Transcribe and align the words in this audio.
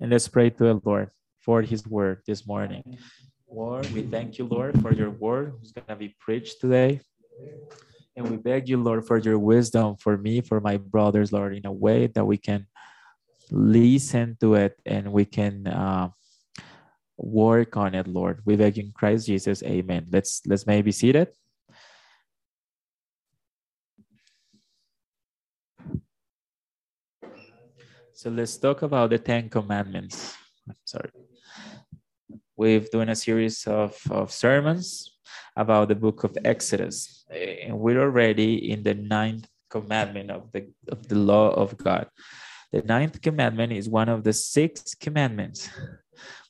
And 0.00 0.10
let's 0.10 0.28
pray 0.28 0.50
to 0.50 0.64
the 0.64 0.80
Lord 0.84 1.10
for 1.40 1.62
his 1.62 1.86
word 1.86 2.22
this 2.26 2.46
morning. 2.46 2.98
Lord, 3.48 3.88
we 3.92 4.02
thank 4.02 4.38
you, 4.38 4.44
Lord, 4.44 4.80
for 4.82 4.92
your 4.92 5.10
word 5.10 5.54
who's 5.58 5.72
going 5.72 5.86
to 5.86 5.96
be 5.96 6.16
preached 6.18 6.60
today. 6.60 7.00
And 8.16 8.28
we 8.30 8.36
beg 8.36 8.68
you, 8.68 8.76
Lord, 8.76 9.06
for 9.06 9.18
your 9.18 9.38
wisdom 9.38 9.96
for 9.96 10.16
me, 10.16 10.40
for 10.40 10.60
my 10.60 10.76
brothers, 10.76 11.32
Lord, 11.32 11.54
in 11.54 11.66
a 11.66 11.72
way 11.72 12.06
that 12.08 12.24
we 12.24 12.36
can 12.36 12.66
listen 13.50 14.36
to 14.40 14.54
it 14.54 14.76
and 14.86 15.12
we 15.12 15.24
can 15.24 15.66
uh, 15.66 16.10
work 17.16 17.76
on 17.76 17.94
it, 17.94 18.06
Lord. 18.06 18.40
We 18.44 18.56
beg 18.56 18.78
in 18.78 18.92
Christ 18.92 19.26
Jesus. 19.26 19.62
Amen. 19.62 20.06
Let's 20.10 20.42
let's 20.46 20.66
maybe 20.66 20.92
seat 20.92 21.16
it. 21.16 21.34
So 28.24 28.30
let's 28.30 28.56
talk 28.56 28.80
about 28.80 29.10
the 29.10 29.18
Ten 29.18 29.50
Commandments. 29.50 30.34
I'm 30.66 30.74
sorry. 30.86 31.10
We've 32.56 32.90
done 32.90 33.10
a 33.10 33.14
series 33.14 33.66
of, 33.66 34.00
of 34.10 34.32
sermons 34.32 35.12
about 35.54 35.88
the 35.88 35.94
book 35.94 36.24
of 36.24 36.34
Exodus. 36.42 37.26
And 37.28 37.78
we're 37.78 38.00
already 38.00 38.72
in 38.72 38.82
the 38.82 38.94
ninth 38.94 39.46
commandment 39.68 40.30
of 40.30 40.50
the, 40.52 40.72
of 40.88 41.06
the 41.06 41.16
law 41.16 41.50
of 41.50 41.76
God. 41.76 42.08
The 42.72 42.80
ninth 42.80 43.20
commandment 43.20 43.74
is 43.74 43.90
one 43.90 44.08
of 44.08 44.24
the 44.24 44.32
six 44.32 44.94
commandments 44.94 45.68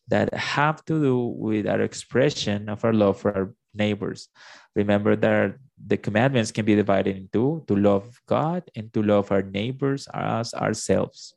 that 0.06 0.32
have 0.32 0.84
to 0.84 1.02
do 1.02 1.26
with 1.26 1.66
our 1.66 1.80
expression 1.80 2.68
of 2.68 2.84
our 2.84 2.92
love 2.92 3.18
for 3.18 3.36
our 3.36 3.54
neighbors. 3.74 4.28
Remember 4.76 5.16
that 5.16 5.56
the 5.84 5.96
commandments 5.96 6.52
can 6.52 6.66
be 6.66 6.76
divided 6.76 7.16
into 7.16 7.64
to 7.66 7.74
love 7.74 8.22
God 8.28 8.62
and 8.76 8.92
to 8.94 9.02
love 9.02 9.32
our 9.32 9.42
neighbors 9.42 10.06
as 10.14 10.54
ourselves. 10.54 11.34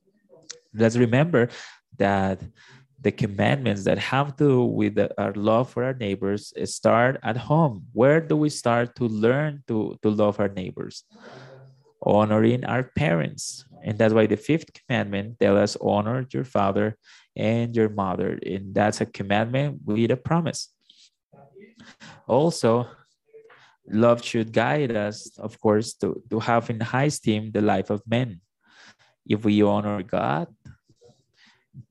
Let's 0.77 0.95
remember 0.95 1.49
that 1.97 2.41
the 2.99 3.11
commandments 3.11 3.83
that 3.83 3.97
have 3.97 4.35
to 4.37 4.43
do 4.43 4.63
with 4.63 4.97
our 5.17 5.33
love 5.33 5.69
for 5.69 5.83
our 5.83 5.93
neighbors 5.93 6.53
start 6.65 7.19
at 7.23 7.37
home. 7.37 7.85
Where 7.93 8.21
do 8.21 8.35
we 8.35 8.49
start 8.49 8.95
to 8.95 9.05
learn 9.05 9.63
to, 9.67 9.97
to 10.01 10.09
love 10.09 10.39
our 10.39 10.49
neighbors? 10.49 11.03
Honoring 12.01 12.65
our 12.65 12.83
parents. 12.83 13.65
And 13.83 13.97
that's 13.97 14.13
why 14.13 14.25
the 14.25 14.37
fifth 14.37 14.73
commandment 14.73 15.39
tells 15.39 15.59
us 15.59 15.77
honor 15.81 16.25
your 16.33 16.43
father 16.43 16.97
and 17.35 17.75
your 17.75 17.89
mother. 17.89 18.39
And 18.43 18.73
that's 18.73 19.01
a 19.01 19.05
commandment 19.05 19.81
with 19.85 20.11
a 20.11 20.17
promise. 20.17 20.73
Also, 22.27 22.87
love 23.87 24.23
should 24.23 24.51
guide 24.51 24.95
us, 24.95 25.37
of 25.37 25.59
course, 25.61 25.93
to, 25.93 26.21
to 26.29 26.39
have 26.39 26.69
in 26.69 26.79
high 26.79 27.05
esteem 27.05 27.51
the 27.51 27.61
life 27.61 27.89
of 27.89 28.01
men. 28.07 28.41
If 29.25 29.45
we 29.45 29.61
honor 29.61 30.01
God, 30.03 30.47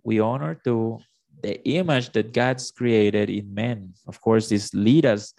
we 0.05 0.21
honor 0.21 0.61
to 0.65 0.99
the 1.43 1.63
image 1.69 2.13
that 2.13 2.33
God's 2.33 2.71
created 2.71 3.31
in 3.31 3.53
men. 3.53 3.95
Of 4.07 4.21
course, 4.21 4.49
this 4.49 4.73
lead 4.75 5.07
us 5.07 5.35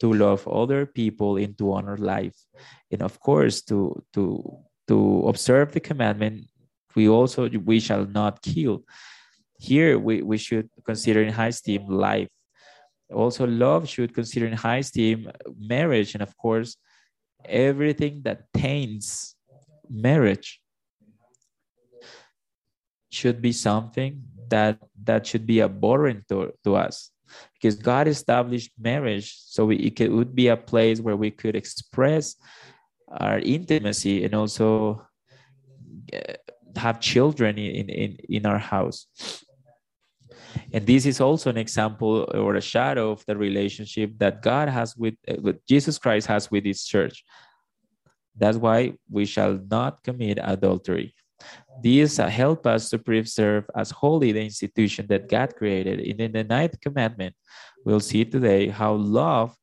to 0.00 0.12
love 0.12 0.46
other 0.46 0.86
people 0.86 1.36
and 1.36 1.56
to 1.58 1.72
honor 1.72 1.96
life. 1.96 2.36
And 2.90 3.02
of 3.02 3.18
course, 3.20 3.62
to 3.62 4.02
to 4.14 4.42
to 4.86 5.28
observe 5.28 5.72
the 5.72 5.80
commandment, 5.80 6.46
we 6.94 7.08
also 7.08 7.48
we 7.48 7.80
shall 7.80 8.06
not 8.06 8.42
kill. 8.42 8.84
Here 9.58 9.98
we, 9.98 10.22
we 10.22 10.38
should 10.38 10.70
consider 10.84 11.22
in 11.22 11.32
high 11.32 11.48
esteem 11.48 11.88
life. 11.88 12.28
Also, 13.12 13.46
love 13.46 13.88
should 13.88 14.14
consider 14.14 14.46
in 14.46 14.52
high 14.52 14.78
esteem 14.78 15.30
marriage, 15.58 16.14
and 16.14 16.22
of 16.22 16.36
course, 16.36 16.76
everything 17.44 18.22
that 18.22 18.44
taints 18.52 19.34
marriage 19.90 20.60
should 23.10 23.40
be 23.40 23.52
something 23.52 24.22
that 24.48 24.78
that 25.04 25.26
should 25.26 25.46
be 25.46 25.62
abhorrent 25.62 26.28
to, 26.28 26.52
to 26.64 26.76
us. 26.76 27.10
Because 27.54 27.76
god 27.76 28.08
established 28.08 28.72
marriage 28.78 29.36
so 29.36 29.66
we, 29.66 29.76
it, 29.76 29.96
could, 29.96 30.06
it 30.06 30.12
would 30.12 30.34
be 30.34 30.48
a 30.48 30.56
place 30.56 31.00
where 31.00 31.16
we 31.16 31.30
could 31.30 31.56
express 31.56 32.36
our 33.08 33.38
intimacy 33.38 34.24
and 34.24 34.34
also 34.34 35.02
uh, 36.12 36.34
have 36.76 37.00
children 37.00 37.58
in, 37.58 37.88
in, 37.88 38.16
in 38.28 38.46
our 38.46 38.58
house. 38.58 39.06
And 40.72 40.86
this 40.86 41.04
is 41.04 41.20
also 41.20 41.50
an 41.50 41.58
example 41.58 42.26
or 42.32 42.54
a 42.54 42.60
shadow 42.60 43.10
of 43.10 43.24
the 43.26 43.36
relationship 43.36 44.12
that 44.18 44.40
god 44.42 44.68
has 44.68 44.96
with, 44.96 45.14
uh, 45.28 45.36
with 45.40 45.64
jesus 45.66 45.98
christ 45.98 46.26
has 46.26 46.50
with 46.50 46.64
his 46.64 46.84
church. 46.84 47.24
That's 48.36 48.56
why 48.56 48.94
we 49.10 49.26
shall 49.26 49.58
not 49.70 50.02
commit 50.02 50.38
adultery 50.40 51.14
these 51.82 52.18
uh, 52.18 52.28
help 52.28 52.66
us 52.66 52.90
to 52.90 52.98
preserve 52.98 53.64
as 53.76 53.90
holy 53.90 54.32
the 54.32 54.42
institution 54.42 55.06
that 55.08 55.28
God 55.28 55.54
created. 55.54 56.00
And 56.00 56.20
in 56.20 56.32
the 56.32 56.44
ninth 56.44 56.80
commandment, 56.80 57.34
we'll 57.84 58.00
see 58.00 58.24
today 58.24 58.68
how 58.68 58.94
love 58.94 59.54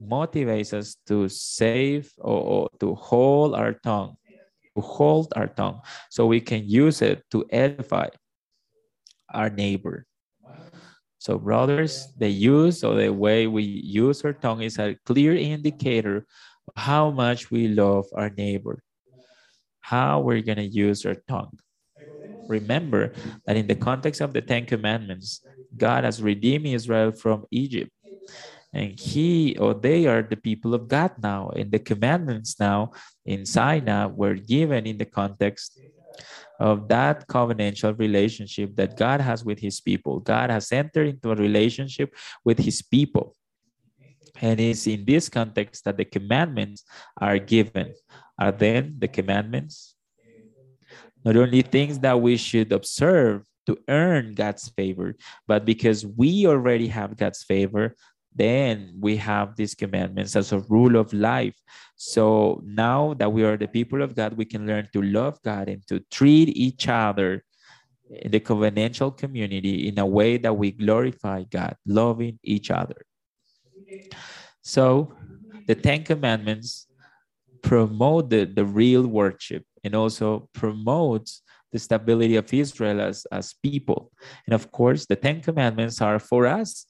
motivates 0.00 0.72
us 0.72 0.96
to 1.06 1.28
save 1.28 2.12
or, 2.18 2.40
or 2.40 2.68
to 2.80 2.94
hold 2.94 3.54
our 3.54 3.72
tongue, 3.72 4.16
to 4.76 4.82
hold 4.82 5.32
our 5.36 5.48
tongue, 5.48 5.80
so 6.10 6.26
we 6.26 6.40
can 6.40 6.68
use 6.68 7.02
it 7.02 7.24
to 7.30 7.44
edify 7.50 8.08
our 9.32 9.50
neighbor. 9.50 10.06
So, 11.18 11.38
brothers, 11.38 12.12
the 12.18 12.28
use 12.28 12.84
or 12.84 12.94
the 12.96 13.08
way 13.08 13.46
we 13.46 13.62
use 13.62 14.22
our 14.24 14.34
tongue 14.34 14.60
is 14.60 14.78
a 14.78 14.96
clear 15.06 15.34
indicator 15.34 16.26
of 16.68 16.74
how 16.76 17.10
much 17.10 17.50
we 17.50 17.68
love 17.68 18.04
our 18.14 18.28
neighbor 18.30 18.83
how 19.84 20.18
we're 20.20 20.40
going 20.40 20.56
to 20.56 20.64
use 20.64 21.04
our 21.04 21.14
tongue. 21.28 21.60
Remember 22.48 23.12
that 23.44 23.56
in 23.56 23.66
the 23.66 23.74
context 23.76 24.22
of 24.22 24.32
the 24.32 24.40
Ten 24.40 24.64
Commandments, 24.64 25.44
God 25.76 26.04
has 26.04 26.22
redeemed 26.22 26.66
Israel 26.66 27.12
from 27.12 27.44
Egypt. 27.50 27.90
And 28.72 28.98
he 28.98 29.56
or 29.58 29.74
they 29.74 30.06
are 30.06 30.22
the 30.22 30.40
people 30.40 30.72
of 30.72 30.88
God 30.88 31.12
now. 31.22 31.50
And 31.54 31.70
the 31.70 31.78
commandments 31.78 32.56
now 32.58 32.92
in 33.26 33.44
Sinai 33.44 34.06
were 34.06 34.34
given 34.34 34.86
in 34.86 34.96
the 34.96 35.04
context 35.04 35.78
of 36.58 36.88
that 36.88 37.28
covenantal 37.28 37.98
relationship 37.98 38.74
that 38.76 38.96
God 38.96 39.20
has 39.20 39.44
with 39.44 39.58
his 39.58 39.80
people. 39.80 40.20
God 40.20 40.48
has 40.48 40.72
entered 40.72 41.08
into 41.08 41.30
a 41.30 41.36
relationship 41.36 42.14
with 42.42 42.58
his 42.58 42.80
people. 42.80 43.36
And 44.40 44.58
it's 44.60 44.86
in 44.86 45.04
this 45.04 45.28
context 45.28 45.84
that 45.84 45.96
the 45.96 46.04
commandments 46.04 46.84
are 47.20 47.38
given. 47.38 47.94
Are 48.38 48.52
then 48.52 48.96
the 48.98 49.06
commandments 49.06 49.94
not 51.24 51.36
only 51.36 51.62
things 51.62 51.98
that 52.00 52.20
we 52.20 52.36
should 52.36 52.72
observe 52.72 53.42
to 53.66 53.78
earn 53.88 54.34
God's 54.34 54.68
favor, 54.68 55.16
but 55.46 55.64
because 55.64 56.04
we 56.04 56.46
already 56.46 56.86
have 56.88 57.16
God's 57.16 57.42
favor, 57.42 57.94
then 58.34 58.92
we 59.00 59.16
have 59.16 59.56
these 59.56 59.74
commandments 59.74 60.36
as 60.36 60.52
a 60.52 60.58
rule 60.68 60.96
of 60.96 61.12
life. 61.12 61.54
So 61.96 62.60
now 62.64 63.14
that 63.14 63.32
we 63.32 63.44
are 63.44 63.56
the 63.56 63.68
people 63.68 64.02
of 64.02 64.14
God, 64.14 64.36
we 64.36 64.44
can 64.44 64.66
learn 64.66 64.88
to 64.92 65.00
love 65.00 65.40
God 65.42 65.68
and 65.68 65.86
to 65.86 66.00
treat 66.10 66.50
each 66.50 66.88
other 66.88 67.42
in 68.10 68.30
the 68.30 68.40
covenantal 68.40 69.16
community 69.16 69.88
in 69.88 69.98
a 69.98 70.04
way 70.06 70.36
that 70.36 70.52
we 70.52 70.72
glorify 70.72 71.44
God, 71.44 71.76
loving 71.86 72.38
each 72.42 72.70
other. 72.70 73.06
So 74.62 75.14
the 75.66 75.74
Ten 75.74 76.04
Commandments 76.04 76.86
promote 77.62 78.30
the, 78.30 78.44
the 78.44 78.64
real 78.64 79.06
worship 79.06 79.64
and 79.82 79.94
also 79.94 80.48
promotes 80.52 81.42
the 81.72 81.78
stability 81.78 82.36
of 82.36 82.52
Israel 82.52 83.00
as, 83.00 83.26
as 83.32 83.54
people. 83.62 84.12
And 84.46 84.54
of 84.54 84.70
course, 84.70 85.06
the 85.06 85.16
Ten 85.16 85.40
Commandments 85.40 86.00
are 86.00 86.18
for 86.18 86.46
us 86.46 86.86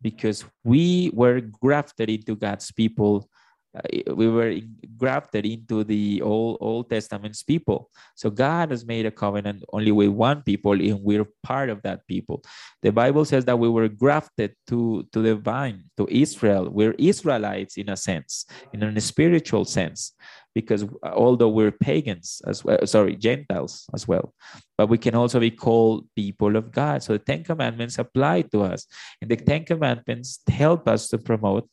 because 0.00 0.44
we 0.64 1.10
were 1.12 1.40
grafted 1.40 2.08
into 2.08 2.34
God's 2.36 2.72
people 2.72 3.28
uh, 3.76 4.14
we 4.14 4.28
were 4.28 4.56
grafted 4.96 5.46
into 5.46 5.84
the 5.84 6.20
old 6.22 6.58
old 6.60 6.90
testament's 6.90 7.42
people. 7.42 7.90
So 8.16 8.30
god 8.30 8.70
has 8.70 8.84
made 8.84 9.06
a 9.06 9.10
covenant 9.10 9.62
only 9.72 9.92
with 9.92 10.08
one 10.08 10.42
people 10.42 10.72
and 10.72 11.02
we're 11.02 11.26
part 11.42 11.68
of 11.68 11.82
that 11.82 12.06
people. 12.06 12.42
The 12.82 12.92
bible 12.92 13.24
says 13.24 13.44
that 13.44 13.58
we 13.58 13.68
were 13.68 13.88
grafted 13.88 14.54
to 14.68 15.06
to 15.12 15.22
the 15.22 15.36
vine 15.36 15.84
to 15.98 16.08
israel. 16.10 16.68
We're 16.68 16.96
israelites 16.98 17.76
in 17.76 17.88
a 17.88 17.96
sense 17.96 18.46
in 18.72 18.82
a 18.82 19.00
spiritual 19.00 19.64
sense 19.64 20.12
because 20.52 20.84
although 21.04 21.48
we're 21.48 21.70
pagans 21.70 22.42
as 22.46 22.64
well 22.64 22.84
sorry 22.84 23.14
gentiles 23.14 23.86
as 23.94 24.08
well 24.08 24.34
but 24.80 24.88
we 24.88 24.96
can 24.96 25.14
also 25.14 25.38
be 25.38 25.50
called 25.50 26.08
people 26.16 26.56
of 26.56 26.72
god. 26.72 27.02
So 27.02 27.12
the 27.12 27.18
ten 27.18 27.44
commandments 27.44 27.98
apply 27.98 28.48
to 28.52 28.62
us 28.62 28.86
and 29.20 29.30
the 29.30 29.36
ten 29.36 29.64
commandments 29.64 30.40
help 30.48 30.88
us 30.88 31.08
to 31.08 31.18
promote 31.18 31.68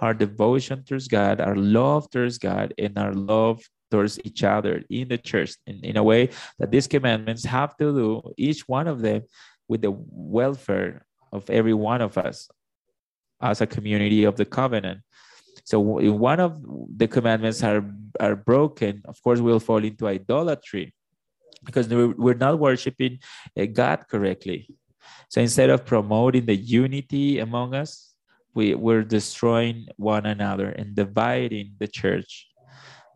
our 0.00 0.14
devotion 0.14 0.84
towards 0.84 1.08
God, 1.08 1.40
our 1.40 1.56
love 1.56 2.10
towards 2.10 2.38
God, 2.38 2.74
and 2.78 2.98
our 2.98 3.12
love 3.12 3.62
towards 3.90 4.18
each 4.24 4.42
other 4.42 4.82
in 4.90 5.08
the 5.08 5.18
church 5.18 5.56
in, 5.66 5.80
in 5.84 5.96
a 5.96 6.02
way 6.02 6.30
that 6.58 6.70
these 6.70 6.86
commandments 6.86 7.44
have 7.44 7.76
to 7.76 7.92
do, 7.92 8.32
each 8.36 8.66
one 8.68 8.88
of 8.88 9.00
them, 9.00 9.22
with 9.68 9.82
the 9.82 9.94
welfare 10.10 11.06
of 11.32 11.48
every 11.50 11.74
one 11.74 12.00
of 12.00 12.18
us 12.18 12.48
as 13.40 13.60
a 13.60 13.66
community 13.66 14.24
of 14.24 14.36
the 14.36 14.44
covenant. 14.44 15.00
So 15.64 15.98
if 15.98 16.12
one 16.12 16.40
of 16.40 16.60
the 16.96 17.08
commandments 17.08 17.62
are, 17.62 17.84
are 18.20 18.36
broken, 18.36 19.02
of 19.06 19.20
course, 19.22 19.40
we'll 19.40 19.60
fall 19.60 19.82
into 19.84 20.06
idolatry 20.06 20.94
because 21.64 21.88
we're 21.88 22.34
not 22.34 22.58
worshiping 22.58 23.18
eh, 23.56 23.66
God 23.66 24.04
correctly. 24.08 24.68
So 25.28 25.40
instead 25.40 25.70
of 25.70 25.84
promoting 25.84 26.46
the 26.46 26.56
unity 26.56 27.38
among 27.38 27.74
us, 27.74 28.13
we, 28.54 28.74
we're 28.74 29.02
destroying 29.02 29.86
one 29.96 30.26
another 30.26 30.68
and 30.70 30.94
dividing 30.94 31.74
the 31.78 31.88
church. 31.88 32.48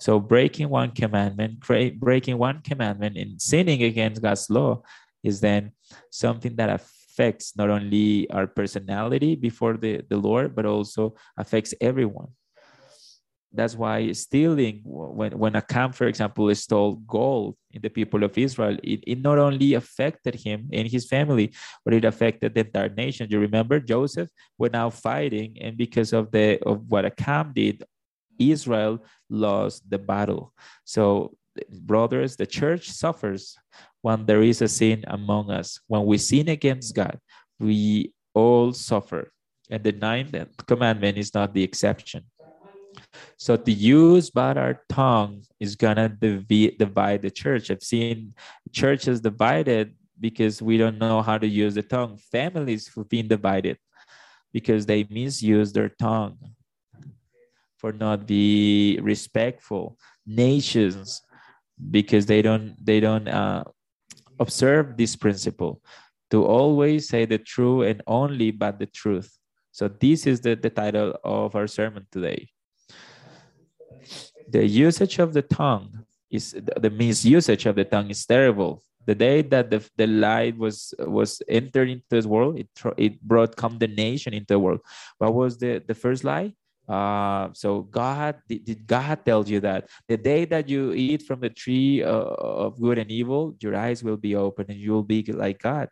So 0.00 0.20
breaking 0.20 0.68
one 0.68 0.92
commandment, 0.92 1.60
breaking 1.98 2.38
one 2.38 2.62
commandment 2.62 3.16
and 3.16 3.40
sinning 3.40 3.82
against 3.82 4.22
God's 4.22 4.48
law 4.50 4.82
is 5.24 5.40
then 5.40 5.72
something 6.10 6.54
that 6.56 6.70
affects 6.70 7.56
not 7.56 7.70
only 7.70 8.30
our 8.30 8.46
personality 8.46 9.34
before 9.34 9.76
the, 9.76 10.02
the 10.08 10.16
Lord, 10.16 10.54
but 10.54 10.66
also 10.66 11.14
affects 11.36 11.74
everyone. 11.80 12.28
That's 13.52 13.74
why 13.74 14.12
stealing, 14.12 14.82
when, 14.84 15.38
when 15.38 15.56
Achan, 15.56 15.92
for 15.92 16.06
example, 16.06 16.54
stole 16.54 16.96
gold 17.06 17.56
in 17.72 17.80
the 17.80 17.88
people 17.88 18.22
of 18.22 18.36
Israel, 18.36 18.76
it, 18.82 19.02
it 19.06 19.22
not 19.22 19.38
only 19.38 19.74
affected 19.74 20.34
him 20.34 20.68
and 20.72 20.86
his 20.86 21.06
family, 21.06 21.52
but 21.84 21.94
it 21.94 22.04
affected 22.04 22.54
the 22.54 22.60
entire 22.60 22.90
nation. 22.90 23.28
You 23.30 23.40
remember 23.40 23.80
Joseph 23.80 24.28
were 24.58 24.68
now 24.68 24.90
fighting, 24.90 25.56
and 25.60 25.76
because 25.76 26.12
of 26.12 26.30
the 26.30 26.58
of 26.64 26.90
what 26.90 27.06
Achan 27.06 27.52
did, 27.54 27.84
Israel 28.38 29.02
lost 29.30 29.88
the 29.88 29.98
battle. 29.98 30.52
So, 30.84 31.36
brothers, 31.70 32.36
the 32.36 32.46
church 32.46 32.90
suffers 32.90 33.56
when 34.02 34.26
there 34.26 34.42
is 34.42 34.62
a 34.62 34.68
sin 34.68 35.04
among 35.06 35.50
us. 35.50 35.80
When 35.86 36.04
we 36.04 36.18
sin 36.18 36.48
against 36.48 36.94
God, 36.94 37.18
we 37.58 38.12
all 38.34 38.72
suffer. 38.72 39.32
And 39.70 39.82
the 39.82 39.92
ninth 39.92 40.34
commandment 40.66 41.18
is 41.18 41.34
not 41.34 41.52
the 41.52 41.62
exception. 41.62 42.24
So 43.36 43.56
to 43.56 43.72
use 43.72 44.30
but 44.30 44.58
our 44.58 44.82
tongue 44.88 45.42
is 45.60 45.76
gonna 45.76 46.08
divide 46.08 47.22
the 47.22 47.30
church. 47.30 47.70
I've 47.70 47.82
seen 47.82 48.34
churches 48.72 49.20
divided 49.20 49.94
because 50.20 50.60
we 50.60 50.76
don't 50.76 50.98
know 50.98 51.22
how 51.22 51.38
to 51.38 51.46
use 51.46 51.74
the 51.74 51.82
tongue. 51.82 52.18
Families 52.30 52.90
have 52.94 53.08
been 53.08 53.28
divided 53.28 53.78
because 54.52 54.86
they 54.86 55.06
misuse 55.10 55.72
their 55.72 55.88
tongue 55.88 56.38
for 57.76 57.92
not 57.92 58.26
be 58.26 58.98
respectful. 59.02 59.96
Nations 60.26 61.22
because 61.90 62.26
they 62.26 62.42
don't 62.42 62.74
they 62.84 63.00
don't 63.00 63.28
uh, 63.28 63.64
observe 64.40 64.96
this 64.96 65.16
principle 65.16 65.80
to 66.30 66.44
always 66.44 67.08
say 67.08 67.24
the 67.24 67.38
true 67.38 67.82
and 67.82 68.02
only 68.06 68.50
but 68.50 68.78
the 68.78 68.86
truth. 68.86 69.32
So 69.72 69.88
this 69.88 70.26
is 70.26 70.40
the, 70.40 70.56
the 70.56 70.70
title 70.70 71.14
of 71.24 71.54
our 71.54 71.68
sermon 71.68 72.06
today 72.10 72.50
the 74.50 74.66
usage 74.66 75.18
of 75.18 75.32
the 75.32 75.42
tongue 75.42 76.04
is 76.30 76.52
the 76.52 76.90
misusage 76.90 77.66
of 77.66 77.76
the 77.76 77.84
tongue 77.84 78.10
is 78.10 78.24
terrible. 78.26 78.82
The 79.06 79.14
day 79.14 79.40
that 79.42 79.70
the, 79.70 79.82
the 79.96 80.06
light 80.06 80.58
was 80.58 80.92
was 80.98 81.40
entered 81.48 81.88
into 81.88 82.04
this 82.10 82.26
world, 82.26 82.58
it 82.58 82.68
it 82.96 83.22
brought 83.22 83.56
condemnation 83.56 84.34
into 84.34 84.54
the 84.54 84.58
world. 84.58 84.80
What 85.18 85.34
was 85.34 85.58
the, 85.58 85.82
the 85.86 85.94
first 85.94 86.24
lie? 86.24 86.52
Uh, 86.88 87.50
so 87.52 87.82
God 87.82 88.36
did, 88.48 88.64
did 88.64 88.86
God 88.86 89.20
tell 89.24 89.44
you 89.44 89.60
that 89.60 89.88
the 90.08 90.16
day 90.16 90.46
that 90.46 90.68
you 90.68 90.92
eat 90.92 91.22
from 91.22 91.40
the 91.40 91.50
tree 91.50 92.02
uh, 92.02 92.08
of 92.08 92.80
good 92.80 92.98
and 92.98 93.10
evil, 93.10 93.54
your 93.60 93.76
eyes 93.76 94.02
will 94.02 94.16
be 94.16 94.34
open 94.34 94.66
and 94.70 94.78
you 94.78 94.92
will 94.92 95.02
be 95.02 95.22
like 95.24 95.60
God. 95.60 95.88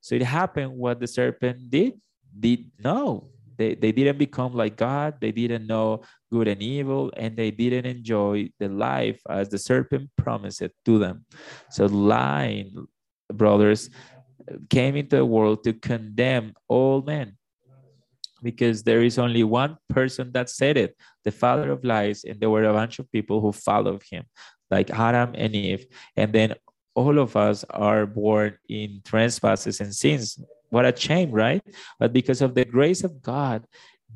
So 0.00 0.16
it 0.16 0.22
happened 0.22 0.72
what 0.72 0.98
the 0.98 1.06
serpent 1.06 1.70
did. 1.70 1.94
Did 2.38 2.72
no, 2.82 3.30
they, 3.56 3.74
they 3.74 3.92
didn't 3.92 4.18
become 4.18 4.52
like 4.52 4.76
God. 4.76 5.20
They 5.20 5.30
didn't 5.30 5.66
know 5.66 6.02
good 6.32 6.48
and 6.48 6.62
evil, 6.62 7.12
and 7.16 7.36
they 7.36 7.50
didn't 7.50 7.84
enjoy 7.84 8.48
the 8.58 8.68
life 8.68 9.20
as 9.28 9.50
the 9.50 9.58
serpent 9.58 10.08
promised 10.16 10.62
it 10.62 10.72
to 10.86 10.98
them. 10.98 11.26
So 11.70 11.84
lying, 11.86 12.86
brothers, 13.28 13.90
came 14.70 14.96
into 14.96 15.16
the 15.16 15.26
world 15.26 15.62
to 15.64 15.72
condemn 15.74 16.54
all 16.68 17.02
men 17.02 17.36
because 18.42 18.82
there 18.82 19.02
is 19.02 19.18
only 19.18 19.44
one 19.44 19.76
person 19.88 20.32
that 20.32 20.50
said 20.50 20.76
it, 20.76 20.96
the 21.24 21.30
father 21.30 21.70
of 21.70 21.84
lies, 21.84 22.24
and 22.24 22.40
there 22.40 22.50
were 22.50 22.64
a 22.64 22.72
bunch 22.72 22.98
of 22.98 23.12
people 23.12 23.40
who 23.40 23.52
followed 23.52 24.02
him, 24.10 24.24
like 24.70 24.90
Adam 24.90 25.30
and 25.34 25.54
Eve. 25.54 25.86
And 26.16 26.32
then 26.32 26.54
all 26.94 27.18
of 27.18 27.36
us 27.36 27.64
are 27.70 28.04
born 28.04 28.58
in 28.68 29.00
trespasses 29.04 29.80
and 29.80 29.94
sins. 29.94 30.42
What 30.70 30.86
a 30.86 30.96
shame, 30.96 31.30
right? 31.30 31.62
But 32.00 32.12
because 32.12 32.42
of 32.42 32.54
the 32.54 32.64
grace 32.64 33.04
of 33.04 33.22
God, 33.22 33.64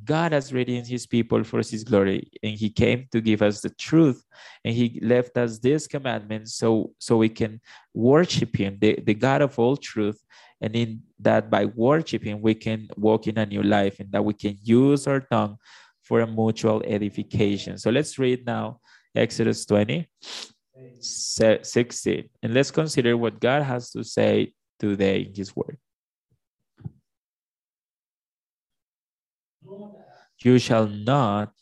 God 0.04 0.32
has 0.32 0.52
redeemed 0.52 0.86
his 0.86 1.06
people 1.06 1.42
for 1.44 1.58
his 1.58 1.84
glory, 1.84 2.30
and 2.42 2.54
he 2.54 2.70
came 2.70 3.06
to 3.12 3.20
give 3.20 3.42
us 3.42 3.60
the 3.60 3.70
truth, 3.70 4.22
and 4.64 4.74
he 4.74 5.00
left 5.02 5.36
us 5.36 5.58
this 5.58 5.86
commandment 5.86 6.48
so 6.48 6.92
so 6.98 7.16
we 7.16 7.28
can 7.28 7.60
worship 7.94 8.56
him, 8.56 8.78
the, 8.80 9.00
the 9.04 9.14
God 9.14 9.42
of 9.42 9.58
all 9.58 9.76
truth, 9.76 10.20
and 10.60 10.76
in 10.76 11.02
that 11.20 11.50
by 11.50 11.64
worshiping 11.64 12.40
we 12.40 12.54
can 12.54 12.88
walk 12.96 13.26
in 13.26 13.38
a 13.38 13.46
new 13.46 13.62
life, 13.62 14.00
and 14.00 14.12
that 14.12 14.24
we 14.24 14.34
can 14.34 14.56
use 14.62 15.06
our 15.06 15.20
tongue 15.20 15.56
for 16.02 16.20
a 16.20 16.26
mutual 16.26 16.82
edification. 16.86 17.78
So 17.78 17.90
let's 17.90 18.18
read 18.18 18.46
now 18.46 18.80
Exodus 19.14 19.66
20, 19.66 20.08
16, 21.00 22.28
and 22.42 22.54
let's 22.54 22.70
consider 22.70 23.16
what 23.16 23.40
God 23.40 23.62
has 23.62 23.90
to 23.90 24.04
say 24.04 24.52
today 24.78 25.22
in 25.22 25.34
his 25.34 25.56
word. 25.56 25.78
You 30.42 30.58
shall 30.58 30.86
not 30.86 31.52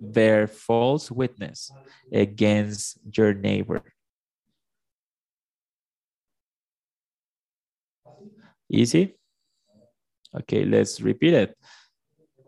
bear 0.00 0.46
false 0.46 1.10
witness 1.10 1.70
against 2.12 2.98
your 3.16 3.34
neighbor. 3.34 3.82
Easy? 8.70 9.16
Okay, 10.34 10.64
let's 10.64 11.00
repeat 11.00 11.34
it. 11.34 11.56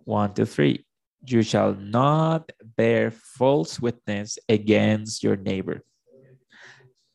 One, 0.04 0.32
two, 0.34 0.46
three. 0.46 0.84
You 1.24 1.42
shall 1.42 1.74
not 1.74 2.50
bear 2.76 3.10
false 3.10 3.80
witness 3.80 4.38
against 4.48 5.22
your 5.22 5.36
neighbor. 5.36 5.82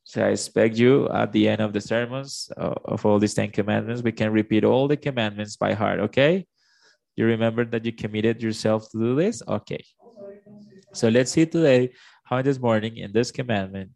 So 0.03 0.23
I 0.23 0.29
expect 0.29 0.77
you 0.77 1.09
at 1.09 1.33
the 1.33 1.49
end 1.49 1.59
of 1.59 1.73
the 1.73 1.81
sermons 1.81 2.49
uh, 2.55 2.75
of 2.85 3.05
all 3.05 3.19
these 3.19 3.33
10 3.33 3.51
commandments, 3.51 4.01
we 4.01 4.13
can 4.13 4.31
repeat 4.31 4.63
all 4.63 4.87
the 4.87 4.95
commandments 4.95 5.57
by 5.57 5.73
heart, 5.73 5.99
okay? 5.99 6.45
You 7.17 7.25
remember 7.25 7.65
that 7.65 7.83
you 7.83 7.91
committed 7.91 8.43
yourself 8.43 8.89
to 8.91 8.99
do 8.99 9.15
this? 9.15 9.41
Okay. 9.47 9.83
So 10.93 11.09
let's 11.09 11.31
see 11.31 11.47
today 11.47 11.89
how 12.23 12.43
this 12.43 12.59
morning 12.59 12.97
in 12.97 13.11
this 13.11 13.31
commandment, 13.31 13.89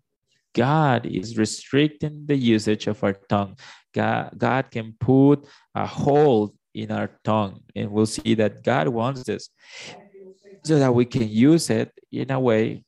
God 0.53 1.05
is 1.05 1.37
restricting 1.37 2.25
the 2.25 2.35
usage 2.35 2.87
of 2.87 3.01
our 3.03 3.13
tongue. 3.29 3.57
God, 3.93 4.33
God 4.37 4.71
can 4.71 4.95
put 4.99 5.47
a 5.75 5.85
hold 5.85 6.57
in 6.73 6.91
our 6.91 7.11
tongue, 7.23 7.61
and 7.75 7.91
we'll 7.91 8.05
see 8.05 8.33
that 8.35 8.63
God 8.63 8.87
wants 8.87 9.23
this 9.23 9.49
so 10.63 10.79
that 10.79 10.93
we 10.93 11.05
can 11.05 11.27
use 11.29 11.69
it 11.69 11.91
in 12.11 12.31
a 12.31 12.39
way 12.39 12.83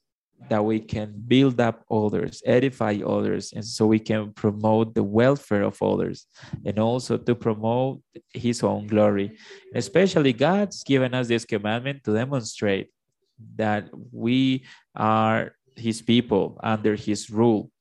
that 0.50 0.64
we 0.64 0.80
can 0.80 1.14
build 1.28 1.60
up 1.60 1.84
others, 1.90 2.42
edify 2.46 3.00
others, 3.06 3.54
and 3.54 3.66
so 3.66 3.86
we 3.86 4.00
can 4.00 4.34
promote 4.34 4.94
the 4.94 5.04
welfare 5.04 5.64
of 5.64 5.82
others 5.82 6.28
and 6.66 6.80
also 6.80 7.18
to 7.18 7.36
promote 7.36 8.02
his 8.34 8.64
own 8.64 8.88
glory. 8.88 9.38
Especially 9.74 10.34
God's 10.34 10.84
given 10.84 11.14
us 11.14 11.28
this 11.28 11.46
commandment 11.46 12.04
to 12.04 12.14
demonstrate 12.14 12.90
that 13.56 13.90
we 14.12 14.66
are 14.96 15.56
his 15.76 16.02
people 16.02 16.60
under 16.64 16.96
his 16.96 17.30
rule. 17.30 17.72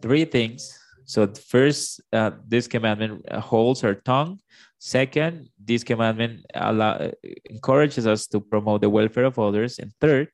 Three 0.00 0.24
things. 0.24 0.78
So 1.04 1.26
first, 1.26 2.00
uh, 2.12 2.30
this 2.48 2.66
commandment 2.66 3.30
holds 3.32 3.84
our 3.84 3.94
tongue. 3.94 4.38
Second, 4.78 5.48
this 5.62 5.84
commandment 5.84 6.44
allow, 6.54 7.10
encourages 7.48 8.06
us 8.06 8.26
to 8.28 8.40
promote 8.40 8.80
the 8.80 8.90
welfare 8.90 9.24
of 9.24 9.38
others. 9.38 9.78
And 9.78 9.92
third, 10.00 10.28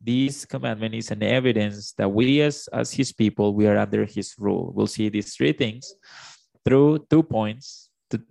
this 0.00 0.44
commandment 0.44 0.94
is 0.94 1.10
an 1.10 1.22
evidence 1.22 1.92
that 1.98 2.08
we 2.08 2.40
as, 2.40 2.68
as 2.72 2.92
his 2.92 3.12
people, 3.12 3.54
we 3.54 3.66
are 3.66 3.76
under 3.76 4.04
his 4.04 4.34
rule. 4.38 4.72
We'll 4.74 4.86
see 4.86 5.08
these 5.08 5.34
three 5.34 5.52
things 5.52 5.94
through 6.64 7.06
two 7.10 7.22
points, 7.22 7.90
two, 8.10 8.22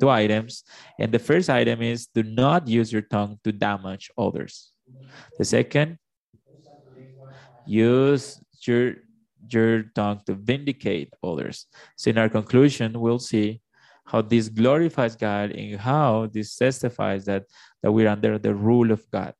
two 0.00 0.10
items. 0.10 0.64
And 0.98 1.12
the 1.12 1.18
first 1.18 1.48
item 1.50 1.82
is 1.82 2.06
do 2.06 2.22
not 2.22 2.66
use 2.66 2.92
your 2.92 3.02
tongue 3.02 3.38
to 3.44 3.52
damage 3.52 4.10
others. 4.18 4.72
The 5.38 5.44
second, 5.44 5.98
use 7.66 8.40
your, 8.66 8.94
your 9.48 9.84
tongue 9.94 10.20
to 10.26 10.34
vindicate 10.34 11.14
others. 11.22 11.66
So 11.96 12.10
in 12.10 12.18
our 12.18 12.28
conclusion, 12.28 12.98
we'll 12.98 13.18
see 13.20 13.60
how 14.04 14.20
this 14.20 14.48
glorifies 14.48 15.16
God 15.16 15.52
and 15.52 15.80
how 15.80 16.28
this 16.32 16.56
testifies 16.56 17.24
that, 17.24 17.44
that 17.82 17.92
we're 17.92 18.08
under 18.08 18.38
the 18.38 18.54
rule 18.54 18.90
of 18.90 19.08
God. 19.10 19.34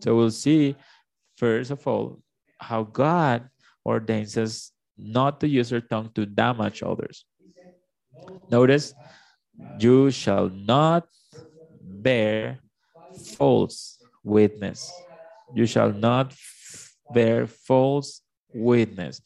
So 0.00 0.14
we'll 0.14 0.30
see 0.30 0.76
first 1.38 1.70
of 1.70 1.86
all, 1.86 2.20
how 2.58 2.82
God 2.82 3.48
ordains 3.86 4.36
us 4.36 4.72
not 4.98 5.40
to 5.40 5.48
use 5.48 5.72
our 5.72 5.80
tongue 5.80 6.10
to 6.14 6.26
damage 6.26 6.82
others. 6.82 7.24
Notice, 8.50 8.92
you 9.78 10.10
shall 10.10 10.50
not 10.50 11.06
bear 11.80 12.58
false 13.38 13.98
witness. 14.24 14.90
You 15.54 15.66
shall 15.66 15.92
not 15.92 16.34
bear 17.10 17.46
false 17.46 18.22
witness 18.52 19.22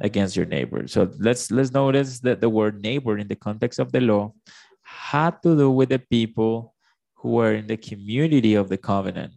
against 0.00 0.36
your 0.36 0.46
neighbor. 0.46 0.86
So 0.88 1.10
let's 1.18 1.50
let's 1.50 1.72
notice 1.72 2.20
that 2.20 2.40
the 2.40 2.48
word 2.48 2.82
neighbor 2.82 3.18
in 3.18 3.28
the 3.28 3.36
context 3.36 3.78
of 3.78 3.92
the 3.92 4.00
law 4.00 4.32
had 4.82 5.42
to 5.42 5.56
do 5.56 5.70
with 5.70 5.90
the 5.90 5.98
people 5.98 6.74
who 7.16 7.40
were 7.40 7.54
in 7.54 7.66
the 7.66 7.76
community 7.76 8.54
of 8.54 8.68
the 8.68 8.78
covenant. 8.78 9.32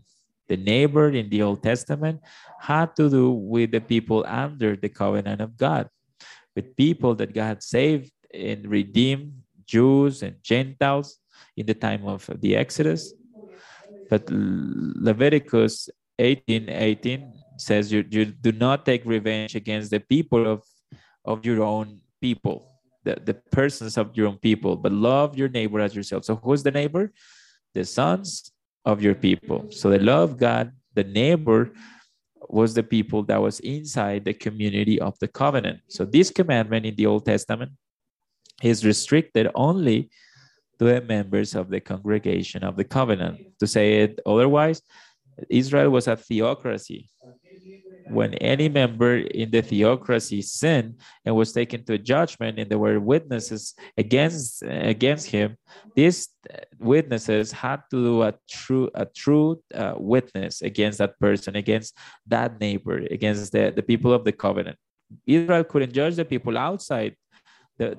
The 0.48 0.58
neighbor 0.58 1.10
in 1.10 1.30
the 1.30 1.42
Old 1.42 1.64
Testament 1.64 2.22
had 2.60 2.96
to 2.98 3.10
do 3.10 3.32
with 3.32 3.72
the 3.72 3.82
people 3.82 4.26
under 4.28 4.76
the 4.76 4.90
covenant 4.90 5.42
of 5.42 5.58
God, 5.58 5.90
with 6.56 6.76
people 6.76 7.16
that 7.16 7.34
God 7.34 7.64
saved 7.64 8.12
and 8.34 8.68
redeemed, 8.68 9.34
Jews 9.66 10.24
and 10.24 10.36
Gentiles 10.44 11.20
in 11.56 11.66
the 11.66 11.74
time 11.74 12.06
of 12.06 12.30
the 12.42 12.56
Exodus. 12.56 13.14
But 14.10 14.30
Leviticus 14.30 15.90
18 16.20 16.70
18 16.70 17.34
says 17.58 17.92
you, 17.92 18.06
you 18.10 18.26
do 18.26 18.52
not 18.52 18.86
take 18.86 19.06
revenge 19.06 19.56
against 19.56 19.92
the 19.92 20.00
people 20.00 20.48
of, 20.48 20.64
of 21.26 21.46
your 21.46 21.64
own 21.64 22.00
people, 22.22 22.68
the, 23.04 23.18
the 23.24 23.34
persons 23.52 23.98
of 23.98 24.16
your 24.16 24.28
own 24.28 24.38
people, 24.38 24.76
but 24.76 24.92
love 24.92 25.38
your 25.38 25.50
neighbor 25.50 25.80
as 25.80 25.96
yourself. 25.96 26.26
So 26.26 26.36
who's 26.36 26.64
the 26.64 26.72
neighbor? 26.72 27.12
The 27.74 27.86
sons 27.86 28.53
of 28.86 29.02
your 29.02 29.16
people. 29.16 29.72
So 29.72 29.90
the 29.90 30.00
love 30.00 30.32
of 30.32 30.38
God, 30.38 30.72
the 30.94 31.04
neighbor 31.04 31.72
was 32.50 32.74
the 32.74 32.84
people 32.84 33.24
that 33.24 33.42
was 33.42 33.60
inside 33.62 34.26
the 34.26 34.34
community 34.34 35.00
of 35.00 35.18
the 35.20 35.28
covenant. 35.28 35.80
So 35.88 36.06
this 36.06 36.30
commandment 36.30 36.86
in 36.86 36.96
the 36.96 37.06
Old 37.06 37.26
Testament 37.26 37.72
is 38.62 38.86
restricted 38.86 39.50
only 39.56 40.10
to 40.80 40.86
the 40.86 41.02
members 41.02 41.56
of 41.56 41.70
the 41.70 41.80
congregation 41.80 42.64
of 42.64 42.76
the 42.76 42.84
covenant. 42.84 43.40
To 43.60 43.68
say 43.68 44.02
it 44.02 44.20
otherwise, 44.26 44.82
Israel 45.50 45.90
was 45.90 46.08
a 46.08 46.16
theocracy 46.16 47.10
when 48.10 48.34
any 48.36 48.70
member 48.70 49.18
in 49.18 49.52
the 49.52 49.62
theocracy 49.62 50.42
sinned 50.42 50.96
and 51.26 51.36
was 51.36 51.54
taken 51.54 51.84
to 51.86 51.98
judgment 51.98 52.60
and 52.60 52.70
there 52.70 52.80
were 52.80 53.00
witnesses 53.00 53.74
against 53.98 54.64
against 54.64 55.28
him 55.28 55.58
these 55.96 56.30
witnesses 56.80 57.52
had 57.52 57.82
to 57.90 58.04
do 58.04 58.22
a 58.24 58.34
true 58.50 58.90
a 58.96 59.06
true 59.06 59.62
uh, 59.74 59.94
witness 59.98 60.62
against 60.62 60.98
that 60.98 61.20
person 61.20 61.56
against 61.56 61.98
that 62.28 62.60
neighbor 62.60 62.98
against 63.12 63.52
the, 63.52 63.72
the 63.76 63.84
people 63.84 64.14
of 64.14 64.24
the 64.24 64.32
covenant. 64.32 64.78
Israel 65.26 65.64
couldn't 65.64 65.94
judge 65.94 66.16
the 66.16 66.26
people 66.26 66.58
outside 66.58 67.16
the, 67.78 67.98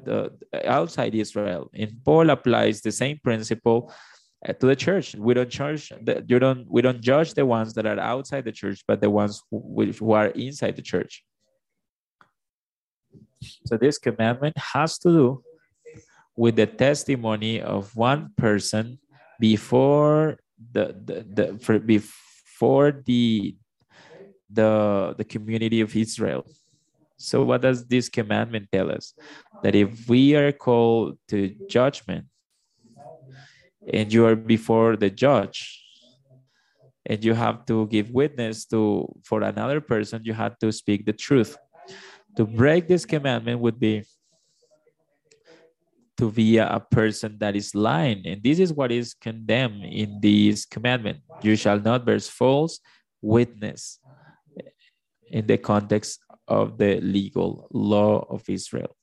the 0.53 0.71
outside 0.71 1.15
israel. 1.15 1.71
And 1.75 1.93
paul 2.05 2.31
applies 2.31 2.81
the 2.81 2.93
same 2.93 3.19
principle 3.23 3.93
Uh, 4.47 4.53
to 4.53 4.67
the 4.67 4.77
church. 4.77 5.15
We 5.15 5.33
don't 5.33 5.49
charge 5.49 5.89
the, 5.89 6.23
you 6.29 6.39
don't 6.39 6.67
we 6.69 6.83
don't 6.83 7.01
judge 7.01 7.33
the 7.33 7.47
ones 7.47 7.73
that 7.75 7.87
are 7.87 7.99
outside 7.99 8.45
the 8.45 8.53
church, 8.53 8.85
but 8.87 9.01
the 9.01 9.09
ones 9.09 9.43
who, 9.51 9.91
who 9.99 10.13
are 10.13 10.27
inside 10.29 10.77
the 10.77 10.83
church. 10.83 11.25
So 13.67 13.79
this 13.79 13.97
commandment 13.99 14.57
has 14.59 14.99
to 14.99 15.09
do 15.09 15.43
with 16.37 16.57
the 16.57 16.67
testimony 16.67 17.63
of 17.63 17.95
one 17.97 18.33
person 18.37 18.99
before 19.41 20.39
the 20.73 20.95
the, 21.05 21.17
the 21.37 21.59
for 21.59 21.79
before 21.79 23.03
the 23.07 23.57
the 24.51 25.15
the 25.17 25.25
community 25.25 25.81
of 25.81 25.97
Israel. 25.97 26.45
So 27.17 27.45
what 27.45 27.63
does 27.63 27.87
this 27.87 28.11
commandment 28.11 28.69
tell 28.71 28.91
us? 28.91 29.15
That 29.63 29.75
if 29.75 30.07
we 30.07 30.37
are 30.37 30.53
called 30.53 31.19
to 31.29 31.55
judgment, 31.69 32.27
and 33.93 34.13
you 34.13 34.27
are 34.27 34.37
before 34.37 34.97
the 34.97 35.11
judge. 35.11 35.81
And 37.07 37.23
you 37.23 37.35
have 37.35 37.67
to 37.67 37.87
give 37.89 38.11
witness 38.11 38.65
to 38.67 39.07
for 39.25 39.43
another 39.43 39.81
person 39.81 40.23
you 40.25 40.33
have 40.33 40.59
to 40.61 40.73
speak 40.73 41.05
the 41.05 41.13
truth. 41.13 41.57
To 42.37 42.47
break 42.47 42.89
this 42.89 43.05
commandment 43.05 43.61
would 43.61 43.79
be 43.79 44.05
to 46.17 46.31
be 46.31 46.59
a 46.59 46.81
person 46.91 47.37
that 47.41 47.57
is 47.57 47.75
lying. 47.75 48.27
And 48.27 48.43
this 48.43 48.59
is 48.59 48.73
what 48.73 48.93
is 48.93 49.15
condemned 49.15 49.85
in 49.85 50.21
this 50.21 50.65
commandment. 50.65 51.19
You 51.43 51.57
shall 51.57 51.81
not 51.81 52.07
bear 52.07 52.21
false 52.21 52.81
witness 53.21 53.99
in 55.29 55.47
the 55.47 55.59
context 55.59 56.21
of 56.47 56.79
the 56.79 57.01
legal 57.01 57.69
law 57.73 58.25
of 58.31 58.49
israel. 58.49 58.97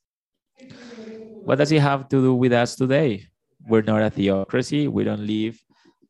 What 1.43 1.57
does 1.57 1.71
it 1.71 1.81
have 1.81 2.07
to 2.09 2.21
do 2.21 2.33
with 2.35 2.53
us 2.53 2.75
today 2.75 3.30
we're 3.67 3.81
not 3.81 4.01
a 4.01 4.09
theocracy. 4.09 4.87
We 4.87 5.03
don't 5.03 5.25
live 5.25 5.61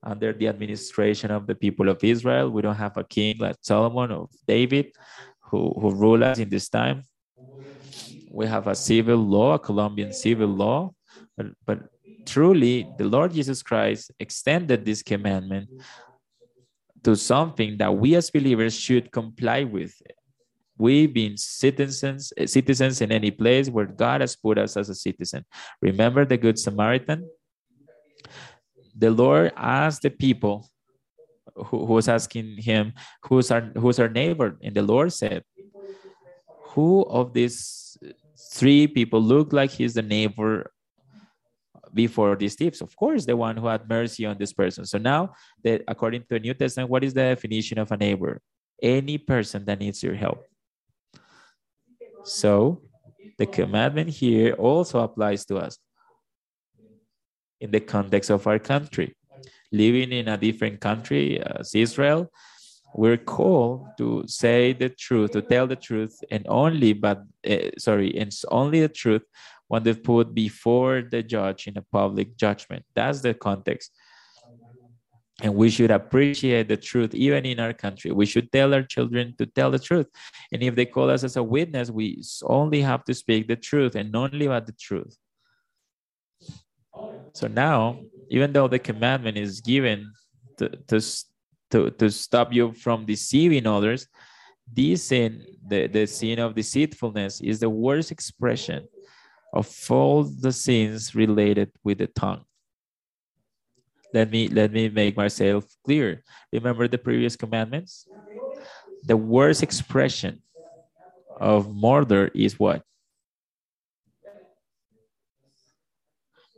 under 0.04 0.34
the 0.34 0.48
administration 0.48 1.32
of 1.32 1.48
the 1.48 1.56
people 1.56 1.90
of 1.90 2.04
Israel. 2.04 2.50
We 2.50 2.62
don't 2.62 2.76
have 2.76 2.98
a 2.98 3.04
king 3.04 3.38
like 3.40 3.58
Solomon 3.62 4.12
or 4.12 4.30
David 4.48 4.92
who, 5.52 5.74
who 5.80 5.92
rule 5.92 6.24
us 6.24 6.40
in 6.40 6.50
this 6.50 6.70
time. 6.70 7.04
We 8.32 8.48
have 8.48 8.68
a 8.68 8.76
civil 8.76 9.18
law, 9.18 9.56
a 9.56 9.60
Colombian 9.60 10.14
civil 10.14 10.48
law, 10.48 10.94
but, 11.38 11.48
but 11.66 11.80
truly 12.26 12.88
the 12.98 13.04
Lord 13.06 13.34
Jesus 13.34 13.62
Christ 13.62 14.12
extended 14.20 14.86
this 14.86 15.04
commandment 15.04 15.70
to 17.04 17.16
something 17.16 17.78
that 17.78 17.96
we 17.96 18.16
as 18.16 18.30
believers 18.30 18.78
should 18.78 19.12
comply 19.12 19.64
with. 19.64 19.94
We 20.78 21.06
being 21.06 21.38
citizens, 21.38 22.32
citizens 22.46 23.02
in 23.02 23.12
any 23.12 23.30
place 23.30 23.70
where 23.70 23.86
God 23.86 24.22
has 24.22 24.36
put 24.36 24.58
us 24.58 24.78
as 24.78 24.90
a 24.90 24.96
citizen. 24.96 25.46
Remember 25.82 26.26
the 26.26 26.38
Good 26.38 26.58
Samaritan? 26.58 27.30
The 28.98 29.12
Lord 29.12 29.52
asked 29.56 30.02
the 30.02 30.10
people 30.10 30.70
who, 31.56 31.86
who 31.86 31.94
was 31.94 32.08
asking 32.08 32.58
him, 32.58 32.94
who's 33.24 33.52
our, 33.52 33.62
who's 33.78 34.00
our 34.00 34.10
neighbor? 34.10 34.58
And 34.62 34.76
the 34.76 34.82
Lord 34.82 35.14
said, 35.14 35.44
who 36.72 37.04
of 37.04 37.34
these 37.34 37.98
three 38.54 38.88
people 38.88 39.22
look 39.22 39.52
like 39.54 39.72
he's 39.72 39.94
the 39.94 40.02
neighbor 40.02 40.72
before 41.94 42.36
these 42.36 42.56
thieves? 42.56 42.82
Of 42.82 42.96
course, 42.96 43.26
the 43.26 43.36
one 43.36 43.58
who 43.58 43.68
had 43.68 43.90
mercy 43.90 44.26
on 44.26 44.38
this 44.38 44.54
person. 44.54 44.86
So 44.86 44.98
now, 44.98 45.34
that 45.64 45.84
according 45.88 46.22
to 46.22 46.28
the 46.32 46.40
New 46.40 46.54
Testament, 46.54 46.90
what 46.90 47.04
is 47.04 47.14
the 47.14 47.22
definition 47.22 47.78
of 47.78 47.92
a 47.92 47.98
neighbor? 47.98 48.42
Any 48.82 49.18
person 49.18 49.66
that 49.66 49.80
needs 49.80 50.02
your 50.02 50.16
help. 50.16 50.46
So 52.24 52.82
the 53.38 53.46
commandment 53.46 54.10
here 54.10 54.54
also 54.54 55.00
applies 55.00 55.46
to 55.46 55.58
us 55.58 55.78
in 57.62 57.72
the 57.72 57.80
context 57.80 58.30
of 58.30 58.46
our 58.48 58.60
country. 58.60 59.16
Living 59.72 60.12
in 60.12 60.28
a 60.28 60.38
different 60.38 60.82
country 60.82 61.40
as 61.40 61.74
Israel, 61.74 62.30
we're 62.94 63.18
called 63.18 63.88
to 63.98 64.24
say 64.28 64.74
the 64.74 64.90
truth, 64.90 65.32
to 65.32 65.42
tell 65.42 65.66
the 65.68 65.78
truth, 65.78 66.20
and 66.30 66.46
only, 66.50 66.92
but 66.92 67.24
uh, 67.50 67.70
sorry, 67.78 68.10
it's 68.10 68.44
only 68.46 68.82
the 68.82 68.90
truth 68.90 69.22
when 69.68 69.84
they 69.84 69.94
put 69.94 70.34
before 70.34 71.02
the 71.02 71.24
judge 71.24 71.68
in 71.68 71.78
a 71.78 71.82
public 71.82 72.36
judgment. 72.36 72.84
That's 72.94 73.22
the 73.22 73.34
context. 73.34 73.92
And 75.42 75.56
we 75.56 75.70
should 75.70 75.90
appreciate 75.90 76.68
the 76.68 76.78
truth 76.78 77.16
even 77.16 77.46
in 77.46 77.60
our 77.60 77.74
country. 77.74 78.12
We 78.12 78.26
should 78.26 78.52
tell 78.52 78.74
our 78.74 78.84
children 78.84 79.34
to 79.38 79.46
tell 79.46 79.72
the 79.72 79.80
truth. 79.80 80.08
And 80.52 80.62
if 80.62 80.76
they 80.76 80.86
call 80.86 81.10
us 81.10 81.24
as 81.24 81.38
a 81.38 81.42
witness, 81.42 81.90
we 81.90 82.22
only 82.44 82.82
have 82.82 83.04
to 83.06 83.14
speak 83.14 83.48
the 83.48 83.56
truth 83.56 83.96
and 83.96 84.16
only 84.16 84.46
about 84.46 84.68
the 84.68 84.74
truth. 84.74 85.16
So 87.34 87.48
now, 87.48 88.00
even 88.30 88.52
though 88.54 88.68
the 88.68 88.80
commandment 88.80 89.38
is 89.38 89.62
given 89.62 90.12
to, 90.58 90.70
to, 90.88 91.02
to, 91.72 91.92
to 91.92 92.10
stop 92.10 92.54
you 92.54 92.74
from 92.74 93.06
deceiving 93.06 93.68
others, 93.68 94.08
this 94.72 95.06
sin, 95.06 95.46
the, 95.68 95.88
the 95.88 96.06
sin 96.06 96.40
of 96.40 96.56
deceitfulness, 96.56 97.42
is 97.42 97.60
the 97.60 97.70
worst 97.70 98.12
expression 98.12 98.88
of 99.54 99.70
all 99.90 100.24
the 100.24 100.52
sins 100.52 101.14
related 101.14 101.72
with 101.84 101.98
the 101.98 102.08
tongue. 102.08 102.44
Let 104.14 104.30
me 104.30 104.50
let 104.50 104.72
me 104.74 104.90
make 104.90 105.16
myself 105.16 105.66
clear. 105.86 106.24
Remember 106.52 106.88
the 106.88 106.98
previous 106.98 107.38
commandments? 107.38 108.06
The 109.04 109.16
worst 109.16 109.64
expression 109.64 110.42
of 111.40 111.74
murder 111.74 112.30
is 112.36 112.60
what? 112.60 112.84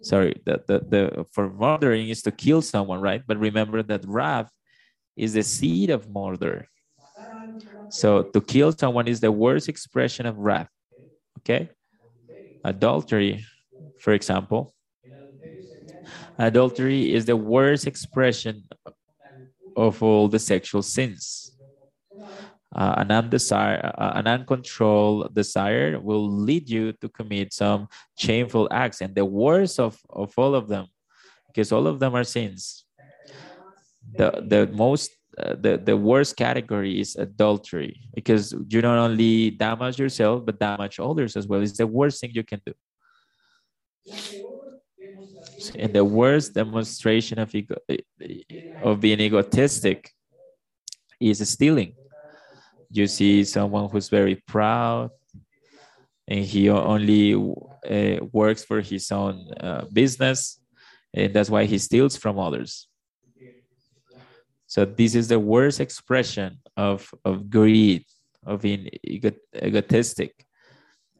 Sorry, 0.03 0.35
the, 0.45 0.63
the, 0.67 0.79
the 0.89 1.25
for 1.33 1.51
murdering 1.51 2.09
is 2.09 2.23
to 2.23 2.31
kill 2.31 2.61
someone, 2.61 3.01
right? 3.01 3.23
But 3.27 3.39
remember 3.39 3.83
that 3.83 4.05
wrath 4.07 4.51
is 5.17 5.33
the 5.33 5.43
seed 5.43 5.89
of 5.91 6.09
murder. 6.09 6.67
So 7.89 8.23
to 8.23 8.41
kill 8.41 8.71
someone 8.71 9.07
is 9.07 9.19
the 9.21 9.31
worst 9.31 9.69
expression 9.69 10.25
of 10.25 10.37
wrath. 10.37 10.69
Okay? 11.39 11.69
Adultery, 12.63 13.45
for 13.97 14.13
example. 14.13 14.73
Adultery 16.37 17.13
is 17.13 17.25
the 17.25 17.35
worst 17.37 17.87
expression 17.87 18.63
of 19.75 20.01
all 20.03 20.27
the 20.27 20.39
sexual 20.39 20.81
sins 20.81 21.42
uh, 22.75 22.95
an 22.97 23.09
undesire, 23.09 23.93
uh, 23.97 24.13
an 24.15 24.27
uncontrolled 24.27 25.33
desire 25.33 25.99
will 25.99 26.29
lead 26.29 26.69
you 26.69 26.93
to 26.93 27.09
commit 27.09 27.53
some 27.53 27.87
shameful 28.17 28.67
acts, 28.71 29.01
and 29.01 29.13
the 29.15 29.25
worst 29.25 29.79
of, 29.79 29.99
of 30.09 30.33
all 30.37 30.55
of 30.55 30.67
them 30.67 30.87
because 31.47 31.71
all 31.71 31.87
of 31.87 31.99
them 31.99 32.15
are 32.15 32.23
sins. 32.23 32.85
The, 34.15 34.43
the 34.45 34.67
most 34.73 35.11
uh, 35.37 35.55
the, 35.59 35.81
the 35.83 35.97
worst 35.97 36.35
category 36.35 36.99
is 36.99 37.15
adultery 37.15 38.01
because 38.13 38.53
you 38.67 38.81
not 38.83 38.99
only 38.99 39.49
damage 39.49 39.97
yourself 39.97 40.45
but 40.45 40.59
damage 40.59 40.99
others 40.99 41.35
as 41.35 41.47
well. 41.47 41.61
It's 41.61 41.77
the 41.77 41.87
worst 41.87 42.21
thing 42.21 42.31
you 42.33 42.43
can 42.43 42.61
do. 42.63 42.73
And 45.75 45.93
the 45.93 46.05
worst 46.05 46.53
demonstration 46.53 47.39
of 47.39 47.53
ego, 47.55 47.75
of 48.83 48.99
being 48.99 49.19
egotistic 49.21 50.11
is 51.19 51.47
stealing 51.49 51.95
you 52.93 53.07
see 53.07 53.43
someone 53.43 53.89
who's 53.89 54.09
very 54.09 54.35
proud 54.47 55.09
and 56.27 56.45
he 56.45 56.69
only 56.69 57.33
uh, 57.35 58.25
works 58.31 58.63
for 58.63 58.81
his 58.81 59.11
own 59.11 59.51
uh, 59.59 59.85
business 59.91 60.59
and 61.13 61.33
that's 61.33 61.49
why 61.49 61.65
he 61.65 61.77
steals 61.77 62.15
from 62.15 62.39
others 62.39 62.87
so 64.73 64.85
this 64.85 65.13
is 65.13 65.27
the 65.27 65.37
worst 65.37 65.79
expression 65.79 66.57
of, 66.75 67.07
of 67.23 67.47
greed, 67.47 68.05
of 68.43 68.63
being 68.63 68.89
ego, 69.03 69.29
egotistic. 69.55 70.33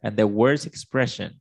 And 0.02 0.16
the 0.16 0.26
worst 0.26 0.66
expression, 0.66 1.40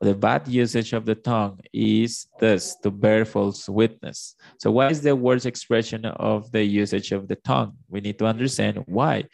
the 0.00 0.14
bad 0.14 0.48
usage 0.48 0.92
of 0.92 1.04
the 1.04 1.14
tongue 1.14 1.60
is 1.72 2.26
this, 2.38 2.76
to 2.82 2.90
bear 2.90 3.24
false 3.24 3.68
witness. 3.68 4.34
So 4.58 4.70
what 4.70 4.92
is 4.92 5.00
the 5.00 5.14
worst 5.14 5.46
expression 5.46 6.04
of 6.04 6.50
the 6.52 6.62
usage 6.62 7.12
of 7.12 7.28
the 7.28 7.36
tongue? 7.36 7.72
We 7.88 8.00
need 8.00 8.18
to 8.18 8.26
understand 8.26 8.82
why. 8.86 9.24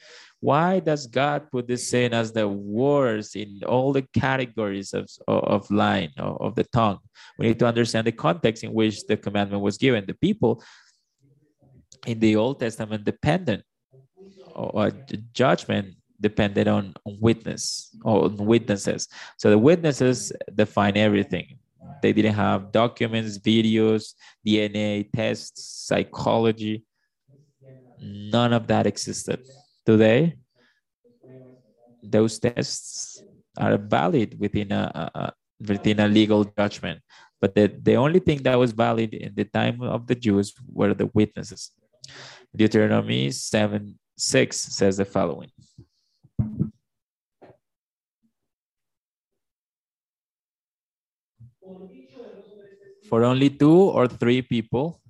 Why 0.41 0.81
does 0.81 1.07
God 1.07 1.51
put 1.53 1.69
this 1.69 1.89
sin 1.89 2.13
as 2.13 2.33
the 2.33 2.49
worst 2.49 3.37
in 3.37 3.61
all 3.65 3.93
the 3.93 4.03
categories 4.13 4.93
of, 4.93 5.09
of 5.29 5.71
line, 5.71 6.11
of, 6.19 6.41
of 6.41 6.55
the 6.57 6.65
tongue? 6.65 6.99
We 7.39 7.47
need 7.47 7.61
to 7.61 7.67
understand 7.67 8.07
the 8.07 8.13
context 8.13 8.65
in 8.65 8.73
which 8.73 9.07
the 9.07 9.17
commandment 9.17 9.63
was 9.63 9.79
given. 9.79 10.05
The 10.05 10.15
people 10.15 10.63
in 12.07 12.19
the 12.19 12.35
Old 12.37 12.59
Testament 12.59 13.05
dependent 13.05 13.63
or 14.55 14.91
judgment 15.33 15.95
depended 16.23 16.69
on 16.69 16.95
witness 17.05 17.95
or 18.05 18.29
witnesses. 18.29 19.09
So 19.37 19.51
the 19.51 19.59
witnesses 19.59 20.33
define 20.55 20.97
everything. 20.97 21.59
They 22.01 22.13
didn't 22.13 22.35
have 22.35 22.73
documents, 22.73 23.39
videos, 23.39 24.15
DNA 24.47 25.11
tests, 25.13 25.87
psychology. 25.87 26.85
None 28.01 28.53
of 28.53 28.67
that 28.69 28.87
existed. 28.87 29.41
Today, 29.85 30.37
those 32.03 32.39
tests 32.39 33.23
are 33.59 33.77
valid 33.77 34.39
within 34.39 34.73
a, 34.73 35.11
a, 35.15 35.33
within 35.69 36.01
a 36.01 36.09
legal 36.09 36.45
judgment. 36.45 37.01
But 37.41 37.55
the, 37.55 37.67
the 37.83 37.97
only 37.97 38.21
thing 38.21 38.43
that 38.45 38.59
was 38.59 38.73
valid 38.73 39.15
in 39.15 39.35
the 39.35 39.45
time 39.45 39.83
of 39.83 40.07
the 40.07 40.15
Jews 40.15 40.55
were 40.73 40.95
the 40.95 41.11
witnesses. 41.13 41.71
Deuteronomy 42.55 43.31
7 43.31 43.99
6 44.17 44.57
says 44.57 44.97
the 44.99 45.05
following. 45.05 45.51
For 53.09 53.25
only 53.25 53.51
two 53.51 53.93
or 53.93 54.09
three 54.09 54.43
people 54.43 55.03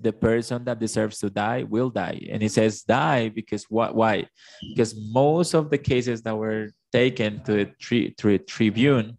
the 0.00 0.12
person 0.12 0.64
that 0.64 0.80
deserves 0.80 1.18
to 1.18 1.28
die 1.28 1.62
will 1.62 1.90
die. 1.90 2.26
And 2.30 2.40
he 2.42 2.48
says 2.48 2.82
die 2.82 3.28
because 3.28 3.64
what? 3.64 3.94
Why? 3.94 4.26
Because 4.62 4.94
most 4.96 5.52
of 5.52 5.68
the 5.68 5.76
cases 5.76 6.22
that 6.22 6.36
were 6.36 6.70
taken 6.90 7.42
to 7.44 7.60
a, 7.60 7.64
tri- 7.66 8.14
a 8.24 8.38
tribune, 8.38 9.18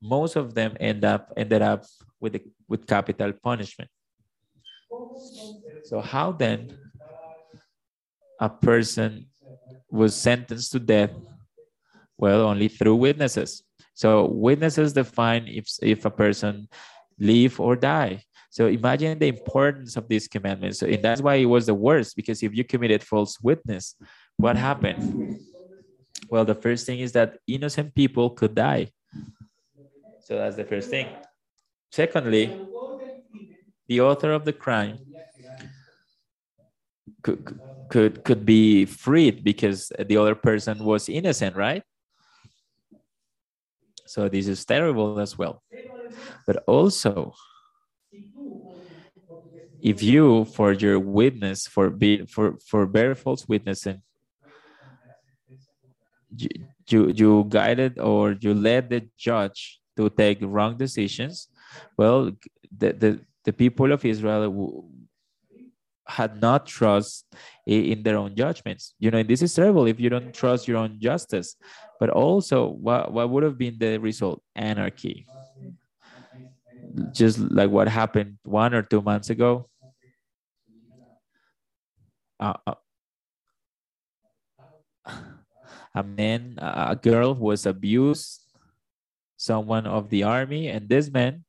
most 0.00 0.36
of 0.36 0.54
them 0.54 0.76
end 0.80 1.04
up 1.04 1.32
ended 1.36 1.60
up 1.60 1.84
with 2.18 2.32
the, 2.32 2.42
with 2.68 2.86
capital 2.86 3.32
punishment. 3.44 3.90
So 5.84 6.00
how 6.00 6.32
then 6.32 6.72
a 8.40 8.48
person 8.48 9.26
was 9.90 10.14
sentenced 10.14 10.72
to 10.72 10.80
death? 10.80 11.10
Well, 12.16 12.42
only 12.42 12.68
through 12.68 12.96
witnesses. 12.96 13.64
So 13.94 14.26
witnesses 14.26 14.92
define 14.92 15.46
if 15.48 15.66
if 15.82 16.04
a 16.04 16.10
person 16.10 16.68
live 17.18 17.60
or 17.60 17.76
die. 17.76 18.24
So 18.50 18.66
imagine 18.66 19.18
the 19.18 19.28
importance 19.28 19.96
of 19.96 20.08
these 20.08 20.28
commandments. 20.28 20.78
So, 20.80 20.86
and 20.86 21.02
that's 21.02 21.22
why 21.22 21.36
it 21.36 21.46
was 21.46 21.66
the 21.66 21.74
worst, 21.74 22.16
because 22.16 22.42
if 22.42 22.54
you 22.54 22.64
committed 22.64 23.02
false 23.02 23.40
witness, 23.40 23.96
what 24.36 24.56
happened? 24.56 25.40
Well, 26.28 26.44
the 26.44 26.54
first 26.54 26.84
thing 26.84 27.00
is 27.00 27.12
that 27.12 27.38
innocent 27.46 27.94
people 27.94 28.30
could 28.30 28.54
die. 28.54 28.92
So 30.20 30.36
that's 30.36 30.56
the 30.56 30.64
first 30.64 30.90
thing. 30.90 31.08
Secondly, 31.90 32.60
the 33.86 34.00
author 34.00 34.32
of 34.32 34.44
the 34.44 34.52
crime 34.52 34.98
could, 37.22 37.58
could, 37.92 38.24
could 38.24 38.46
be 38.46 38.86
freed 38.86 39.44
because 39.44 39.92
the 39.98 40.16
other 40.16 40.34
person 40.34 40.82
was 40.82 41.10
innocent, 41.10 41.54
right? 41.54 41.82
So 44.06 44.30
this 44.30 44.48
is 44.48 44.64
terrible 44.64 45.20
as 45.20 45.36
well. 45.36 45.62
But 46.46 46.64
also, 46.66 47.34
if 49.82 50.02
you 50.02 50.46
for 50.56 50.72
your 50.72 50.98
witness 50.98 51.66
for 51.66 51.90
be 51.90 52.24
for 52.24 52.56
for 52.64 52.86
bear 52.86 53.14
false 53.14 53.46
witnessing 53.48 54.00
you, 56.36 56.48
you 56.88 57.00
you 57.10 57.30
guided 57.48 57.98
or 57.98 58.36
you 58.40 58.54
led 58.54 58.88
the 58.90 59.02
judge 59.18 59.80
to 59.96 60.08
take 60.08 60.38
wrong 60.40 60.76
decisions 60.76 61.48
well 61.98 62.30
the 62.70 62.92
the, 62.92 63.10
the 63.42 63.52
people 63.52 63.90
of 63.90 64.04
israel 64.04 64.86
had 66.06 66.40
not 66.40 66.66
trust 66.66 67.26
in 67.66 68.02
their 68.02 68.16
own 68.16 68.34
judgments. 68.34 68.94
You 68.98 69.10
know 69.10 69.18
and 69.18 69.28
this 69.28 69.42
is 69.42 69.54
terrible 69.54 69.86
if 69.86 70.00
you 70.00 70.10
don't 70.10 70.34
trust 70.34 70.66
your 70.66 70.78
own 70.78 70.98
justice. 71.00 71.56
But 72.00 72.10
also 72.10 72.68
what, 72.68 73.12
what 73.12 73.30
would 73.30 73.42
have 73.42 73.58
been 73.58 73.78
the 73.78 73.98
result? 73.98 74.42
Anarchy. 74.54 75.26
Just 77.12 77.38
like 77.38 77.70
what 77.70 77.88
happened 77.88 78.38
one 78.42 78.74
or 78.74 78.82
two 78.82 79.00
months 79.00 79.30
ago. 79.30 79.68
A, 82.40 82.74
a 85.94 86.02
man, 86.02 86.58
a 86.58 86.96
girl 87.00 87.34
was 87.34 87.66
abused, 87.66 88.40
someone 89.36 89.86
of 89.86 90.10
the 90.10 90.24
army, 90.24 90.68
and 90.68 90.88
this 90.88 91.10
man 91.10 91.44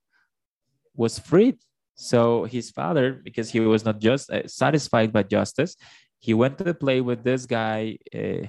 was 0.96 1.18
freed. 1.18 1.58
So 2.04 2.44
his 2.44 2.70
father, 2.70 3.14
because 3.14 3.50
he 3.50 3.62
was 3.62 3.86
not 3.86 4.00
just 4.00 4.30
uh, 4.30 4.46
satisfied 4.46 5.14
by 5.14 5.24
justice, 5.24 5.78
he 6.20 6.34
went 6.34 6.58
to 6.58 6.66
the 6.66 6.74
play 6.74 7.00
with 7.00 7.24
this 7.24 7.46
guy 7.46 7.98
uh, 8.14 8.44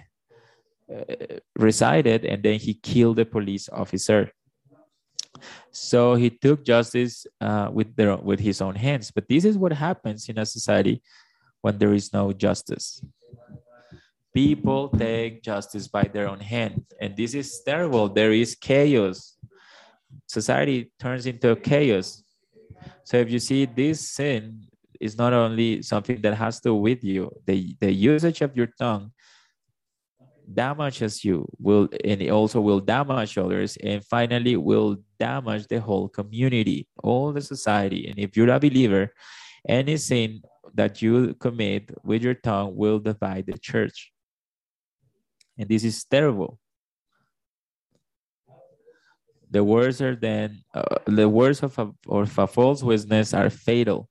uh, 0.91 1.39
resided, 1.55 2.25
and 2.25 2.43
then 2.43 2.59
he 2.59 2.75
killed 2.75 3.17
the 3.17 3.25
police 3.25 3.69
officer. 3.71 4.33
So 5.71 6.17
he 6.17 6.31
took 6.31 6.65
justice 6.65 7.27
uh, 7.41 7.71
with 7.73 7.95
their 7.95 8.17
with 8.17 8.41
his 8.41 8.61
own 8.61 8.75
hands. 8.75 9.13
But 9.15 9.29
this 9.29 9.45
is 9.45 9.57
what 9.57 9.73
happens 9.73 10.29
in 10.29 10.39
a 10.39 10.47
society 10.47 11.01
when 11.63 11.79
there 11.79 11.95
is 11.95 12.13
no 12.13 12.33
justice. 12.33 13.07
People 14.35 14.89
take 14.89 15.45
justice 15.45 15.87
by 15.87 16.11
their 16.11 16.27
own 16.27 16.41
hand, 16.41 16.83
and 17.01 17.17
this 17.17 17.35
is 17.35 17.63
terrible. 17.63 18.09
There 18.09 18.33
is 18.33 18.57
chaos. 18.57 19.39
Society 20.27 20.91
turns 20.99 21.27
into 21.27 21.55
chaos. 21.55 22.24
So 23.05 23.17
if 23.17 23.31
you 23.31 23.39
see 23.39 23.67
this 23.67 24.11
sin 24.11 24.67
is 25.01 25.17
not 25.19 25.33
only 25.33 25.83
something 25.83 26.21
that 26.23 26.35
has 26.35 26.61
to 26.61 26.71
do 26.71 26.75
with 26.75 27.05
you, 27.05 27.31
the, 27.47 27.77
the 27.81 27.93
usage 27.93 28.41
of 28.41 28.57
your 28.57 28.69
tongue 28.79 29.13
damages 30.53 31.25
you 31.25 31.49
will 31.59 31.89
and 32.05 32.21
it 32.21 32.29
also 32.29 32.61
will 32.61 32.79
damage 32.79 33.39
others 33.39 33.79
and 33.83 34.05
finally 34.05 34.59
will 34.59 34.99
damage 35.19 35.67
the 35.69 35.81
whole 35.81 36.07
community 36.07 36.87
all 37.03 37.33
the 37.33 37.41
society 37.41 38.09
and 38.09 38.19
if 38.19 38.37
you're 38.37 38.51
a 38.51 38.61
believer 38.61 39.11
any 39.67 39.97
sin 39.97 40.43
that 40.75 41.01
you 41.01 41.35
commit 41.35 41.91
with 42.03 42.23
your 42.23 42.35
tongue 42.35 42.77
will 42.77 42.99
divide 42.99 43.47
the 43.47 43.59
church. 43.59 44.13
And 45.57 45.69
this 45.69 45.85
is 45.85 46.05
terrible. 46.05 46.59
The 49.55 49.63
words 49.63 50.03
are 50.03 50.17
then, 50.17 50.65
uh, 50.75 50.99
the 51.07 51.29
words 51.29 51.63
of 51.63 51.79
a, 51.79 51.89
of 52.09 52.37
a 52.37 52.47
false 52.49 52.83
witness 52.83 53.33
are 53.33 53.49
fatal. 53.51 54.09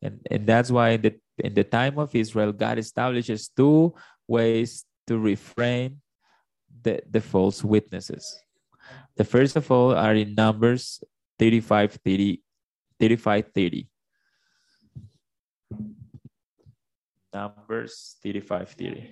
And, 0.00 0.20
and 0.30 0.46
that's 0.46 0.70
why 0.70 0.90
in 0.90 1.02
the, 1.02 1.14
in 1.38 1.52
the 1.52 1.64
time 1.64 1.98
of 1.98 2.14
Israel, 2.14 2.52
God 2.52 2.78
establishes 2.78 3.48
two 3.48 3.92
ways 4.28 4.84
to 5.08 5.18
refrain 5.18 6.00
the, 6.80 7.02
the 7.10 7.20
false 7.20 7.64
witnesses. 7.64 8.38
The 9.16 9.24
first 9.24 9.56
of 9.56 9.68
all 9.68 9.96
are 9.96 10.14
in 10.14 10.36
Numbers 10.36 11.02
35 11.40 11.98
30, 12.04 12.40
35 13.00 13.50
30. 13.52 13.88
Numbers 17.34 18.16
35 18.22 18.68
30. 18.68 19.10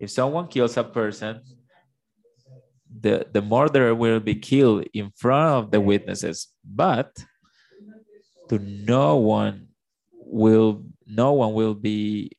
If 0.00 0.08
someone 0.08 0.48
kills 0.48 0.78
a 0.78 0.84
person, 0.84 1.42
the, 3.00 3.26
the 3.32 3.42
murderer 3.42 3.94
will 3.94 4.20
be 4.20 4.34
killed 4.34 4.86
in 4.94 5.10
front 5.16 5.64
of 5.64 5.70
the 5.70 5.80
witnesses, 5.80 6.48
but 6.64 7.16
to 8.48 8.58
no 8.58 9.16
one 9.16 9.68
will 10.12 10.84
no 11.06 11.32
one 11.32 11.54
will 11.54 11.74
be 11.74 12.30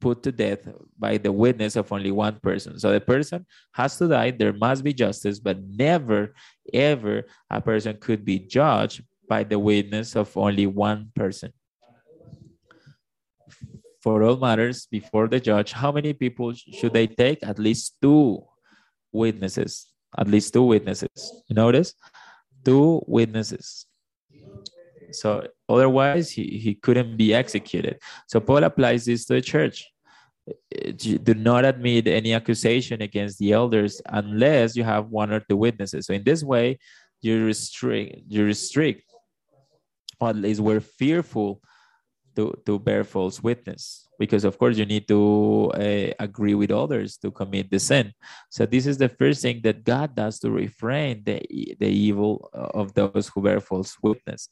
put 0.00 0.22
to 0.22 0.32
death 0.32 0.66
by 0.98 1.18
the 1.18 1.30
witness 1.30 1.76
of 1.76 1.92
only 1.92 2.10
one 2.10 2.40
person. 2.40 2.78
So 2.78 2.90
the 2.90 3.00
person 3.00 3.46
has 3.72 3.98
to 3.98 4.08
die. 4.08 4.30
There 4.30 4.52
must 4.52 4.82
be 4.82 4.94
justice, 4.94 5.38
but 5.38 5.62
never, 5.62 6.34
ever 6.72 7.26
a 7.50 7.60
person 7.60 7.98
could 8.00 8.24
be 8.24 8.38
judged 8.38 9.04
by 9.28 9.44
the 9.44 9.58
witness 9.58 10.16
of 10.16 10.34
only 10.36 10.66
one 10.66 11.12
person. 11.14 11.52
For 14.00 14.22
all 14.22 14.38
matters 14.38 14.86
before 14.86 15.28
the 15.28 15.38
judge, 15.38 15.72
how 15.72 15.92
many 15.92 16.14
people 16.14 16.54
should 16.54 16.94
they 16.94 17.06
take? 17.06 17.42
At 17.42 17.58
least 17.58 17.96
two 18.00 18.42
witnesses. 19.12 19.86
At 20.16 20.28
least 20.28 20.52
two 20.52 20.62
witnesses. 20.64 21.42
You 21.48 21.54
notice? 21.54 21.94
Two 22.64 23.02
witnesses. 23.06 23.86
So 25.12 25.46
otherwise, 25.68 26.30
he, 26.30 26.58
he 26.58 26.74
couldn't 26.74 27.16
be 27.16 27.34
executed. 27.34 28.00
So 28.26 28.40
Paul 28.40 28.64
applies 28.64 29.04
this 29.04 29.24
to 29.26 29.34
the 29.34 29.40
church. 29.40 29.88
Eh, 30.74 30.92
do 31.22 31.34
not 31.34 31.64
admit 31.64 32.06
any 32.06 32.34
accusation 32.34 33.02
against 33.02 33.38
the 33.38 33.52
elders 33.52 34.00
unless 34.06 34.76
you 34.76 34.84
have 34.84 35.08
one 35.08 35.32
or 35.32 35.40
two 35.40 35.56
witnesses. 35.56 36.06
So 36.06 36.14
in 36.14 36.24
this 36.24 36.42
way, 36.42 36.78
you 37.20 37.44
restrict, 37.44 38.22
you 38.28 38.44
restrict, 38.44 39.04
or 40.20 40.30
at 40.30 40.36
least 40.36 40.60
we're 40.60 40.80
fearful 40.80 41.60
to, 42.40 42.54
to 42.66 42.78
bear 42.78 43.04
false 43.04 43.42
witness 43.42 44.08
because 44.18 44.44
of 44.44 44.58
course 44.58 44.76
you 44.76 44.86
need 44.86 45.06
to 45.06 45.70
uh, 45.74 46.12
agree 46.18 46.54
with 46.54 46.70
others 46.70 47.16
to 47.16 47.30
commit 47.30 47.70
the 47.70 47.78
sin 47.78 48.12
so 48.50 48.64
this 48.64 48.86
is 48.86 48.96
the 48.98 49.08
first 49.08 49.42
thing 49.42 49.60
that 49.62 49.84
god 49.84 50.14
does 50.14 50.38
to 50.38 50.50
refrain 50.50 51.22
the, 51.24 51.38
the 51.78 51.90
evil 52.06 52.50
of 52.52 52.94
those 52.94 53.30
who 53.32 53.42
bear 53.42 53.60
false 53.60 53.96
witness 54.02 54.48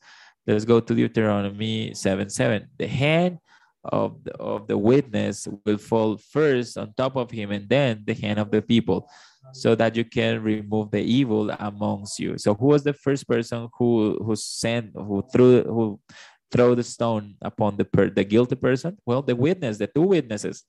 Let's 0.48 0.64
go 0.64 0.81
to 0.81 0.94
Deuteronomy 0.94 1.92
7 1.92 2.31
7. 2.31 2.68
The 2.79 2.87
hand 2.87 3.37
of 3.85 4.24
the, 4.24 4.33
of 4.37 4.66
the 4.66 4.79
witness 4.79 5.46
will 5.66 5.77
fall 5.77 6.16
first 6.16 6.79
on 6.79 6.94
top 6.96 7.16
of 7.16 7.31
him 7.31 7.53
and 7.53 7.68
then 7.68 8.03
the 8.07 8.14
hand 8.14 8.38
of 8.38 8.51
the 8.51 8.62
people 8.62 9.11
so 9.53 9.74
that 9.74 9.94
you 9.94 10.05
can 10.07 10.42
remove 10.42 10.90
the 10.90 11.03
evil 11.03 11.51
amongst 11.51 12.18
you. 12.18 12.38
So 12.38 12.55
who 12.55 12.68
was 12.68 12.83
the 12.83 12.94
first 12.94 13.29
person 13.29 13.68
who 13.77 14.16
who 14.24 14.35
sent 14.37 14.92
who 14.94 15.22
threw 15.31 15.64
who 15.64 16.01
throw 16.50 16.74
the 16.74 16.82
stone 16.82 17.34
upon 17.42 17.76
the 17.76 17.84
per, 17.84 18.11
the 18.11 18.24
guilty 18.24 18.56
person? 18.56 18.98
Well, 19.04 19.22
the 19.22 19.37
witness, 19.37 19.78
the 19.78 19.87
two 19.87 20.02
witnesses. 20.02 20.64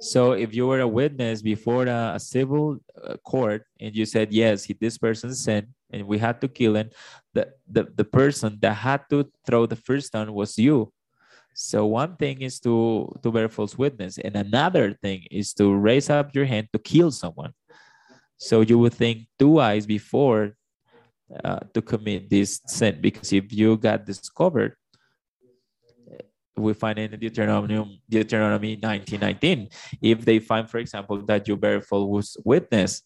So 0.00 0.32
if 0.32 0.54
you 0.54 0.66
were 0.66 0.80
a 0.80 0.88
witness 0.88 1.42
before 1.42 1.84
a, 1.86 2.12
a 2.14 2.20
civil 2.20 2.78
uh, 3.04 3.16
court 3.18 3.66
and 3.78 3.94
you 3.94 4.06
said, 4.06 4.32
yes, 4.32 4.64
he, 4.64 4.72
this 4.72 4.96
person 4.96 5.34
sinned 5.34 5.68
and 5.90 6.06
we 6.06 6.16
had 6.16 6.40
to 6.40 6.48
kill 6.48 6.76
him, 6.76 6.90
the, 7.34 7.52
the, 7.70 7.86
the 7.94 8.04
person 8.04 8.58
that 8.62 8.74
had 8.74 9.02
to 9.10 9.30
throw 9.46 9.66
the 9.66 9.76
first 9.76 10.06
stone 10.06 10.32
was 10.32 10.58
you. 10.58 10.90
So 11.52 11.84
one 11.84 12.16
thing 12.16 12.40
is 12.40 12.58
to, 12.60 13.12
to 13.22 13.30
bear 13.30 13.50
false 13.50 13.76
witness 13.76 14.16
and 14.16 14.36
another 14.36 14.94
thing 14.94 15.26
is 15.30 15.52
to 15.54 15.74
raise 15.74 16.08
up 16.08 16.34
your 16.34 16.46
hand 16.46 16.68
to 16.72 16.78
kill 16.78 17.10
someone. 17.10 17.52
So 18.38 18.62
you 18.62 18.78
would 18.78 18.94
think 18.94 19.28
twice 19.38 19.84
before 19.84 20.56
uh, 21.44 21.60
to 21.72 21.80
commit 21.82 22.28
this 22.28 22.60
sin 22.66 22.98
because 23.00 23.32
if 23.32 23.52
you 23.52 23.76
got 23.76 24.04
discovered, 24.04 24.74
we 26.56 26.74
find 26.74 26.98
in 26.98 27.10
the 27.10 27.16
Deuteronomy, 27.16 28.02
Deuteronomy 28.08 28.76
1919. 28.76 29.68
If 30.02 30.24
they 30.24 30.38
find, 30.38 30.68
for 30.68 30.78
example, 30.78 31.22
that 31.22 31.48
you 31.48 31.56
bear 31.56 31.80
false 31.80 32.36
witness, 32.44 33.02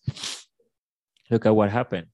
look 1.31 1.47
at 1.47 1.55
what 1.55 1.71
happened. 1.71 2.07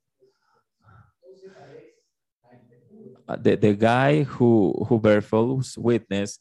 Uh, 3.28 3.36
the, 3.36 3.56
the 3.56 3.74
guy 3.74 4.24
who, 4.24 4.74
who 4.88 4.98
bear 4.98 5.20
false 5.20 5.78
witness, 5.78 6.40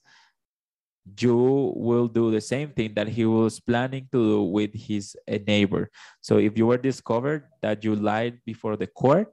you 1.20 1.74
will 1.76 2.08
do 2.08 2.32
the 2.32 2.42
same 2.42 2.70
thing 2.70 2.94
that 2.96 3.08
he 3.08 3.26
was 3.26 3.60
planning 3.60 4.08
to 4.12 4.18
do 4.18 4.44
with 4.44 4.74
his 4.74 5.16
neighbor. 5.48 5.90
So 6.22 6.38
if 6.38 6.58
you 6.58 6.68
were 6.68 6.78
discovered 6.78 7.46
that 7.62 7.84
you 7.84 7.96
lied 7.96 8.40
before 8.46 8.76
the 8.76 8.88
court, 8.88 9.32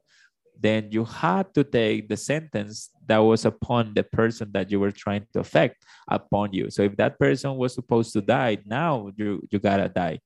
then 0.58 0.88
you 0.90 1.04
had 1.04 1.52
to 1.54 1.64
take 1.64 2.08
the 2.08 2.16
sentence 2.16 2.90
that 3.06 3.18
was 3.18 3.44
upon 3.44 3.94
the 3.94 4.02
person 4.02 4.50
that 4.52 4.70
you 4.70 4.80
were 4.80 4.90
trying 4.90 5.26
to 5.32 5.40
affect 5.40 5.84
upon 6.08 6.52
you. 6.52 6.70
So 6.70 6.82
if 6.82 6.96
that 6.96 7.18
person 7.18 7.56
was 7.56 7.74
supposed 7.74 8.12
to 8.14 8.20
die, 8.20 8.58
now 8.64 9.10
you, 9.16 9.46
you 9.50 9.58
gotta 9.58 9.88
die. 9.88 10.20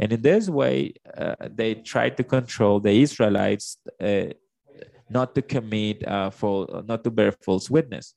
And 0.00 0.12
in 0.12 0.22
this 0.22 0.48
way, 0.48 0.94
uh, 1.16 1.34
they 1.50 1.74
tried 1.74 2.16
to 2.18 2.24
control 2.24 2.80
the 2.80 2.92
Israelites 2.92 3.78
uh, 4.00 4.26
not 5.10 5.34
to 5.34 5.42
commit 5.42 6.06
uh, 6.06 6.30
full, 6.30 6.84
not 6.86 7.02
to 7.04 7.10
bear 7.10 7.32
false 7.32 7.68
witness. 7.70 8.14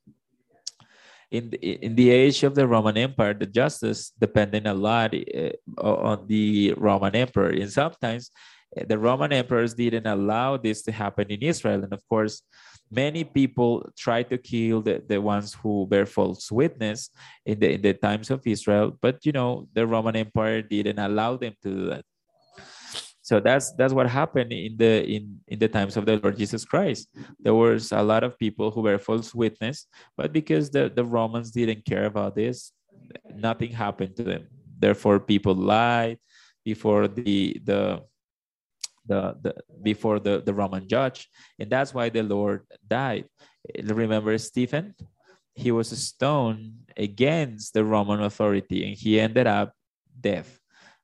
In 1.32 1.50
the, 1.50 1.58
in 1.58 1.96
the 1.96 2.10
age 2.10 2.44
of 2.44 2.56
the 2.56 2.68
Roman 2.68 2.98
Empire, 2.98 3.34
the 3.34 3.46
justice 3.46 4.12
depended 4.20 4.68
a 4.68 4.74
lot 4.74 5.16
uh, 5.16 5.52
on 5.82 6.28
the 6.28 6.74
Roman 6.76 7.16
Emperor, 7.16 7.50
and 7.50 7.72
sometimes 7.72 8.32
the 8.76 8.98
Roman 8.98 9.34
emperors 9.34 9.74
didn't 9.74 10.08
allow 10.08 10.58
this 10.58 10.82
to 10.84 10.92
happen 10.92 11.28
in 11.30 11.42
Israel. 11.42 11.84
And 11.84 11.94
of 11.94 12.08
course, 12.08 12.42
many 12.90 13.24
people 13.24 13.90
tried 13.98 14.30
to 14.30 14.38
kill 14.38 14.82
the, 14.82 15.04
the 15.08 15.20
ones 15.22 15.54
who 15.54 15.88
bear 15.88 16.06
false 16.06 16.52
witness 16.52 17.10
in 17.46 17.60
the, 17.60 17.74
in 17.74 17.82
the 17.82 17.94
times 17.94 18.30
of 18.32 18.42
Israel. 18.46 18.98
But, 19.02 19.26
you 19.26 19.32
know, 19.32 19.68
the 19.74 19.88
Roman 19.88 20.16
Empire 20.16 20.62
didn't 20.62 21.00
allow 21.00 21.38
them 21.38 21.54
to 21.64 21.70
do 21.70 21.86
that. 21.90 22.06
So 23.24 23.40
that's 23.40 23.72
that's 23.74 23.94
what 23.94 24.10
happened 24.10 24.52
in 24.52 24.76
the 24.76 25.06
in 25.06 25.40
in 25.48 25.60
the 25.60 25.70
times 25.70 25.96
of 25.96 26.06
the 26.06 26.18
Lord 26.18 26.36
Jesus 26.36 26.66
Christ. 26.66 27.08
There 27.40 27.54
was 27.54 27.94
a 27.94 28.02
lot 28.02 28.26
of 28.26 28.38
people 28.38 28.72
who 28.72 28.82
were 28.82 28.98
false 28.98 29.34
witness, 29.34 29.88
but 30.18 30.34
because 30.34 30.70
the, 30.70 30.92
the 30.94 31.06
Romans 31.06 31.52
didn't 31.52 31.86
care 31.86 32.06
about 32.06 32.36
this, 32.36 32.74
nothing 33.34 33.72
happened 33.72 34.18
to 34.18 34.24
them. 34.24 34.48
Therefore, 34.78 35.20
people 35.20 35.54
lied 35.54 36.18
before 36.66 37.08
the 37.08 37.62
the 37.64 38.04
the, 39.06 39.36
the 39.42 39.56
before 39.82 40.20
the, 40.20 40.42
the 40.42 40.54
Roman 40.54 40.88
judge. 40.88 41.28
And 41.60 41.70
that's 41.70 41.94
why 41.94 42.10
the 42.10 42.24
Lord 42.24 42.66
died. 42.88 43.26
Remember 43.84 44.38
Stephen? 44.38 44.96
He 45.54 45.72
was 45.72 45.90
stoned 45.90 46.74
against 46.96 47.74
the 47.74 47.84
Roman 47.84 48.22
authority 48.24 48.88
and 48.88 48.98
he 48.98 49.20
ended 49.20 49.48
up 49.48 49.74
deaf. 50.20 50.60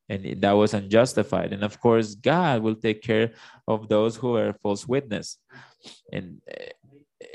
And 0.10 0.42
that 0.42 0.54
was 0.54 0.74
unjustified. 0.74 1.52
And 1.52 1.64
of 1.64 1.80
course, 1.82 2.16
God 2.16 2.62
will 2.62 2.76
take 2.76 3.02
care 3.02 3.34
of 3.68 3.90
those 3.90 4.16
who 4.16 4.38
are 4.38 4.54
false 4.54 4.88
witness 4.88 5.38
and 6.14 6.42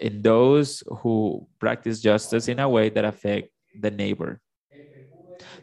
in 0.01 0.22
those 0.22 0.83
who 1.01 1.46
practice 1.59 2.01
justice 2.01 2.48
in 2.48 2.59
a 2.59 2.68
way 2.68 2.88
that 2.88 3.05
affect 3.05 3.51
the 3.79 3.90
neighbor. 3.90 4.40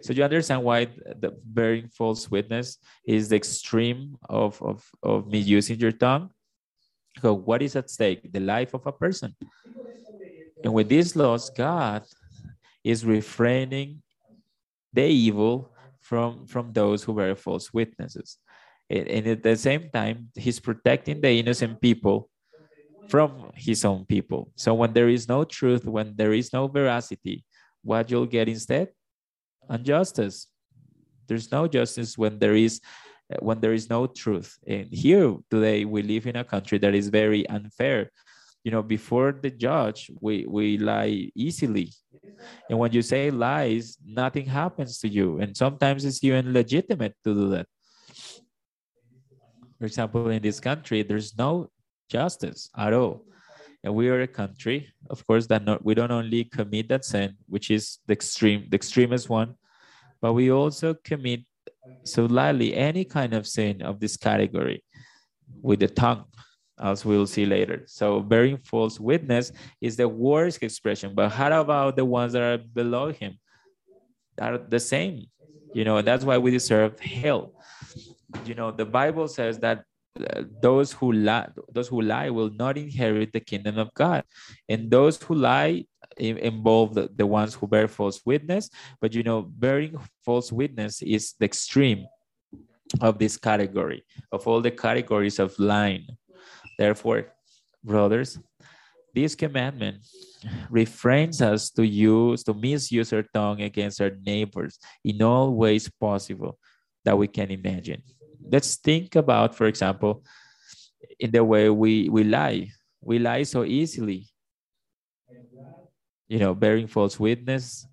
So 0.02 0.14
you 0.14 0.24
understand 0.24 0.64
why 0.64 0.86
the 0.86 1.36
bearing 1.44 1.90
false 1.90 2.30
witness 2.32 2.78
is 3.06 3.30
the 3.30 3.36
extreme 3.36 4.18
of, 4.30 4.62
of, 4.62 4.86
of 5.04 5.28
misusing 5.28 5.80
your 5.80 5.92
tongue? 5.92 6.30
So 7.22 7.34
what 7.34 7.62
is 7.62 7.76
at 7.76 7.90
stake? 7.90 8.32
The 8.32 8.40
life 8.40 8.74
of 8.74 8.86
a 8.88 8.92
person. 8.92 9.36
And 10.64 10.74
with 10.74 10.90
these 10.90 11.16
laws, 11.16 11.50
God 11.50 12.04
is 12.84 13.06
refraining 13.06 14.02
the 14.94 15.04
evil 15.04 15.72
from, 16.00 16.48
from 16.48 16.72
those 16.74 17.04
who 17.04 17.14
bear 17.14 17.36
false 17.36 17.74
witnesses. 17.74 18.38
And, 18.90 19.08
and 19.08 19.28
at 19.28 19.44
the 19.44 19.56
same 19.56 19.90
time, 19.90 20.30
he's 20.36 20.60
protecting 20.60 21.22
the 21.22 21.32
innocent 21.32 21.82
people 21.82 22.30
from 23.08 23.52
his 23.56 23.84
own 23.84 24.06
people. 24.06 24.52
So 24.56 24.74
when 24.74 24.94
there 24.94 25.10
is 25.10 25.28
no 25.28 25.44
truth, 25.44 25.86
when 25.86 26.16
there 26.16 26.34
is 26.34 26.54
no 26.54 26.68
veracity, 26.68 27.44
what 27.82 28.10
you'll 28.10 28.26
get 28.26 28.48
instead 28.48 28.90
and 29.70 29.86
justice. 29.86 30.48
There's 31.28 31.52
no 31.52 31.68
justice 31.68 32.18
when 32.18 32.40
there 32.40 32.56
is 32.56 32.82
uh, 33.32 33.38
when 33.42 33.60
there 33.62 33.74
is 33.74 33.90
no 33.90 34.08
truth. 34.08 34.58
And 34.66 34.88
here 34.92 35.38
today 35.52 35.86
we 35.86 36.02
live 36.02 36.26
in 36.26 36.36
a 36.36 36.44
country 36.44 36.80
that 36.80 36.96
is 36.96 37.10
very 37.10 37.48
unfair. 37.48 38.12
You 38.64 38.72
know, 38.72 38.82
before 38.82 39.32
the 39.32 39.52
judge, 39.52 40.12
we, 40.20 40.46
we 40.48 40.78
lie 40.78 41.32
easily. 41.36 41.94
And 42.70 42.78
when 42.78 42.92
you 42.92 43.02
say 43.02 43.32
lies, 43.32 43.98
nothing 44.04 44.46
happens 44.46 45.00
to 45.00 45.08
you. 45.08 45.40
And 45.40 45.56
sometimes 45.56 46.04
it's 46.04 46.24
even 46.24 46.52
legitimate 46.52 47.16
to 47.24 47.34
do 47.34 47.50
that. 47.52 47.68
For 49.78 49.86
example, 49.86 50.30
in 50.30 50.42
this 50.42 50.60
country, 50.60 51.04
there's 51.04 51.38
no 51.38 51.70
justice 52.10 52.70
at 52.76 52.94
all. 52.94 53.24
And 53.84 53.96
we 53.96 54.10
are 54.10 54.22
a 54.22 54.28
country, 54.28 54.92
of 55.10 55.26
course, 55.26 55.48
that 55.48 55.64
not, 55.64 55.86
we 55.86 55.94
don't 55.94 56.12
only 56.12 56.44
commit 56.44 56.90
that 56.90 57.06
sin, 57.06 57.38
which 57.48 57.72
is 57.72 58.00
the 58.08 58.14
extreme, 58.14 58.68
the 58.70 58.76
extremist 58.76 59.30
one, 59.30 59.56
but 60.22 60.34
we 60.34 60.52
also 60.52 60.96
commit 61.04 61.42
so 62.04 62.26
lightly 62.26 62.76
any 62.76 63.06
kind 63.06 63.34
of 63.34 63.48
sin 63.48 63.82
of 63.82 64.00
this 64.00 64.18
category 64.18 64.84
with 65.62 65.80
the 65.80 65.88
tongue, 65.88 66.26
as 66.80 67.06
we'll 67.06 67.28
see 67.28 67.46
later. 67.46 67.84
So 67.88 68.20
bearing 68.20 68.58
false 68.58 69.00
witness 69.00 69.52
is 69.82 69.96
the 69.96 70.08
worst 70.08 70.62
expression. 70.62 71.16
But 71.16 71.30
how 71.30 71.62
about 71.62 71.96
the 71.96 72.06
ones 72.06 72.34
that 72.34 72.42
are 72.42 72.58
below 72.58 73.12
him? 73.12 73.40
Are 74.40 74.58
the 74.58 74.80
same, 74.80 75.26
you 75.74 75.84
know, 75.84 76.02
that's 76.02 76.24
why 76.24 76.38
we 76.38 76.52
deserve 76.52 77.00
hell. 77.00 77.54
you 78.46 78.56
know, 78.56 78.72
the 78.72 78.86
Bible 78.86 79.28
says 79.28 79.60
that 79.60 79.84
those 80.62 80.92
who 80.92 81.12
lie, 81.12 81.48
those 81.72 81.88
who 81.88 82.02
lie 82.02 82.30
will 82.30 82.50
not 82.50 82.78
inherit 82.78 83.32
the 83.32 83.40
kingdom 83.40 83.78
of 83.78 83.94
God, 83.94 84.24
and 84.68 84.90
those 84.92 85.22
who 85.22 85.36
lie 85.36 85.86
involve 86.18 86.94
the, 86.94 87.10
the 87.16 87.26
ones 87.26 87.54
who 87.54 87.68
bear 87.68 87.88
false 87.88 88.22
witness. 88.26 88.70
But 89.02 89.14
you 89.14 89.24
know, 89.24 89.42
bearing 89.42 89.98
false 90.26 90.52
witness 90.52 91.02
is 91.02 91.34
the 91.40 91.46
extreme 91.46 92.06
of 93.02 93.20
this 93.20 93.38
category 93.38 94.04
of 94.32 94.48
all 94.48 94.62
the 94.62 94.72
categories 94.72 95.40
of 95.40 95.58
lying. 95.60 96.08
Therefore, 96.78 97.28
brothers, 97.84 98.40
this 99.14 99.36
commandment 99.36 100.06
refrains 100.70 101.42
us 101.42 101.70
to 101.72 101.86
use 101.86 102.44
to 102.44 102.54
misuse 102.54 103.12
our 103.14 103.24
tongue 103.34 103.62
against 103.62 104.02
our 104.02 104.12
neighbors 104.26 104.80
in 105.04 105.22
all 105.22 105.54
ways 105.54 105.90
possible 106.00 106.58
that 107.06 107.18
we 107.18 107.28
can 107.28 107.52
imagine 107.52 108.02
let's 108.42 108.76
think 108.76 109.16
about 109.16 109.56
for 109.56 109.68
example 109.68 110.24
in 111.20 111.32
the 111.32 111.44
way 111.44 111.70
we 111.70 112.10
we 112.10 112.24
lie 112.24 112.70
we 113.02 113.20
lie 113.20 113.44
so 113.44 113.64
easily 113.64 114.28
you 116.28 116.40
know 116.40 116.54
bearing 116.54 116.88
false 116.88 117.20
witness 117.20 117.86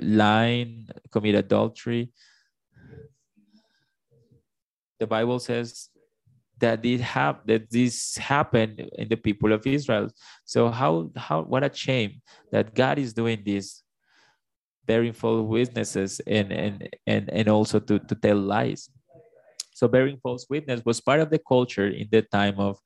lying 0.00 0.88
commit 1.10 1.34
adultery 1.34 2.12
the 4.98 5.06
bible 5.06 5.38
says 5.38 5.90
that 6.60 6.84
it 6.84 7.00
have 7.00 7.40
that 7.46 7.70
this 7.70 8.16
happened 8.16 8.88
in 8.96 9.08
the 9.08 9.16
people 9.16 9.52
of 9.52 9.66
Israel. 9.66 10.08
So 10.44 10.68
how 10.68 11.10
how 11.16 11.42
what 11.42 11.64
a 11.64 11.74
shame 11.74 12.22
that 12.52 12.74
God 12.74 12.98
is 12.98 13.12
doing 13.12 13.42
this, 13.44 13.82
bearing 14.86 15.12
false 15.12 15.42
witnesses 15.42 16.20
and 16.26 16.52
and 16.52 16.88
and 17.06 17.30
and 17.30 17.48
also 17.48 17.80
to, 17.80 17.98
to 17.98 18.14
tell 18.14 18.36
lies. 18.36 18.88
So 19.80 19.88
bearing 19.88 20.18
false 20.20 20.44
witness 20.44 20.84
was 20.84 21.00
part 21.00 21.20
of 21.20 21.30
the 21.30 21.40
culture 21.40 21.88
in 21.88 22.06
the 22.12 22.20
time 22.20 22.60
of 22.60 22.76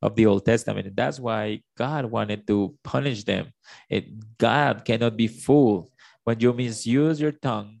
of 0.00 0.14
the 0.14 0.26
Old 0.26 0.46
Testament. 0.46 0.86
And 0.86 0.94
that's 0.94 1.18
why 1.18 1.62
God 1.76 2.04
wanted 2.06 2.46
to 2.46 2.78
punish 2.84 3.24
them. 3.24 3.50
It, 3.90 4.06
God 4.38 4.84
cannot 4.84 5.16
be 5.16 5.26
fooled. 5.26 5.90
When 6.22 6.38
you 6.38 6.52
misuse 6.52 7.20
your 7.20 7.32
tongue, 7.32 7.80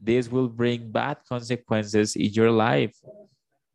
this 0.00 0.30
will 0.32 0.48
bring 0.48 0.90
bad 0.90 1.18
consequences 1.28 2.16
in 2.16 2.32
your 2.32 2.50
life. 2.50 2.96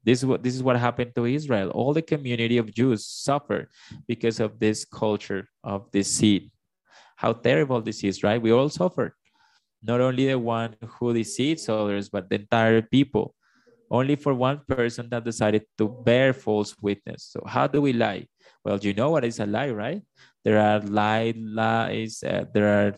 This 0.04 0.20
is 0.20 0.26
what 0.26 0.42
this 0.42 0.56
is 0.56 0.64
what 0.64 0.82
happened 0.82 1.14
to 1.14 1.30
Israel. 1.30 1.70
All 1.70 1.94
the 1.94 2.02
community 2.02 2.58
of 2.58 2.74
Jews 2.74 3.06
suffered 3.06 3.70
because 4.08 4.40
of 4.40 4.58
this 4.58 4.82
culture 4.82 5.46
of 5.64 5.92
deceit. 5.92 6.50
How 7.22 7.34
terrible 7.34 7.82
this 7.86 8.04
is, 8.04 8.24
right? 8.24 8.42
We 8.42 8.50
all 8.50 8.70
suffer. 8.70 9.14
Not 9.84 10.02
only 10.02 10.26
the 10.26 10.40
one 10.40 10.74
who 10.98 11.14
deceives 11.14 11.70
others, 11.70 12.10
but 12.10 12.30
the 12.30 12.42
entire 12.42 12.82
people. 12.82 13.36
Only 13.90 14.16
for 14.16 14.34
one 14.34 14.62
person 14.68 15.10
that 15.10 15.24
decided 15.24 15.66
to 15.78 15.88
bear 15.88 16.34
false 16.34 16.76
witness. 16.82 17.30
So 17.32 17.44
how 17.46 17.68
do 17.68 17.82
we 17.82 17.94
lie? 17.94 18.28
Well, 18.64 18.80
you 18.80 18.94
know 18.94 19.12
what 19.12 19.24
is 19.24 19.40
a 19.40 19.46
lie, 19.46 19.70
right? 19.70 20.02
There 20.44 20.60
are 20.60 20.80
lie 20.80 21.34
lies. 21.38 22.24
Uh, 22.26 22.46
there 22.54 22.68
are 22.68 22.96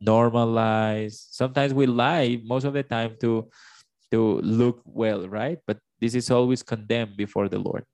normal 0.00 0.46
lies. 0.46 1.26
Sometimes 1.30 1.72
we 1.72 1.86
lie 1.86 2.40
most 2.44 2.64
of 2.64 2.74
the 2.74 2.82
time 2.82 3.16
to 3.20 3.48
to 4.10 4.38
look 4.40 4.82
well, 4.84 5.28
right? 5.28 5.58
But 5.66 5.78
this 6.00 6.14
is 6.14 6.30
always 6.30 6.62
condemned 6.62 7.16
before 7.16 7.48
the 7.48 7.58
Lord. 7.58 7.84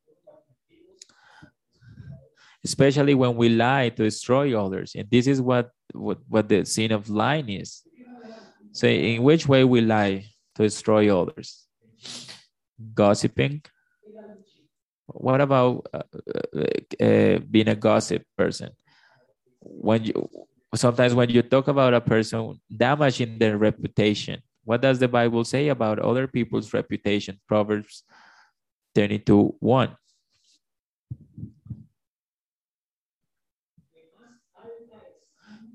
Especially 2.65 3.15
when 3.15 3.37
we 3.37 3.49
lie 3.49 3.89
to 3.91 4.05
destroy 4.05 4.59
others. 4.59 4.95
And 4.95 5.11
this 5.11 5.27
is 5.27 5.41
what, 5.41 5.71
what, 5.93 6.19
what 6.29 6.49
the 6.49 6.65
sin 6.65 6.93
of 6.93 7.09
lying 7.09 7.49
is. 7.49 7.83
So, 8.73 8.87
in 8.87 9.23
which 9.23 9.49
way 9.49 9.65
we 9.65 9.81
lie 9.81 10.27
to 10.55 10.63
destroy 10.63 11.15
others? 11.15 11.67
Gossiping. 12.95 13.63
What 15.07 15.41
about 15.41 15.87
uh, 15.93 16.03
uh, 16.57 17.05
uh, 17.05 17.39
being 17.51 17.69
a 17.69 17.77
gossip 17.77 18.25
person? 18.37 18.71
When 19.61 20.05
you 20.05 20.29
sometimes 20.75 21.15
when 21.15 21.31
you 21.31 21.43
talk 21.43 21.69
about 21.69 21.95
a 21.95 22.01
person 22.01 22.61
damaging 22.75 23.39
their 23.39 23.59
reputation, 23.59 24.43
what 24.65 24.81
does 24.81 24.99
the 24.99 25.09
Bible 25.09 25.45
say 25.45 25.69
about 25.69 25.99
other 25.99 26.27
people's 26.27 26.73
reputation? 26.73 27.41
Proverbs 27.47 28.05
22 28.95 29.57
1. 29.61 29.97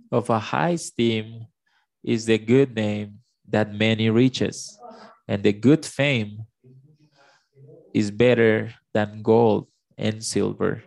Of 0.10 0.30
a 0.30 0.40
high 0.40 0.70
esteem 0.80 1.48
is 2.04 2.26
the 2.26 2.38
good 2.38 2.76
name 2.76 3.20
that 3.50 3.74
many 3.74 4.10
reaches, 4.10 4.80
and 5.28 5.44
the 5.44 5.52
good 5.52 5.86
fame 5.86 6.48
is 7.98 8.12
better 8.12 8.74
than 8.94 9.22
gold 9.24 9.68
and 9.98 10.24
silver. 10.24 10.84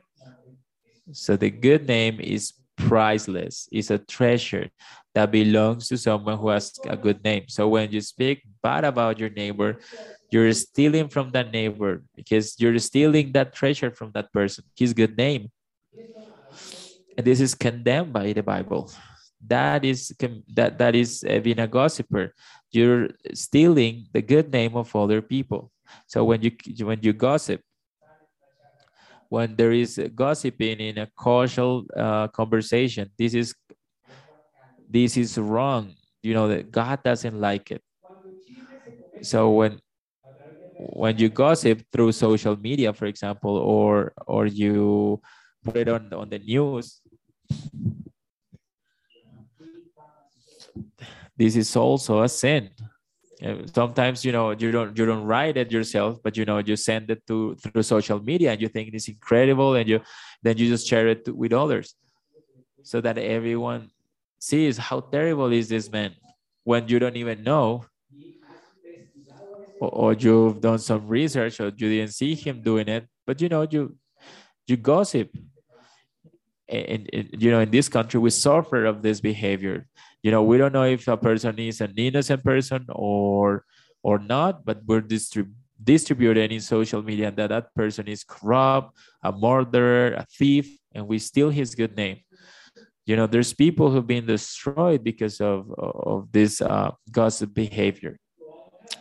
So 1.12 1.36
the 1.36 1.50
good 1.50 1.86
name 1.88 2.20
is 2.20 2.52
priceless, 2.76 3.68
it's 3.72 3.90
a 3.90 3.98
treasure 3.98 4.70
that 5.14 5.30
belongs 5.32 5.88
to 5.88 5.98
someone 5.98 6.38
who 6.38 6.48
has 6.48 6.78
a 6.88 6.96
good 6.96 7.22
name. 7.24 7.44
So 7.48 7.68
when 7.68 7.90
you 7.90 8.00
speak 8.00 8.42
bad 8.62 8.84
about 8.84 9.18
your 9.18 9.30
neighbor, 9.30 9.78
you're 10.30 10.52
stealing 10.52 11.08
from 11.08 11.30
that 11.32 11.50
neighbor 11.52 12.02
because 12.16 12.54
you're 12.60 12.78
stealing 12.78 13.32
that 13.32 13.52
treasure 13.54 13.90
from 13.90 14.12
that 14.14 14.32
person, 14.32 14.64
his 14.76 14.94
good 14.94 15.16
name. 15.16 15.50
And 17.16 17.26
this 17.26 17.40
is 17.40 17.54
condemned 17.54 18.12
by 18.12 18.32
the 18.32 18.42
Bible. 18.42 18.90
That 19.46 19.84
is 19.84 20.12
that 20.54 20.78
that 20.78 20.94
is 20.94 21.24
uh, 21.28 21.40
being 21.40 21.58
a 21.60 21.66
gossiper. 21.66 22.34
You're 22.72 23.08
stealing 23.34 24.06
the 24.12 24.22
good 24.22 24.52
name 24.52 24.76
of 24.76 24.94
other 24.94 25.22
people. 25.22 25.72
So 26.06 26.24
when 26.24 26.42
you 26.42 26.52
when 26.84 26.98
you 27.02 27.12
gossip, 27.12 27.60
when 29.28 29.56
there 29.56 29.72
is 29.72 30.00
gossiping 30.14 30.78
in 30.80 30.98
a 30.98 31.08
casual 31.22 31.84
uh, 31.96 32.28
conversation, 32.28 33.10
this 33.18 33.34
is 33.34 33.54
this 34.88 35.16
is 35.16 35.38
wrong. 35.38 35.94
You 36.22 36.34
know 36.34 36.48
that 36.48 36.70
god 36.70 37.02
doesn't 37.02 37.38
like 37.40 37.70
it. 37.70 37.82
So 39.22 39.50
when 39.50 39.80
when 40.78 41.18
you 41.18 41.28
gossip 41.28 41.82
through 41.92 42.12
social 42.12 42.56
media 42.56 42.92
for 42.92 43.06
example 43.06 43.56
or 43.56 44.12
or 44.26 44.46
you 44.46 45.20
put 45.64 45.76
it 45.76 45.88
on 45.88 46.12
on 46.14 46.28
the 46.30 46.38
news 46.38 47.00
this 51.36 51.56
is 51.56 51.76
also 51.76 52.22
a 52.22 52.28
sin 52.28 52.70
sometimes 53.72 54.24
you 54.24 54.32
know 54.32 54.50
you 54.50 54.70
don't 54.70 54.96
you 54.96 55.06
don't 55.06 55.24
write 55.24 55.56
it 55.56 55.72
yourself 55.72 56.18
but 56.22 56.36
you 56.36 56.44
know 56.44 56.58
you 56.58 56.76
send 56.76 57.10
it 57.10 57.26
to 57.26 57.54
through 57.56 57.82
social 57.82 58.20
media 58.22 58.52
and 58.52 58.60
you 58.60 58.68
think 58.68 58.92
it's 58.92 59.08
incredible 59.08 59.74
and 59.74 59.88
you 59.88 60.00
then 60.42 60.56
you 60.58 60.68
just 60.68 60.86
share 60.86 61.08
it 61.08 61.26
with 61.34 61.52
others 61.52 61.94
so 62.82 63.00
that 63.00 63.16
everyone 63.16 63.90
sees 64.38 64.76
how 64.76 65.00
terrible 65.00 65.52
is 65.52 65.68
this 65.68 65.90
man 65.90 66.14
when 66.64 66.86
you 66.88 66.98
don't 66.98 67.16
even 67.16 67.42
know 67.42 67.84
or, 69.80 69.88
or 69.88 70.12
you've 70.12 70.60
done 70.60 70.78
some 70.78 71.08
research 71.08 71.60
or 71.60 71.66
you 71.66 71.88
didn't 71.88 72.12
see 72.12 72.34
him 72.34 72.62
doing 72.62 72.88
it 72.88 73.06
but 73.26 73.40
you 73.40 73.48
know 73.48 73.66
you 73.70 73.96
you 74.66 74.76
gossip 74.76 75.30
and, 76.70 77.08
you 77.38 77.50
know 77.50 77.60
in 77.60 77.70
this 77.70 77.88
country 77.88 78.20
we 78.20 78.30
suffer 78.30 78.86
of 78.86 79.02
this 79.02 79.20
behavior. 79.20 79.86
You 80.22 80.30
know 80.30 80.42
we 80.42 80.58
don't 80.58 80.72
know 80.72 80.84
if 80.84 81.08
a 81.08 81.16
person 81.16 81.58
is 81.58 81.80
an 81.80 81.94
innocent 81.96 82.44
person 82.44 82.86
or 82.88 83.64
or 84.02 84.18
not 84.18 84.64
but 84.64 84.80
we're 84.86 85.02
distrib- 85.02 85.52
distributing 85.82 86.50
in 86.52 86.60
social 86.60 87.02
media 87.02 87.30
that 87.30 87.48
that 87.48 87.74
person 87.74 88.08
is 88.08 88.24
corrupt 88.24 88.96
a 89.22 89.32
murderer 89.32 90.14
a 90.14 90.26
thief 90.26 90.78
and 90.94 91.06
we 91.06 91.18
steal 91.18 91.50
his 91.50 91.74
good 91.74 91.96
name. 91.96 92.18
You 93.06 93.16
know 93.16 93.26
there's 93.26 93.52
people 93.52 93.90
who've 93.90 94.06
been 94.06 94.26
destroyed 94.26 95.02
because 95.02 95.40
of 95.40 95.72
of 95.76 96.30
this 96.32 96.60
uh, 96.60 96.92
gossip 97.10 97.54
behavior. 97.54 98.18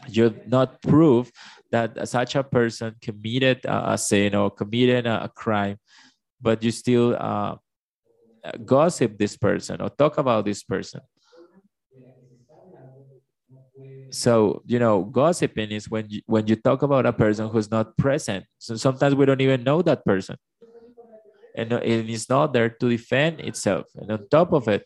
You 0.08 0.34
not 0.48 0.82
prove 0.82 1.32
that 1.72 2.08
such 2.08 2.36
a 2.36 2.44
person 2.44 2.96
committed 3.02 3.62
a 3.66 3.98
sin 3.98 4.34
or 4.36 4.50
committed 4.50 5.06
a, 5.06 5.30
crime 5.30 5.78
but 6.42 6.64
you 6.64 6.72
still 6.72 7.16
uh, 7.20 7.56
gossip 8.66 9.18
this 9.18 9.36
person 9.38 9.82
or 9.82 9.90
talk 9.90 10.18
about 10.18 10.46
this 10.46 10.64
person 10.64 11.02
so 14.12 14.62
you 14.66 14.80
know 14.80 15.04
gossiping 15.04 15.70
is 15.72 15.90
when 15.90 16.06
you 16.10 16.22
when 16.26 16.48
you 16.48 16.56
talk 16.56 16.82
about 16.82 17.06
a 17.06 17.14
person 17.14 17.48
who's 17.50 17.70
not 17.70 17.96
present 17.98 18.44
so 18.58 18.76
sometimes 18.76 19.14
we 19.14 19.26
don't 19.26 19.42
even 19.42 19.64
know 19.64 19.82
that 19.82 20.04
person 20.04 20.36
and 21.56 21.72
it 21.74 22.10
is 22.10 22.30
not 22.30 22.54
there 22.54 22.70
to 22.70 22.90
defend 22.90 23.40
itself. 23.40 23.86
And 23.96 24.12
on 24.12 24.28
top 24.30 24.54
of 24.54 24.68
it, 24.68 24.86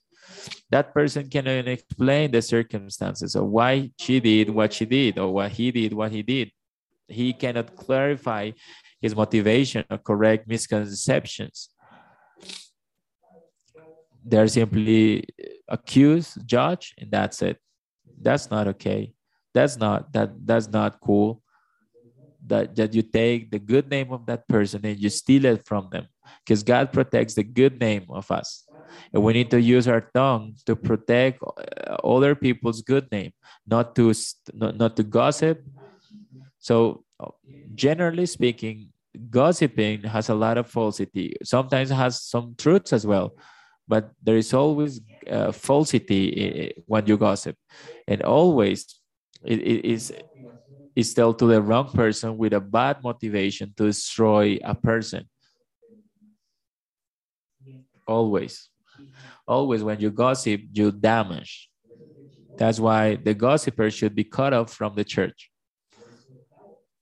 that 0.72 0.94
person 0.94 1.30
cannot 1.30 1.68
explain 1.68 2.32
the 2.32 2.42
circumstances 2.42 3.36
of 3.36 3.46
why 3.46 3.92
she 4.00 4.20
did 4.20 4.50
what 4.50 4.74
she 4.74 4.86
did 4.86 5.20
or 5.20 5.34
why 5.34 5.50
he 5.50 5.72
did 5.72 5.94
what 5.94 6.12
he 6.12 6.24
did. 6.24 6.52
He 7.08 7.34
cannot 7.34 7.76
clarify 7.76 8.52
his 9.04 9.14
motivation 9.16 9.84
or 9.92 10.00
correct 10.00 10.48
misconceptions. 10.48 11.70
They're 14.26 14.48
simply 14.48 15.28
accused, 15.68 16.32
judge, 16.48 16.96
and 16.98 17.12
that's 17.12 17.42
it. 17.50 17.58
That's 18.26 18.50
not 18.50 18.66
okay. 18.74 19.14
That's 19.54 19.76
not 19.78 20.00
that 20.14 20.30
that's 20.48 20.70
not 20.80 20.92
cool. 21.08 21.44
that, 22.46 22.76
that 22.76 22.94
you 22.94 23.02
take 23.02 23.52
the 23.52 23.60
good 23.60 23.90
name 23.90 24.12
of 24.12 24.26
that 24.26 24.48
person 24.48 24.86
and 24.86 25.00
you 25.00 25.10
steal 25.10 25.46
it 25.46 25.66
from 25.66 25.90
them 25.92 26.08
because 26.44 26.64
God 26.64 26.92
protects 26.92 27.36
the 27.36 27.44
good 27.44 27.80
name 27.80 28.06
of 28.10 28.30
us. 28.32 28.68
And 29.14 29.24
we 29.24 29.34
need 29.34 29.50
to 29.52 29.62
use 29.62 29.88
our 29.88 30.02
tongue 30.14 30.56
to 30.66 30.76
protect 30.76 31.42
uh, 31.42 31.96
other 32.04 32.36
people's 32.36 32.82
good 32.82 33.10
name, 33.12 33.32
not 33.66 33.96
to 33.96 34.14
not, 34.54 34.78
not 34.78 34.96
to 34.98 35.04
gossip. 35.04 35.64
So 36.60 37.04
generally 37.76 38.26
speaking, 38.26 38.93
gossiping 39.30 40.04
has 40.04 40.30
a 40.30 40.36
lot 40.36 40.58
of 40.58 40.70
falsity. 40.70 41.36
Sometimes 41.44 41.90
has 41.90 42.22
some 42.24 42.56
truths 42.58 42.94
as 42.94 43.06
well, 43.06 43.36
but 43.88 44.12
there 44.24 44.38
is 44.38 44.54
always 44.54 45.02
uh, 45.30 45.52
falsity 45.52 46.74
when 46.88 47.06
you 47.08 47.18
gossip, 47.18 47.56
and 48.08 48.22
always 48.24 49.00
it, 49.46 49.60
it 49.60 49.86
is 49.86 50.14
is 50.96 51.14
told 51.14 51.40
to 51.40 51.48
the 51.48 51.62
wrong 51.62 51.90
person 51.92 52.38
with 52.38 52.54
a 52.54 52.60
bad 52.62 53.04
motivation 53.04 53.74
to 53.78 53.86
destroy 53.86 54.60
a 54.64 54.76
person. 54.76 55.28
Always, 58.08 58.70
always 59.48 59.84
when 59.84 60.00
you 60.00 60.12
gossip, 60.12 60.62
you 60.72 60.92
damage. 60.92 61.70
That's 62.58 62.80
why 62.80 63.16
the 63.16 63.34
gossiper 63.34 63.90
should 63.92 64.16
be 64.16 64.24
cut 64.26 64.54
off 64.54 64.74
from 64.74 64.96
the 64.96 65.04
church, 65.04 65.52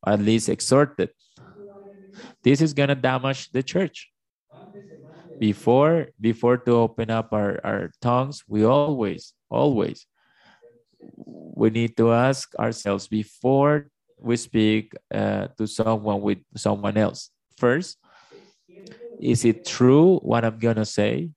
or 0.06 0.14
at 0.14 0.20
least 0.20 0.50
exhorted. 0.50 1.10
This 2.44 2.62
is 2.62 2.74
gonna 2.74 2.96
damage 2.96 3.52
the 3.52 3.64
church. 3.64 4.10
Before, 5.40 6.08
before 6.20 6.58
to 6.58 6.72
open 6.74 7.10
up 7.10 7.34
our, 7.34 7.60
our 7.64 7.92
tongues, 8.00 8.44
we 8.48 8.64
always, 8.64 9.34
always 9.50 10.06
we 11.62 11.70
need 11.70 11.98
to 11.98 12.12
ask 12.12 12.54
ourselves 12.56 13.08
before 13.08 13.88
we 14.20 14.38
speak 14.38 14.94
uh, 15.14 15.48
to 15.58 15.68
someone 15.68 16.22
with 16.22 16.40
someone 16.56 16.98
else. 16.98 17.30
First, 17.58 17.98
is 19.20 19.46
it 19.46 19.66
true 19.66 20.18
what 20.20 20.46
I'm 20.46 20.58
gonna 20.58 20.86
say? 20.86 21.30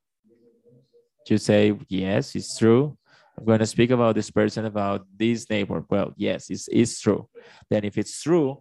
To 1.27 1.39
say 1.39 1.73
yes, 1.89 2.35
it's 2.37 2.59
true. 2.59 2.97
I'm 3.39 3.45
gonna 3.45 3.67
speak 3.67 3.91
about 3.91 4.15
this 4.15 4.31
person 4.31 4.65
about 4.65 5.07
this 5.17 5.49
neighbor. 5.49 5.85
Well, 5.89 6.13
yes, 6.17 6.51
it's, 6.51 6.69
it's 6.71 7.01
true. 7.01 7.29
Then 7.71 7.85
if 7.85 7.97
it's 7.97 8.23
true, 8.23 8.59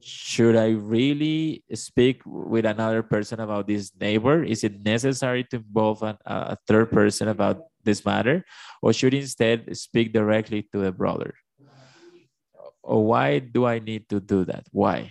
should 0.00 0.56
I 0.56 0.70
really 0.70 1.64
speak 1.74 2.22
with 2.24 2.64
another 2.64 3.02
person 3.02 3.40
about 3.40 3.66
this 3.66 3.92
neighbor? 3.98 4.42
Is 4.42 4.64
it 4.64 4.84
necessary 4.84 5.44
to 5.44 5.56
involve 5.56 6.02
an, 6.02 6.16
a 6.26 6.56
third 6.66 6.90
person 6.90 7.28
about 7.28 7.62
this 7.84 8.04
matter? 8.04 8.44
Or 8.82 8.92
should 8.92 9.14
instead 9.14 9.76
speak 9.76 10.12
directly 10.12 10.68
to 10.72 10.78
the 10.78 10.92
brother? 10.92 11.34
Or 12.82 13.04
why 13.04 13.38
do 13.38 13.64
I 13.64 13.78
need 13.78 14.08
to 14.10 14.20
do 14.20 14.44
that? 14.44 14.66
Why? 14.72 15.10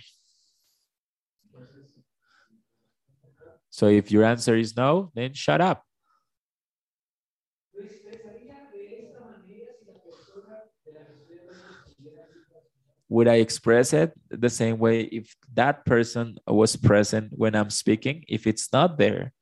So 3.70 3.88
if 3.88 4.12
your 4.12 4.24
answer 4.24 4.56
is 4.56 4.76
no, 4.76 5.10
then 5.14 5.34
shut 5.34 5.60
up. 5.60 5.83
Would 13.08 13.28
I 13.28 13.34
express 13.34 13.92
it 13.92 14.12
the 14.30 14.48
same 14.48 14.78
way 14.78 15.02
if 15.02 15.34
that 15.54 15.84
person 15.84 16.38
was 16.46 16.76
present 16.76 17.32
when 17.36 17.54
I'm 17.54 17.70
speaking? 17.70 18.24
If 18.28 18.46
it's 18.46 18.72
not 18.72 18.98
there, 18.98 19.32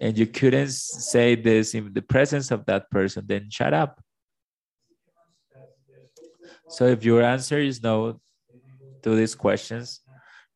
and 0.00 0.16
you 0.16 0.26
couldn't 0.26 0.72
say 0.72 1.34
this 1.34 1.74
in 1.74 1.92
the 1.92 2.02
presence 2.02 2.50
of 2.50 2.64
that 2.66 2.90
person, 2.90 3.24
then 3.26 3.50
shut 3.50 3.74
up. 3.74 4.00
So 6.68 6.86
if 6.86 7.04
your 7.04 7.22
answer 7.22 7.58
is 7.58 7.82
no 7.82 8.18
to 9.02 9.14
these 9.14 9.34
questions, 9.34 10.00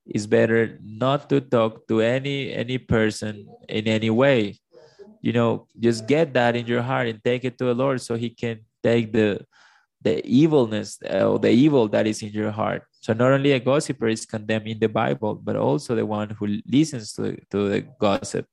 it's 0.07 0.27
better 0.27 0.79
not 0.83 1.29
to 1.29 1.41
talk 1.41 1.87
to 1.89 2.01
any 2.01 2.53
any 2.53 2.79
person 2.79 3.47
in 3.69 3.87
any 3.87 4.09
way. 4.09 4.59
You 5.21 5.33
know, 5.33 5.67
just 5.79 6.07
get 6.07 6.33
that 6.35 6.57
in 6.57 6.67
your 6.67 6.83
heart 6.83 7.09
and 7.09 7.23
take 7.23 7.45
it 7.45 7.59
to 7.59 7.67
the 7.67 7.75
Lord 7.75 8.01
so 8.01 8.15
he 8.15 8.31
can 8.31 8.61
take 8.83 9.13
the 9.13 9.45
the 10.07 10.25
evilness 10.25 10.99
uh, 11.03 11.27
or 11.29 11.39
the 11.39 11.51
evil 11.51 11.89
that 11.89 12.07
is 12.07 12.23
in 12.23 12.31
your 12.31 12.53
heart. 12.53 12.83
So 13.01 13.13
not 13.13 13.33
only 13.33 13.53
a 13.53 13.59
gossiper 13.59 14.07
is 14.07 14.25
condemned 14.25 14.69
in 14.69 14.79
the 14.79 14.89
Bible, 14.89 15.35
but 15.35 15.57
also 15.57 15.97
the 15.97 16.07
one 16.07 16.31
who 16.31 16.47
listens 16.79 17.13
to, 17.15 17.37
to 17.51 17.59
the 17.69 17.81
gossip. 17.99 18.47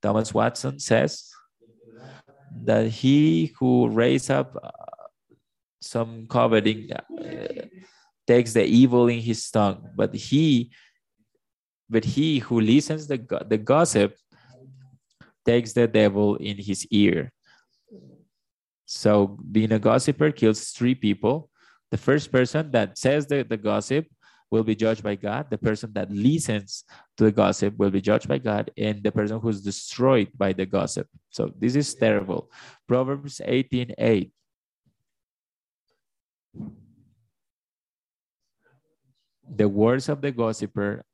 Thomas 0.00 0.32
Watson 0.32 0.78
says 0.78 1.26
that 2.64 2.86
he 3.02 3.52
who 3.58 3.88
raises 3.88 4.30
up 4.30 4.54
uh, 4.54 4.70
some 5.82 6.26
coveting 6.28 6.92
uh, 6.92 7.66
takes 8.26 8.52
the 8.52 8.64
evil 8.64 9.08
in 9.08 9.18
his 9.18 9.50
tongue, 9.50 9.90
but 9.96 10.14
he, 10.14 10.70
but 11.88 12.04
he 12.04 12.38
who 12.38 12.60
listens 12.60 13.08
the 13.08 13.18
the 13.48 13.58
gossip 13.58 14.14
takes 15.44 15.72
the 15.72 15.88
devil 15.88 16.36
in 16.36 16.56
his 16.56 16.86
ear. 16.90 17.32
So 18.90 19.38
being 19.52 19.70
a 19.70 19.78
gossiper 19.78 20.32
kills 20.32 20.70
three 20.70 20.96
people. 20.96 21.48
The 21.92 21.96
first 21.96 22.32
person 22.32 22.72
that 22.72 22.98
says 22.98 23.24
the, 23.24 23.44
the 23.44 23.56
gossip 23.56 24.06
will 24.50 24.64
be 24.64 24.74
judged 24.74 25.04
by 25.04 25.14
God. 25.14 25.46
The 25.48 25.58
person 25.58 25.92
that 25.94 26.10
listens 26.10 26.82
to 27.16 27.22
the 27.22 27.30
gossip 27.30 27.78
will 27.78 27.90
be 27.90 28.00
judged 28.00 28.26
by 28.26 28.38
God. 28.38 28.72
And 28.76 29.00
the 29.00 29.12
person 29.12 29.38
who's 29.38 29.62
destroyed 29.62 30.34
by 30.36 30.52
the 30.54 30.66
gossip. 30.66 31.06
So 31.30 31.54
this 31.56 31.76
is 31.76 31.94
terrible. 31.94 32.50
Proverbs 32.88 33.40
18 33.44 33.94
8. 33.96 34.32
The 39.54 39.68
words 39.68 40.08
of 40.08 40.20
the 40.20 40.32
gossiper 40.32 41.04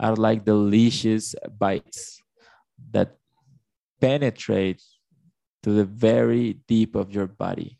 are 0.00 0.16
like 0.16 0.46
delicious 0.46 1.34
bites 1.58 2.22
that 2.90 3.18
penetrate 4.00 4.80
to 5.62 5.70
the 5.70 5.84
very 5.84 6.54
deep 6.66 6.94
of 6.94 7.12
your 7.12 7.26
body. 7.26 7.78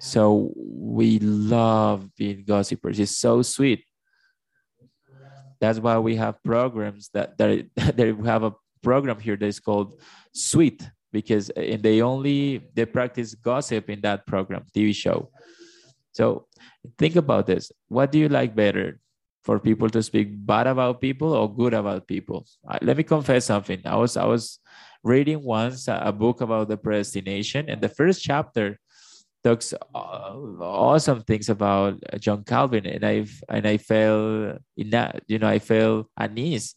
So 0.00 0.52
we 0.56 1.18
love 1.18 2.14
being 2.16 2.44
gossipers. 2.44 3.00
It's 3.00 3.16
so 3.16 3.42
sweet. 3.42 3.84
That's 5.60 5.80
why 5.80 5.98
we 5.98 6.14
have 6.16 6.42
programs 6.44 7.10
that 7.14 7.36
that, 7.38 7.66
that 7.96 8.16
we 8.16 8.26
have 8.28 8.44
a 8.44 8.54
program 8.82 9.18
here 9.18 9.36
that 9.36 9.46
is 9.46 9.58
called 9.58 10.00
Sweet 10.32 10.88
because 11.12 11.50
uh, 11.56 11.60
and 11.60 11.82
they 11.82 12.00
only 12.02 12.62
they 12.74 12.86
practice 12.86 13.34
gossip 13.34 13.90
in 13.90 14.00
that 14.02 14.26
program 14.26 14.64
TV 14.74 14.94
show. 14.94 15.30
So 16.12 16.46
think 16.98 17.16
about 17.16 17.46
this. 17.46 17.72
What 17.88 18.12
do 18.12 18.18
you 18.18 18.28
like 18.28 18.54
better? 18.54 19.00
For 19.44 19.58
people 19.58 19.88
to 19.90 20.02
speak 20.02 20.28
bad 20.44 20.66
about 20.66 21.00
people 21.00 21.32
or 21.32 21.48
good 21.48 21.72
about 21.72 22.06
people? 22.06 22.44
Uh, 22.68 22.76
let 22.82 22.98
me 22.98 23.02
confess 23.02 23.46
something. 23.46 23.80
I 23.86 23.96
was 23.96 24.16
I 24.18 24.26
was 24.26 24.58
reading 25.04 25.42
once 25.42 25.88
a, 25.88 26.12
book 26.12 26.40
about 26.40 26.68
the 26.68 26.76
predestination, 26.76 27.68
and 27.68 27.80
the 27.80 27.88
first 27.88 28.22
chapter 28.22 28.78
talks 29.44 29.72
awesome 29.94 31.22
things 31.22 31.48
about 31.48 31.94
John 32.18 32.44
Calvin, 32.44 32.86
and 32.86 33.04
I 33.04 33.26
and 33.48 33.66
I 33.66 33.78
felt 33.78 34.58
in 34.76 34.90
that, 34.90 35.22
you 35.28 35.38
know, 35.38 35.48
I 35.48 35.58
felt 35.58 36.08
unease 36.16 36.74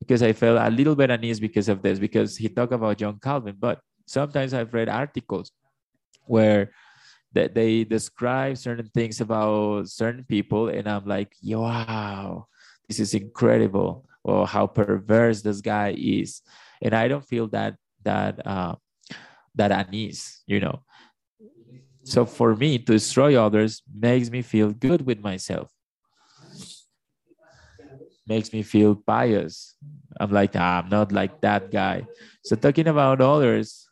because 0.00 0.22
I 0.22 0.32
felt 0.32 0.58
a 0.60 0.70
little 0.70 0.94
bit 0.94 1.10
unease 1.10 1.40
because 1.40 1.68
of 1.68 1.80
this, 1.82 1.98
because 1.98 2.36
he 2.36 2.48
talked 2.48 2.72
about 2.72 2.98
John 2.98 3.18
Calvin. 3.22 3.56
But 3.58 3.80
sometimes 4.06 4.52
I've 4.52 4.74
read 4.74 4.88
articles 4.88 5.50
where 6.26 6.72
that 7.32 7.54
they 7.54 7.84
describe 7.84 8.58
certain 8.58 8.90
things 8.94 9.20
about 9.20 9.88
certain 9.88 10.24
people, 10.24 10.68
and 10.68 10.88
I'm 10.88 11.06
like, 11.06 11.34
wow, 11.42 12.46
this 12.86 13.00
is 13.00 13.14
incredible, 13.14 14.06
or 14.22 14.46
how 14.46 14.66
perverse 14.66 15.42
this 15.42 15.60
guy 15.60 15.96
is 15.96 16.42
and 16.84 16.94
I 16.94 17.08
don't 17.08 17.24
feel 17.26 17.48
that 17.48 17.76
that 18.04 18.46
uh, 18.46 18.76
that 19.56 19.72
unease, 19.72 20.42
you 20.46 20.60
know. 20.60 20.82
So 22.04 22.26
for 22.26 22.54
me, 22.54 22.78
to 22.78 22.92
destroy 22.92 23.40
others 23.40 23.82
makes 23.92 24.30
me 24.30 24.42
feel 24.42 24.72
good 24.72 25.06
with 25.06 25.20
myself. 25.20 25.70
Makes 28.26 28.52
me 28.52 28.62
feel 28.62 28.94
pious. 28.96 29.76
I'm 30.18 30.30
like, 30.30 30.52
ah, 30.56 30.80
I'm 30.80 30.88
not 30.88 31.12
like 31.12 31.40
that 31.42 31.70
guy. 31.70 32.06
So 32.42 32.56
talking 32.56 32.88
about 32.88 33.20
others 33.20 33.83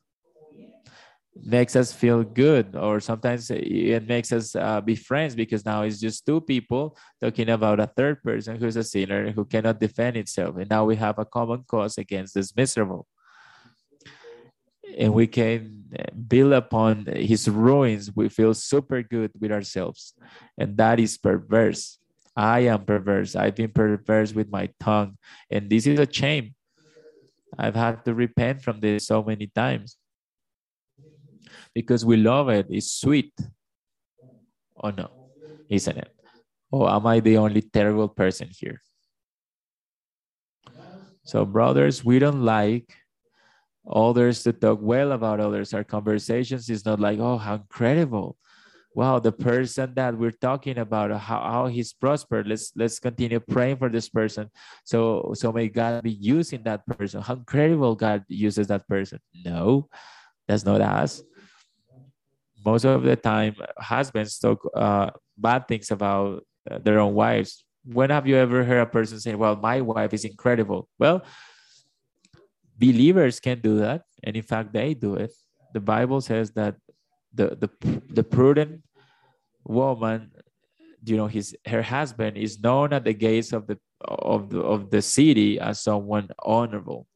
makes 1.35 1.77
us 1.77 1.93
feel 1.93 2.23
good, 2.23 2.77
or 2.77 3.01
sometimes 3.01 3.51
it 3.51 4.07
makes 4.07 4.33
us 4.33 4.55
uh, 4.55 4.81
be 4.81 4.95
friends 4.95 5.35
because 5.35 5.65
now 5.65 5.83
it's 5.83 5.99
just 5.99 6.27
two 6.27 6.41
people 6.41 6.97
talking 7.21 7.49
about 7.49 7.81
a 7.81 7.87
third 7.87 8.23
person 8.23 8.57
who's 8.57 8.77
a 8.77 8.85
sinner 8.85 9.31
who 9.33 9.45
cannot 9.45 9.81
defend 9.81 10.17
itself, 10.17 10.57
and 10.57 10.69
now 10.69 10.85
we 10.85 10.97
have 10.97 11.19
a 11.19 11.25
common 11.25 11.65
cause 11.67 11.97
against 11.97 12.35
this 12.35 12.55
miserable. 12.55 13.07
And 14.99 15.15
we 15.15 15.27
can 15.27 15.85
build 16.29 16.53
upon 16.53 17.07
his 17.07 17.49
ruins. 17.49 18.11
We 18.15 18.29
feel 18.29 18.53
super 18.53 19.03
good 19.03 19.33
with 19.41 19.53
ourselves, 19.53 20.13
and 20.59 20.77
that 20.77 21.01
is 21.01 21.17
perverse. 21.17 21.99
I 22.37 22.61
am 22.61 22.85
perverse. 22.85 23.37
I've 23.37 23.55
been 23.55 23.73
perverse 23.73 24.35
with 24.35 24.51
my 24.51 24.69
tongue, 24.81 25.17
and 25.51 25.71
this 25.71 25.87
is 25.87 25.99
a 25.99 26.11
shame. 26.11 26.55
I've 27.59 27.77
had 27.77 28.05
to 28.05 28.15
repent 28.15 28.63
from 28.63 28.81
this 28.81 29.07
so 29.07 29.23
many 29.23 29.47
times 29.47 29.97
because 31.75 32.05
we 32.05 32.17
love 32.17 32.49
it. 32.49 32.67
It's 32.71 32.93
sweet. 32.93 33.33
Oh 34.83 34.91
no, 34.91 35.11
isn't 35.69 35.99
it? 35.99 36.11
Oh, 36.73 36.89
am 36.89 37.07
I 37.07 37.21
the 37.21 37.37
only 37.37 37.63
terrible 37.63 38.09
person 38.09 38.49
here? 38.51 38.81
So, 41.25 41.45
brothers, 41.45 42.05
we 42.05 42.19
don't 42.19 42.43
like 42.43 42.93
others 43.89 44.43
to 44.43 44.53
talk 44.53 44.79
well 44.81 45.13
about 45.13 45.41
others. 45.41 45.75
Our 45.75 45.85
conversations 45.85 46.69
is 46.71 46.85
not 46.85 46.99
like, 46.99 47.19
oh, 47.19 47.39
how 47.39 47.55
incredible. 47.55 48.37
Wow, 48.95 49.21
the 49.21 49.33
person 49.33 49.95
that 49.95 50.19
we're 50.19 50.37
talking 50.37 50.79
about, 50.79 51.11
how, 51.13 51.41
how 51.41 51.67
he's 51.67 51.95
prospered. 51.95 52.47
Let's 52.47 52.73
let's 52.77 52.99
continue 52.99 53.41
praying 53.41 53.79
for 53.79 53.89
this 53.89 54.09
person. 54.09 54.51
So 54.85 55.33
so 55.35 55.51
may 55.51 55.69
God 55.69 56.03
be 56.03 56.13
using 56.13 56.63
that 56.65 56.85
person. 56.87 57.23
How 57.23 57.35
incredible 57.35 57.95
God 57.95 58.25
uses 58.29 58.67
that 58.67 58.87
person. 58.87 59.19
No, 59.47 59.89
that's 60.47 60.67
not 60.67 60.83
us. 60.83 61.23
Most 62.65 62.85
of 62.85 63.03
the 63.03 63.17
time, 63.17 63.57
husbands 63.79 64.39
talk 64.39 64.61
uh, 64.75 65.11
bad 65.37 65.67
things 65.67 65.91
about 65.91 66.45
uh, 66.71 66.79
their 66.79 67.01
own 67.01 67.15
wives. 67.15 67.65
When 67.85 68.11
have 68.11 68.27
you 68.27 68.37
ever 68.37 68.63
heard 68.63 68.81
a 68.81 68.87
person 68.87 69.19
say, 69.19 69.35
"Well, 69.35 69.57
my 69.57 69.81
wife 69.81 70.15
is 70.15 70.25
incredible"? 70.25 70.89
Well, 70.99 71.25
believers 72.79 73.41
can 73.41 73.61
do 73.61 73.79
that, 73.79 74.03
and 74.23 74.37
in 74.37 74.43
fact, 74.43 74.73
they 74.73 74.95
do 74.95 75.17
it. 75.17 75.33
The 75.75 75.81
Bible 75.81 76.21
says 76.21 76.53
that 76.53 76.77
the 77.35 77.57
the 77.59 77.71
the 78.11 78.23
prudent 78.23 78.83
woman, 79.65 80.31
you 81.05 81.17
know, 81.17 81.27
his 81.27 81.57
her 81.67 81.83
husband 81.83 82.37
is 82.37 82.61
known 82.61 82.93
at 82.93 83.05
the 83.05 83.15
gates 83.15 83.53
of 83.53 83.67
the 83.67 83.79
of 84.05 84.51
the 84.51 84.61
of 84.61 84.91
the 84.91 85.03
city 85.03 85.59
as 85.59 85.81
someone 85.81 86.31
honorable. 86.39 87.07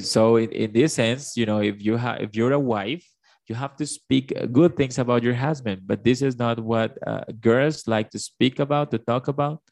So 0.00 0.36
in, 0.36 0.50
in 0.50 0.72
this 0.72 0.94
sense, 0.94 1.36
you 1.36 1.46
know, 1.46 1.60
if 1.60 1.82
you 1.82 1.96
have 1.96 2.20
if 2.20 2.34
you're 2.34 2.52
a 2.52 2.58
wife, 2.58 3.06
you 3.48 3.54
have 3.54 3.76
to 3.76 3.86
speak 3.86 4.32
good 4.52 4.76
things 4.76 4.98
about 4.98 5.22
your 5.22 5.34
husband. 5.34 5.82
But 5.86 6.04
this 6.04 6.22
is 6.22 6.38
not 6.38 6.58
what 6.58 6.98
uh, 7.06 7.24
girls 7.40 7.86
like 7.86 8.10
to 8.10 8.18
speak 8.18 8.58
about 8.58 8.90
to 8.90 8.98
talk 8.98 9.28
about. 9.28 9.62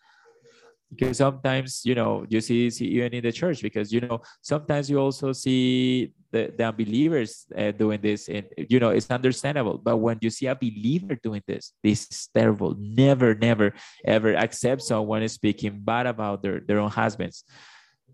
Because 0.91 1.18
sometimes 1.18 1.83
you 1.85 1.95
know 1.97 2.25
you 2.29 2.41
see, 2.41 2.70
see 2.70 2.87
even 2.87 3.14
in 3.14 3.22
the 3.25 3.33
church 3.33 3.62
because 3.62 3.93
you 3.93 4.01
know 4.01 4.22
sometimes 4.43 4.89
you 4.89 4.99
also 5.01 5.33
see 5.33 6.12
the, 6.31 6.53
the 6.57 6.64
unbelievers 6.64 7.47
uh, 7.57 7.72
doing 7.72 8.01
this 8.01 8.29
and 8.29 8.47
you 8.57 8.79
know 8.79 8.91
it's 8.91 9.11
understandable. 9.11 9.79
But 9.79 9.97
when 9.97 10.18
you 10.20 10.31
see 10.31 10.47
a 10.47 10.55
believer 10.55 11.18
doing 11.20 11.43
this 11.49 11.72
this 11.83 12.07
is 12.09 12.29
terrible. 12.33 12.77
Never 12.79 13.35
never 13.35 13.75
ever 14.05 14.37
accept 14.37 14.83
someone 14.83 15.27
speaking 15.29 15.81
bad 15.83 16.07
about 16.07 16.43
their, 16.43 16.61
their 16.61 16.79
own 16.79 16.91
husbands 16.91 17.43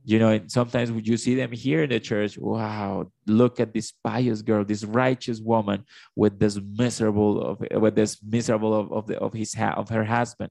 you 0.04 0.18
know 0.18 0.40
sometimes 0.46 0.90
you 1.06 1.16
see 1.16 1.34
them 1.34 1.52
here 1.52 1.82
in 1.82 1.90
the 1.90 2.00
church 2.00 2.38
wow 2.38 3.06
look 3.26 3.60
at 3.60 3.74
this 3.74 3.92
pious 4.02 4.40
girl 4.40 4.64
this 4.64 4.84
righteous 4.84 5.40
woman 5.40 5.84
with 6.16 6.38
this 6.38 6.58
miserable 6.76 7.42
of 7.42 7.62
with 7.72 7.94
this 7.94 8.16
miserable 8.22 8.74
of, 8.74 8.90
of, 8.92 9.06
the, 9.06 9.18
of 9.18 9.32
his 9.32 9.54
of 9.76 9.88
her 9.90 10.04
husband 10.04 10.50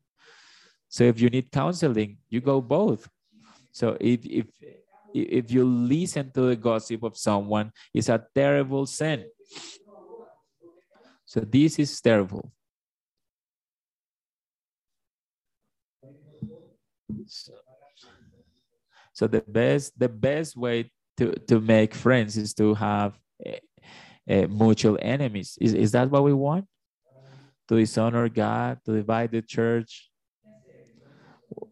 so 0.89 1.03
if 1.03 1.21
you 1.21 1.29
need 1.29 1.51
counseling, 1.51 2.17
you 2.29 2.41
go 2.41 2.59
both. 2.59 3.07
So 3.71 3.95
if 4.01 4.25
if 4.25 4.47
if 5.13 5.51
you 5.51 5.63
listen 5.63 6.31
to 6.33 6.41
the 6.49 6.55
gossip 6.55 7.03
of 7.03 7.15
someone, 7.15 7.71
it's 7.93 8.09
a 8.09 8.25
terrible 8.33 8.85
sin. 8.87 9.25
So 11.25 11.41
this 11.41 11.77
is 11.77 12.01
terrible. 12.01 12.51
So, 17.27 17.53
so 19.19 19.27
the 19.27 19.41
best 19.41 19.99
the 19.99 20.07
best 20.07 20.55
way 20.55 20.89
to 21.17 21.33
to 21.49 21.59
make 21.59 21.93
friends 21.93 22.37
is 22.37 22.53
to 22.53 22.73
have 22.73 23.19
a, 23.45 23.59
a 24.29 24.47
mutual 24.47 24.97
enemies. 25.01 25.57
Is 25.59 25.73
is 25.73 25.91
that 25.91 26.09
what 26.09 26.23
we 26.23 26.31
want? 26.31 26.65
To 27.67 27.75
dishonor 27.75 28.29
God, 28.29 28.79
to 28.85 28.95
divide 28.95 29.31
the 29.31 29.41
church, 29.41 30.09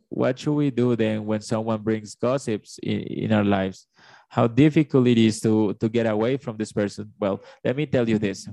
what 0.10 0.38
should 0.38 0.56
we 0.56 0.72
do 0.72 0.98
then 0.98 1.26
when 1.26 1.40
someone 1.40 1.82
brings 1.84 2.16
gossips 2.16 2.80
in, 2.84 3.00
in 3.24 3.32
our 3.32 3.46
lives? 3.46 3.88
How 4.28 4.48
difficult 4.48 5.08
it 5.08 5.18
is 5.18 5.40
to, 5.40 5.74
to 5.76 5.88
get 5.88 6.06
away 6.06 6.36
from 6.36 6.58
this 6.58 6.74
person? 6.74 7.14
Well, 7.18 7.40
let 7.64 7.78
me 7.78 7.86
tell 7.86 8.08
you 8.10 8.20
this. 8.20 8.46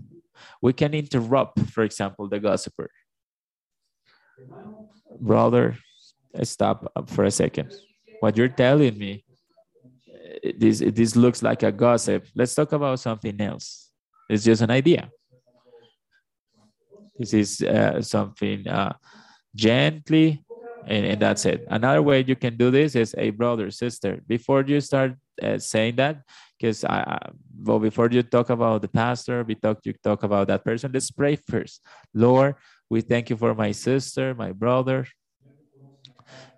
We 0.62 0.72
can 0.72 0.94
interrupt, 0.94 1.58
for 1.74 1.82
example, 1.82 2.28
the 2.28 2.38
gossiper. 2.38 2.88
Brother, 5.20 5.76
stop 6.44 6.92
for 7.08 7.24
a 7.24 7.32
second. 7.32 7.74
What 8.20 8.36
you're 8.36 8.48
telling 8.48 8.98
me, 8.98 9.24
this, 10.56 10.80
this 10.80 11.16
looks 11.16 11.42
like 11.42 11.62
a 11.62 11.72
gossip. 11.72 12.26
Let's 12.34 12.54
talk 12.54 12.72
about 12.72 13.00
something 13.00 13.40
else. 13.40 13.90
It's 14.28 14.44
just 14.44 14.62
an 14.62 14.70
idea. 14.70 15.10
This 17.18 17.32
is 17.32 17.62
uh, 17.62 18.02
something 18.02 18.66
uh, 18.66 18.94
gently 19.54 20.44
and, 20.86 21.06
and 21.06 21.20
that's 21.20 21.46
it 21.46 21.64
another 21.70 22.02
way 22.02 22.24
you 22.26 22.36
can 22.36 22.56
do 22.56 22.70
this 22.70 22.94
is 22.94 23.14
a 23.18 23.30
brother 23.30 23.70
sister 23.70 24.20
before 24.26 24.62
you 24.62 24.80
start 24.80 25.14
uh, 25.42 25.58
saying 25.58 25.96
that 25.96 26.20
because 26.58 26.84
I, 26.84 27.00
I, 27.00 27.30
well 27.62 27.78
before 27.78 28.08
you 28.10 28.22
talk 28.22 28.50
about 28.50 28.82
the 28.82 28.88
pastor 28.88 29.44
we 29.44 29.54
talk 29.54 29.78
you 29.84 29.94
talk 30.02 30.22
about 30.22 30.48
that 30.48 30.64
person 30.64 30.90
let's 30.92 31.10
pray 31.10 31.36
first 31.36 31.80
lord 32.12 32.56
we 32.90 33.00
thank 33.00 33.30
you 33.30 33.36
for 33.36 33.54
my 33.54 33.72
sister 33.72 34.34
my 34.34 34.52
brother 34.52 35.06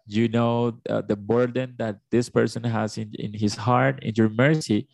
you 0.06 0.28
know 0.28 0.72
uh, 0.88 1.00
the 1.02 1.16
burden 1.16 1.74
that 1.78 1.98
this 2.10 2.28
person 2.28 2.64
has 2.64 2.98
in, 2.98 3.12
in 3.18 3.32
his 3.34 3.56
heart 3.56 4.02
in 4.02 4.14
your 4.16 4.28
mercy 4.30 4.88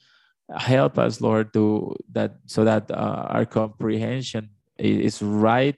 help 0.57 0.99
us 0.99 1.21
lord 1.21 1.53
to 1.53 1.95
that 2.11 2.37
so 2.47 2.65
that 2.65 2.91
uh, 2.91 3.27
our 3.29 3.45
comprehension 3.45 4.51
is 4.79 5.23
right 5.23 5.77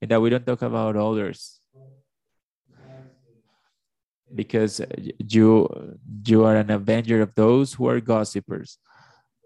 and 0.00 0.10
that 0.10 0.20
we 0.20 0.30
don't 0.30 0.46
talk 0.46 0.62
about 0.62 0.96
others 0.96 1.60
because 4.34 4.80
you 5.18 5.68
you 6.26 6.44
are 6.44 6.56
an 6.56 6.70
avenger 6.70 7.22
of 7.22 7.34
those 7.34 7.74
who 7.74 7.88
are 7.88 8.00
gossipers. 8.00 8.78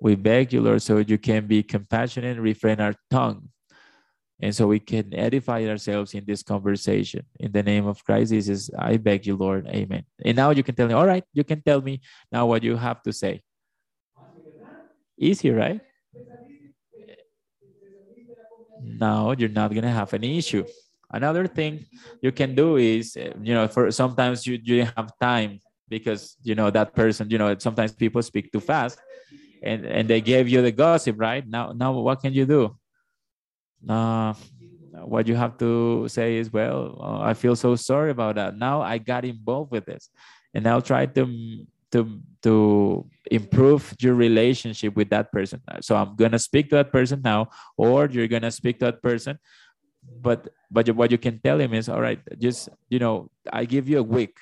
We 0.01 0.15
beg 0.15 0.53
you, 0.53 0.63
Lord, 0.63 0.81
so 0.83 0.99
you 0.99 1.19
can 1.19 1.47
be 1.47 1.63
compassionate 1.63 2.37
and 2.37 2.43
refrain 2.45 2.81
our 2.81 2.95
tongue. 3.11 3.51
And 4.43 4.57
so 4.57 4.67
we 4.67 4.81
can 4.81 5.13
edify 5.15 5.67
ourselves 5.67 6.15
in 6.15 6.25
this 6.25 6.43
conversation. 6.43 7.25
In 7.39 7.53
the 7.53 7.63
name 7.63 7.87
of 7.87 8.03
Christ 8.05 8.33
Jesus, 8.33 8.71
I 8.79 8.97
beg 8.97 9.27
you, 9.27 9.37
Lord. 9.37 9.67
Amen. 9.69 10.05
And 10.25 10.37
now 10.37 10.51
you 10.51 10.63
can 10.63 10.75
tell 10.75 10.89
me, 10.89 10.95
all 10.95 11.07
right, 11.07 11.25
you 11.35 11.45
can 11.45 11.61
tell 11.61 11.81
me 11.83 12.01
now 12.33 12.47
what 12.47 12.63
you 12.63 12.77
have 12.77 13.03
to 13.03 13.13
say. 13.13 13.43
Easy, 15.19 15.51
right? 15.51 15.81
Now 18.83 19.33
you're 19.33 19.51
not 19.51 19.73
going 19.73 19.85
to 19.85 19.91
have 19.91 20.15
any 20.15 20.39
issue. 20.39 20.65
Another 21.13 21.47
thing 21.47 21.85
you 22.23 22.33
can 22.33 22.55
do 22.55 22.77
is, 22.77 23.17
you 23.17 23.53
know, 23.53 23.69
for 23.69 23.91
sometimes 23.91 24.47
you, 24.47 24.59
you 24.63 24.89
have 24.97 25.13
time 25.21 25.61
because, 25.89 26.37
you 26.43 26.55
know, 26.55 26.71
that 26.71 26.95
person, 26.95 27.29
you 27.29 27.37
know, 27.37 27.55
sometimes 27.59 27.93
people 27.93 28.23
speak 28.23 28.51
too 28.53 28.61
fast 28.61 28.99
and, 29.63 29.85
and 29.85 30.09
they 30.09 30.23
gave 30.23 30.49
you 30.49 30.63
the 30.63 30.73
gossip, 30.73 31.17
right? 31.19 31.47
Now, 31.47 31.73
now 31.73 31.93
what 31.93 32.23
can 32.23 32.33
you 32.33 32.47
do? 32.47 32.77
Uh, 33.89 34.35
what 35.05 35.27
you 35.27 35.35
have 35.35 35.57
to 35.59 36.07
say 36.09 36.37
is, 36.37 36.53
well, 36.53 36.99
uh, 37.01 37.21
I 37.21 37.35
feel 37.35 37.57
so 37.57 37.77
sorry 37.77 38.11
about 38.11 38.35
that. 38.35 38.59
Now 38.59 38.83
I 38.83 38.99
got 38.99 39.25
involved 39.25 39.71
with 39.71 39.87
this 39.87 40.11
and 40.55 40.67
I'll 40.67 40.83
try 40.83 41.07
to 41.07 41.67
to 41.93 42.21
to 42.43 43.07
improve 43.31 43.95
your 44.01 44.15
relationship 44.15 44.95
with 44.97 45.11
that 45.11 45.31
person. 45.33 45.61
So 45.81 45.97
i'm 45.97 46.17
to 46.17 46.39
speak 46.39 46.71
to 46.71 46.77
that 46.77 46.93
person 46.93 47.21
now 47.23 47.51
or 47.77 48.07
you're 48.07 48.29
to 48.29 48.51
speak 48.51 48.79
to 48.79 48.87
that 48.87 49.03
person. 49.03 49.39
But 50.23 50.49
but 50.71 50.89
what 50.95 51.11
you 51.11 51.19
can 51.19 51.41
tell 51.41 51.61
him 51.61 51.75
is 51.75 51.89
all 51.89 52.01
right 52.01 52.21
just 52.39 52.69
you 52.89 52.99
know 52.99 53.31
i 53.53 53.65
give 53.65 53.89
you 53.89 53.99
a 53.99 54.03
week 54.03 54.39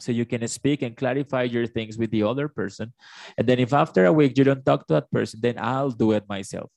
so 0.00 0.12
you 0.12 0.24
can 0.24 0.46
speak 0.48 0.80
and 0.80 0.96
clarify 0.96 1.42
your 1.42 1.66
things 1.66 1.98
with 1.98 2.10
the 2.10 2.22
other 2.22 2.48
person. 2.48 2.92
And 3.36 3.46
then 3.46 3.58
if 3.58 3.74
after 3.74 4.06
a 4.06 4.12
week 4.12 4.38
you 4.38 4.44
don't 4.44 4.64
talk 4.64 4.86
to 4.88 4.94
that 4.94 5.10
person 5.10 5.40
then 5.42 5.56
i'll 5.58 5.90
do 5.90 6.12
it 6.12 6.28
myself. 6.28 6.70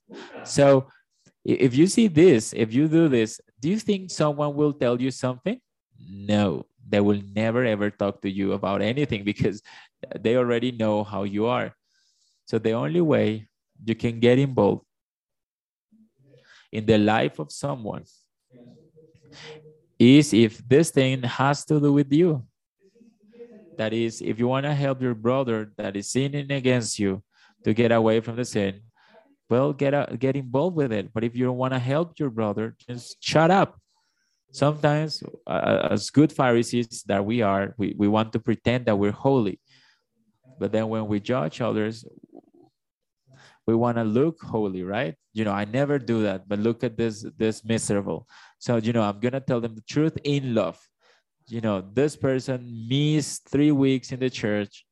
So 0.43 0.87
if 1.43 1.75
you 1.75 1.87
see 1.87 2.07
this 2.07 2.53
if 2.53 2.73
you 2.73 2.87
do 2.87 3.09
this 3.09 3.39
do 3.63 3.69
you 3.69 3.79
think 3.79 4.11
someone 4.11 4.55
will 4.55 4.73
tell 4.73 4.99
you 4.99 5.09
something? 5.09 5.57
No. 5.97 6.67
They 6.83 6.99
will 6.99 7.21
never 7.33 7.63
ever 7.63 7.89
talk 7.89 8.21
to 8.21 8.29
you 8.29 8.51
about 8.51 8.81
anything 8.81 9.23
because 9.23 9.61
they 10.19 10.35
already 10.35 10.71
know 10.71 11.05
how 11.05 11.23
you 11.23 11.45
are. 11.45 11.73
So 12.43 12.59
the 12.59 12.73
only 12.73 12.99
way 12.99 13.47
you 13.85 13.95
can 13.95 14.19
get 14.19 14.37
involved 14.37 14.83
in 16.73 16.85
the 16.85 16.97
life 16.97 17.39
of 17.39 17.53
someone 17.53 18.03
is 19.97 20.33
if 20.33 20.57
this 20.67 20.91
thing 20.91 21.23
has 21.23 21.63
to 21.65 21.79
do 21.79 21.93
with 21.93 22.11
you. 22.11 22.43
That 23.77 23.93
is, 23.93 24.21
if 24.21 24.37
you 24.37 24.47
want 24.47 24.65
to 24.65 24.73
help 24.75 25.01
your 25.01 25.15
brother 25.15 25.71
that 25.77 25.95
is 25.95 26.11
sinning 26.11 26.51
against 26.51 26.99
you 26.99 27.23
to 27.63 27.73
get 27.73 27.91
away 27.93 28.19
from 28.19 28.35
the 28.35 28.45
sin, 28.45 28.81
well, 29.53 29.71
get 29.71 29.93
get 30.25 30.35
involved 30.35 30.75
with 30.81 30.91
it. 30.99 31.05
But 31.13 31.23
if 31.27 31.35
you 31.37 31.43
don't 31.45 31.61
want 31.63 31.73
to 31.77 31.83
help 31.93 32.07
your 32.21 32.31
brother, 32.39 32.65
just 32.87 33.17
shut 33.31 33.51
up. 33.51 33.71
Sometimes, 34.51 35.11
uh, 35.47 35.89
as 35.93 36.09
good 36.09 36.31
Pharisees 36.41 37.03
that 37.11 37.23
we 37.29 37.37
are, 37.41 37.73
we, 37.77 37.87
we 38.01 38.07
want 38.07 38.29
to 38.33 38.39
pretend 38.39 38.85
that 38.85 38.97
we're 39.01 39.19
holy. 39.27 39.57
But 40.59 40.71
then 40.71 40.85
when 40.93 41.05
we 41.11 41.19
judge 41.19 41.61
others, 41.69 42.05
we 43.67 43.75
want 43.83 43.97
to 43.97 44.03
look 44.19 44.35
holy 44.41 44.83
right 44.83 45.15
you 45.37 45.43
know 45.45 45.55
i 45.61 45.63
never 45.79 45.97
do 45.97 46.17
that 46.27 46.39
but 46.49 46.59
look 46.59 46.83
at 46.83 46.97
this 46.97 47.15
this 47.37 47.63
miserable 47.63 48.27
so 48.59 48.75
you 48.85 48.91
know 48.95 49.01
i'm 49.01 49.19
gonna 49.25 49.39
tell 49.39 49.61
them 49.61 49.73
the 49.73 49.87
truth 49.95 50.17
in 50.35 50.53
love 50.53 50.77
you 51.47 51.61
know 51.65 51.77
this 51.99 52.13
person 52.27 52.57
missed 52.89 53.47
three 53.53 53.71
weeks 53.71 54.11
in 54.11 54.19
the 54.19 54.29
church 54.29 54.85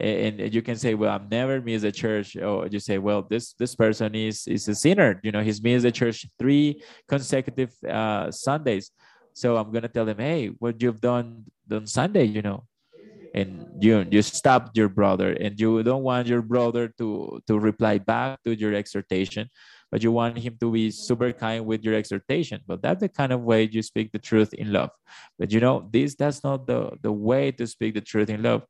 and 0.00 0.54
you 0.54 0.62
can 0.62 0.76
say 0.76 0.94
well 0.94 1.12
i've 1.12 1.30
never 1.30 1.60
missed 1.60 1.84
a 1.84 1.92
church. 1.92 2.36
Or 2.36 2.66
you 2.66 2.80
say 2.80 2.98
well 2.98 3.22
this 3.22 3.54
this 3.54 3.74
person 3.74 4.14
is 4.14 4.46
is 4.46 4.68
a 4.68 4.74
sinner. 4.74 5.20
You 5.22 5.32
know 5.32 5.42
he's 5.42 5.62
missed 5.62 5.82
the 5.82 5.92
church 5.92 6.26
three 6.38 6.82
consecutive 7.08 7.72
uh, 7.84 8.30
sundays. 8.30 8.90
So 9.32 9.56
i'm 9.56 9.70
gonna 9.72 9.88
tell 9.88 10.08
him 10.08 10.18
hey 10.18 10.48
what 10.58 10.82
you've 10.82 11.00
done 11.00 11.44
on 11.70 11.86
sunday 11.86 12.24
you 12.24 12.42
know 12.42 12.64
and 13.34 13.66
you 13.78 14.04
you 14.10 14.22
stopped 14.22 14.76
your 14.76 14.88
brother 14.88 15.32
and 15.32 15.60
you 15.60 15.82
don't 15.84 16.02
want 16.02 16.26
your 16.26 16.42
brother 16.42 16.88
to 16.98 17.38
to 17.46 17.58
reply 17.58 17.98
back 17.98 18.42
to 18.42 18.56
your 18.56 18.74
exhortation 18.74 19.48
but 19.90 20.02
you 20.02 20.12
want 20.12 20.38
him 20.38 20.56
to 20.60 20.70
be 20.70 20.90
super 20.90 21.32
kind 21.32 21.64
with 21.64 21.82
your 21.82 21.94
exhortation. 21.94 22.60
But 22.66 22.82
that's 22.82 23.00
the 23.00 23.08
kind 23.08 23.32
of 23.32 23.40
way 23.40 23.68
you 23.70 23.82
speak 23.82 24.12
the 24.12 24.18
truth 24.18 24.52
in 24.52 24.72
love. 24.72 24.90
But 25.38 25.52
you 25.52 25.60
know 25.60 25.88
this 25.90 26.14
that's 26.14 26.44
not 26.44 26.66
the 26.66 26.90
the 27.02 27.12
way 27.12 27.52
to 27.52 27.66
speak 27.66 27.94
the 27.94 28.00
truth 28.00 28.30
in 28.30 28.42
love 28.42 28.64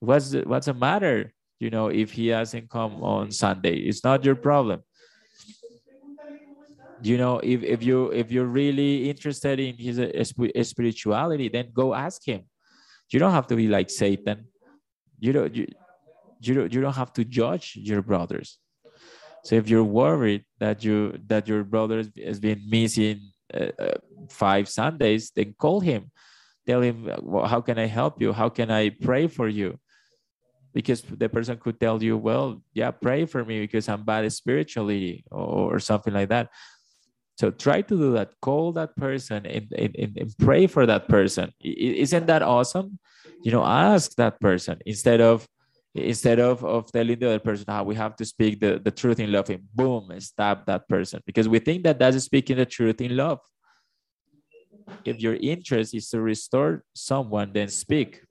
what's 0.00 0.30
the, 0.30 0.42
what's 0.42 0.66
the 0.66 0.74
matter 0.74 1.32
you 1.60 1.70
know 1.70 1.88
if 1.88 2.12
he 2.12 2.28
hasn't 2.28 2.68
come 2.68 3.02
on 3.02 3.30
sunday? 3.30 3.76
It's 3.76 4.02
not 4.02 4.24
your 4.24 4.34
problem. 4.34 4.80
You 7.02 7.16
know 7.16 7.38
if, 7.38 7.62
if 7.62 7.82
you 7.82 8.10
if 8.10 8.32
you're 8.32 8.46
really 8.46 9.08
interested 9.08 9.60
in 9.60 9.76
his 9.76 9.98
uh, 9.98 10.62
spirituality 10.64 11.48
then 11.48 11.70
go 11.72 11.94
ask 11.94 12.26
him. 12.26 12.42
You 13.10 13.18
don't 13.18 13.32
have 13.32 13.46
to 13.48 13.56
be 13.56 13.68
like 13.68 13.90
satan. 13.90 14.46
You 15.18 15.32
don't 15.32 15.54
you, 15.54 15.66
you 16.40 16.54
don't 16.54 16.72
you 16.72 16.80
don't 16.80 16.96
have 16.96 17.12
to 17.14 17.24
judge 17.24 17.76
your 17.76 18.02
brothers. 18.02 18.58
So 19.44 19.56
if 19.56 19.68
you're 19.68 19.84
worried 19.84 20.44
that 20.58 20.84
you 20.84 21.18
that 21.26 21.48
your 21.48 21.64
brother 21.64 22.04
has 22.24 22.40
been 22.40 22.62
missing 22.68 23.20
uh, 23.52 23.72
uh, 23.78 23.94
five 24.28 24.68
sundays 24.68 25.30
then 25.34 25.54
call 25.58 25.80
him. 25.80 26.10
Tell 26.66 26.82
him 26.82 27.10
well, 27.22 27.46
how 27.46 27.60
can 27.60 27.78
i 27.78 27.86
help 27.86 28.20
you? 28.20 28.32
How 28.32 28.48
can 28.48 28.70
i 28.70 28.90
pray 28.90 29.26
for 29.26 29.48
you 29.48 29.78
because 30.72 31.02
the 31.02 31.28
person 31.28 31.56
could 31.58 31.80
tell 31.80 32.02
you, 32.02 32.16
well, 32.16 32.62
yeah, 32.74 32.90
pray 32.90 33.26
for 33.26 33.44
me 33.44 33.60
because 33.60 33.88
I'm 33.88 34.04
bad 34.04 34.30
spiritually 34.32 35.24
or, 35.30 35.74
or 35.74 35.78
something 35.80 36.14
like 36.14 36.28
that. 36.28 36.48
So 37.38 37.50
try 37.50 37.80
to 37.80 37.96
do 37.96 38.12
that. 38.12 38.32
Call 38.42 38.72
that 38.72 38.94
person 38.96 39.46
and, 39.46 39.72
and, 39.72 39.96
and 39.96 40.34
pray 40.38 40.66
for 40.66 40.84
that 40.86 41.08
person. 41.08 41.52
Isn't 41.60 42.26
that 42.26 42.42
awesome? 42.42 42.98
You 43.42 43.52
know, 43.52 43.64
ask 43.64 44.14
that 44.16 44.38
person 44.40 44.78
instead 44.84 45.20
of 45.20 45.46
instead 45.94 46.38
of, 46.38 46.64
of 46.64 46.90
telling 46.92 47.18
the 47.18 47.26
other 47.26 47.38
person 47.40 47.64
how 47.66 47.80
ah, 47.80 47.82
we 47.82 47.96
have 47.96 48.14
to 48.14 48.24
speak 48.24 48.60
the, 48.60 48.78
the 48.78 48.92
truth 48.92 49.18
in 49.18 49.32
love 49.32 49.50
and 49.50 49.62
boom, 49.74 50.08
stab 50.20 50.64
that 50.66 50.88
person 50.88 51.20
because 51.26 51.48
we 51.48 51.58
think 51.58 51.82
that 51.82 51.98
that's 51.98 52.22
speaking 52.22 52.58
the 52.58 52.66
truth 52.66 53.00
in 53.00 53.16
love. 53.16 53.40
If 55.04 55.20
your 55.20 55.34
interest 55.34 55.94
is 55.94 56.08
to 56.10 56.20
restore 56.20 56.84
someone, 56.94 57.52
then 57.52 57.68
speak 57.68 58.22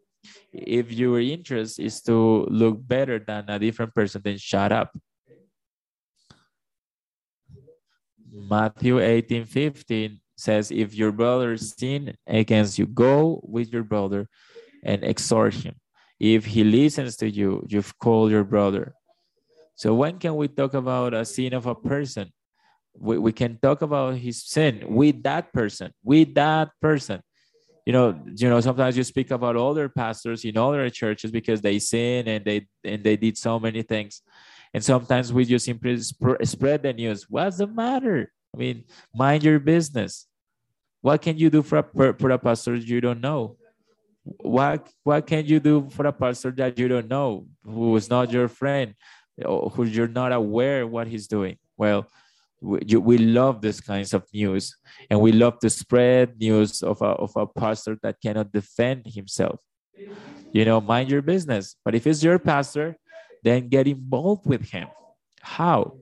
if 0.52 0.92
your 0.92 1.20
interest 1.20 1.80
is 1.80 2.02
to 2.04 2.46
look 2.50 2.78
better 2.86 3.20
than 3.20 3.46
a 3.48 3.60
different 3.60 3.94
person, 3.94 4.22
then 4.24 4.38
shut 4.38 4.72
up. 4.72 4.98
Matthew 8.32 9.00
18, 9.00 9.46
15 9.46 10.20
says, 10.38 10.72
if 10.72 10.94
your 10.94 11.12
brother 11.12 11.58
sin 11.58 12.16
against 12.26 12.80
you, 12.80 12.86
go 12.86 13.42
with 13.44 13.72
your 13.74 13.84
brother 13.84 14.28
and 14.84 15.04
exhort 15.04 15.54
him. 15.54 15.76
If 16.20 16.46
he 16.46 16.64
listens 16.64 17.16
to 17.18 17.30
you, 17.30 17.66
you've 17.68 17.98
called 17.98 18.32
your 18.32 18.44
brother. 18.44 18.94
So 19.76 19.94
when 19.94 20.20
can 20.20 20.36
we 20.36 20.48
talk 20.48 20.74
about 20.74 21.14
a 21.14 21.26
sin 21.26 21.54
of 21.54 21.66
a 21.66 21.76
person? 21.76 22.32
We, 22.98 23.18
we 23.18 23.32
can 23.32 23.58
talk 23.62 23.82
about 23.82 24.16
his 24.16 24.44
sin 24.44 24.84
with 24.88 25.24
that 25.24 25.54
person, 25.54 25.94
with 26.04 26.34
that 26.36 26.70
person 26.82 27.22
you 27.90 27.94
know, 27.94 28.16
you 28.36 28.48
know, 28.48 28.62
sometimes 28.62 28.96
you 28.96 29.04
speak 29.04 29.32
about 29.32 29.56
older 29.56 29.90
pastors 29.90 30.46
in 30.46 30.56
other 30.60 30.88
churches 30.92 31.32
because 31.32 31.60
they 31.60 31.80
sin 31.80 32.28
and 32.28 32.46
they 32.46 32.68
and 32.84 33.04
they 33.04 33.18
did 33.18 33.36
so 33.36 33.60
many 33.60 33.82
things, 33.82 34.22
and 34.76 34.84
sometimes 34.84 35.34
we 35.34 35.44
just 35.44 35.66
simply 35.66 35.98
sp- 35.98 36.38
spread 36.44 36.84
the 36.84 36.94
news. 36.94 37.26
What's 37.28 37.58
the 37.58 37.66
matter? 37.66 38.32
I 38.54 38.58
mean, 38.60 38.84
mind 39.12 39.44
your 39.44 39.58
business. 39.58 40.28
What 41.02 41.24
can 41.24 41.40
you 41.40 41.50
do 41.50 41.64
for 41.64 41.80
a 41.80 42.14
for 42.14 42.30
a 42.30 42.38
pastor 42.38 42.76
you 42.76 43.02
don't 43.02 43.22
know? 43.22 43.58
What 44.22 44.88
what 45.04 45.26
can 45.26 45.48
you 45.48 45.60
do 45.60 45.90
for 45.90 46.06
a 46.06 46.14
pastor 46.14 46.52
that 46.62 46.78
you 46.78 46.90
don't 46.90 47.08
know, 47.08 47.48
who 47.66 47.96
is 47.96 48.08
not 48.08 48.32
your 48.32 48.50
friend, 48.50 48.94
who 49.44 49.84
you're 49.84 50.08
not 50.08 50.32
aware 50.32 50.86
what 50.86 51.08
he's 51.08 51.26
doing? 51.26 51.58
Well, 51.76 52.06
we, 52.62 52.80
we 52.98 53.18
love 53.18 53.62
these 53.62 53.82
kinds 53.82 54.14
of 54.14 54.26
news 54.34 54.76
and 55.10 55.20
we 55.20 55.32
love 55.32 55.60
to 55.60 55.70
spread 55.70 56.38
news 56.40 56.82
of 56.82 57.02
a, 57.02 57.06
of 57.06 57.32
a 57.36 57.48
pastor 57.48 57.98
that 58.04 58.18
cannot 58.22 58.52
defend 58.52 59.06
himself. 59.06 59.62
You 60.52 60.66
know 60.66 60.82
mind 60.82 61.10
your 61.10 61.22
business. 61.22 61.76
But 61.84 61.96
if 61.96 62.08
it's 62.08 62.24
your 62.24 62.40
pastor 62.40 62.98
then 63.44 63.70
get 63.70 63.88
involved 63.88 64.46
with 64.46 64.70
him. 64.70 64.88
How? 65.42 65.98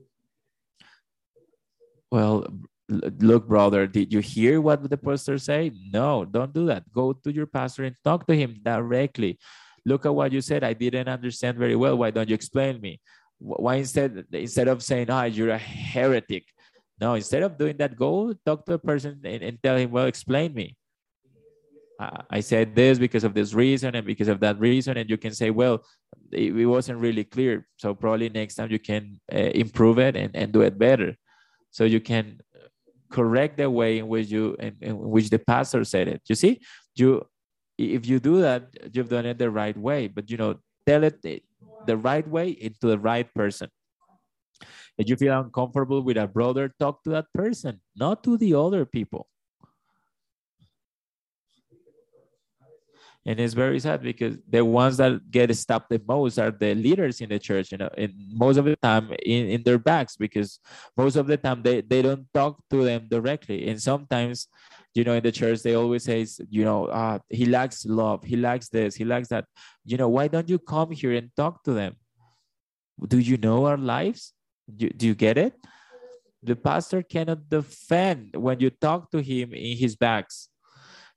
Well 2.10 2.46
look 2.88 3.46
brother 3.46 3.86
did 3.86 4.10
you 4.14 4.20
hear 4.20 4.60
what 4.60 4.88
the 4.88 4.96
pastor 4.96 5.38
say? 5.38 5.70
No 5.92 6.24
don't 6.24 6.52
do 6.52 6.66
that. 6.66 6.90
Go 6.92 7.12
to 7.12 7.32
your 7.32 7.46
pastor 7.46 7.84
and 7.84 7.94
talk 8.02 8.26
to 8.26 8.34
him 8.34 8.60
directly. 8.62 9.38
Look 9.84 10.06
at 10.06 10.14
what 10.14 10.32
you 10.32 10.40
said. 10.40 10.64
I 10.64 10.72
didn't 10.72 11.08
understand 11.08 11.56
very 11.56 11.76
well. 11.76 11.96
Why 11.96 12.10
don't 12.10 12.28
you 12.28 12.34
explain 12.34 12.80
me 12.80 13.00
why 13.38 13.76
instead 13.76 14.24
instead 14.32 14.68
of 14.68 14.82
saying 14.82 15.10
ah 15.10 15.22
oh, 15.22 15.24
you're 15.24 15.50
a 15.50 15.58
heretic. 15.58 16.44
No 17.00 17.14
instead 17.14 17.42
of 17.42 17.56
doing 17.56 17.76
that 17.76 17.96
go 17.96 18.34
talk 18.44 18.66
to 18.66 18.74
a 18.74 18.78
person 18.78 19.20
and, 19.24 19.42
and 19.42 19.62
tell 19.62 19.76
him 19.76 19.90
well 19.90 20.06
explain 20.06 20.54
me. 20.54 20.76
I 22.30 22.40
said 22.40 22.76
this 22.76 22.96
because 22.96 23.24
of 23.24 23.34
this 23.34 23.54
reason 23.54 23.96
and 23.96 24.06
because 24.06 24.28
of 24.28 24.38
that 24.40 24.60
reason 24.60 24.96
and 24.96 25.10
you 25.10 25.16
can 25.16 25.34
say 25.34 25.50
well 25.50 25.84
it, 26.30 26.54
it 26.54 26.66
wasn't 26.66 27.00
really 27.00 27.24
clear 27.24 27.66
so 27.76 27.92
probably 27.92 28.28
next 28.28 28.54
time 28.54 28.70
you 28.70 28.78
can 28.78 29.18
uh, 29.32 29.50
improve 29.54 29.98
it 29.98 30.14
and, 30.16 30.30
and 30.34 30.52
do 30.52 30.62
it 30.62 30.78
better. 30.78 31.16
So 31.70 31.84
you 31.84 32.00
can 32.00 32.40
correct 33.10 33.56
the 33.56 33.68
way 33.68 33.98
in 33.98 34.06
which 34.06 34.28
you 34.28 34.54
in, 34.58 34.76
in 34.80 34.98
which 34.98 35.30
the 35.30 35.38
pastor 35.38 35.84
said 35.84 36.08
it. 36.08 36.22
You 36.28 36.34
see 36.34 36.60
you 36.94 37.26
if 37.78 38.06
you 38.06 38.18
do 38.18 38.40
that 38.40 38.68
you've 38.92 39.08
done 39.08 39.26
it 39.26 39.38
the 39.38 39.50
right 39.50 39.76
way 39.76 40.08
but 40.08 40.28
you 40.30 40.36
know 40.36 40.56
tell 40.86 41.04
it 41.04 41.24
the 41.88 41.96
right 41.96 42.26
way 42.28 42.50
into 42.50 42.86
the 42.86 42.98
right 42.98 43.26
person. 43.34 43.68
If 44.98 45.08
you 45.08 45.16
feel 45.16 45.40
uncomfortable 45.40 46.02
with 46.02 46.18
a 46.18 46.28
brother, 46.28 46.70
talk 46.78 47.02
to 47.04 47.10
that 47.10 47.32
person, 47.32 47.80
not 47.96 48.22
to 48.24 48.36
the 48.36 48.54
other 48.54 48.84
people. 48.84 49.26
And 53.24 53.40
it's 53.40 53.54
very 53.54 53.78
sad 53.80 54.02
because 54.02 54.36
the 54.48 54.64
ones 54.64 54.96
that 54.98 55.30
get 55.30 55.54
stopped 55.56 55.90
the 55.90 56.00
most 56.06 56.38
are 56.38 56.50
the 56.50 56.74
leaders 56.74 57.20
in 57.20 57.28
the 57.28 57.38
church, 57.38 57.72
you 57.72 57.78
know, 57.78 57.90
and 57.96 58.12
most 58.32 58.56
of 58.56 58.64
the 58.64 58.76
time 58.76 59.12
in, 59.24 59.48
in 59.48 59.62
their 59.62 59.78
backs 59.78 60.16
because 60.16 60.60
most 60.96 61.16
of 61.16 61.26
the 61.26 61.36
time 61.36 61.62
they, 61.62 61.82
they 61.82 62.00
don't 62.00 62.26
talk 62.32 62.56
to 62.70 62.84
them 62.84 63.06
directly. 63.10 63.68
And 63.68 63.80
sometimes 63.80 64.48
you 64.98 65.04
know 65.04 65.14
in 65.14 65.22
the 65.22 65.30
church 65.30 65.62
they 65.62 65.74
always 65.74 66.02
say 66.02 66.26
you 66.50 66.64
know 66.64 66.86
uh, 66.86 67.18
he 67.28 67.46
lacks 67.46 67.86
love. 67.86 68.24
He 68.24 68.36
lacks 68.36 68.68
this. 68.68 68.96
He 68.96 69.04
lacks 69.04 69.28
that. 69.28 69.44
You 69.84 69.96
know 69.96 70.08
why 70.08 70.26
don't 70.26 70.48
you 70.48 70.58
come 70.58 70.90
here 70.90 71.12
and 71.12 71.30
talk 71.36 71.62
to 71.66 71.72
them? 71.72 71.94
Do 73.06 73.18
you 73.18 73.36
know 73.36 73.66
our 73.66 73.78
lives? 73.78 74.34
Do, 74.66 74.90
do 74.90 75.06
you 75.06 75.14
get 75.14 75.38
it? 75.38 75.54
The 76.42 76.56
pastor 76.56 77.02
cannot 77.02 77.48
defend 77.48 78.34
when 78.34 78.58
you 78.58 78.70
talk 78.70 79.10
to 79.12 79.22
him 79.22 79.54
in 79.54 79.76
his 79.76 79.94
backs. 79.94 80.48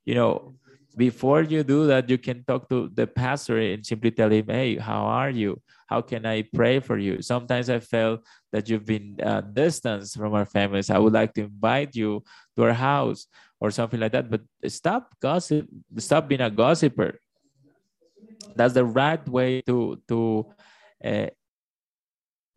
You 0.04 0.14
know 0.14 0.54
before 0.94 1.42
you 1.42 1.64
do 1.64 1.86
that 1.86 2.08
you 2.08 2.18
can 2.18 2.44
talk 2.44 2.68
to 2.68 2.90
the 2.92 3.06
pastor 3.06 3.56
and 3.58 3.84
simply 3.84 4.10
tell 4.10 4.30
him 4.30 4.46
hey 4.46 4.76
how 4.76 5.02
are 5.06 5.30
you? 5.30 5.60
How 5.90 6.02
can 6.02 6.24
i 6.24 6.42
pray 6.54 6.78
for 6.78 6.98
you? 6.98 7.20
Sometimes 7.20 7.68
i 7.68 7.80
felt 7.80 8.20
that 8.52 8.68
you've 8.68 8.86
been 8.86 9.18
uh, 9.20 9.40
distanced 9.40 10.16
from 10.16 10.34
our 10.34 10.46
families. 10.46 10.88
I 10.90 10.98
would 10.98 11.14
like 11.14 11.32
to 11.34 11.42
invite 11.50 11.96
you 11.96 12.22
to 12.54 12.62
our 12.62 12.78
house 12.90 13.26
or 13.62 13.70
something 13.70 14.00
like 14.00 14.10
that. 14.10 14.28
But 14.28 14.42
stop 14.66 15.14
gossip, 15.22 15.68
stop 15.98 16.26
being 16.26 16.40
a 16.40 16.50
gossiper. 16.50 17.20
That's 18.56 18.74
the 18.74 18.84
right 18.84 19.22
way 19.28 19.62
to 19.62 20.02
to 20.08 20.50
uh, 20.98 21.30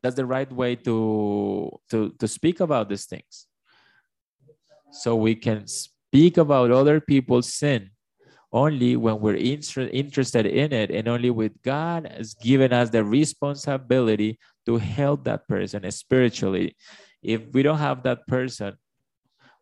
that's 0.02 0.16
the 0.16 0.26
right 0.26 0.52
way 0.52 0.76
to 0.78 1.70
to 1.92 2.10
to 2.18 2.28
speak 2.28 2.60
about 2.60 2.90
these 2.90 3.06
things. 3.06 3.46
So 4.92 5.16
we 5.16 5.36
can 5.36 5.68
speak 5.68 6.38
about 6.38 6.72
other 6.72 7.00
people's 7.00 7.54
sin 7.54 7.92
only 8.52 8.96
when 8.96 9.20
we're 9.20 9.36
inter- 9.36 9.90
interested 9.94 10.46
in 10.48 10.74
it 10.74 10.90
and 10.90 11.08
only 11.08 11.30
with 11.30 11.52
God 11.62 12.10
has 12.10 12.34
given 12.34 12.74
us 12.74 12.90
the 12.90 13.04
responsibility 13.04 14.40
to 14.66 14.78
help 14.78 15.26
that 15.26 15.48
person 15.48 15.86
spiritually. 15.92 16.76
If 17.22 17.42
we 17.54 17.62
don't 17.62 17.80
have 17.80 18.02
that 18.04 18.26
person, 18.28 18.78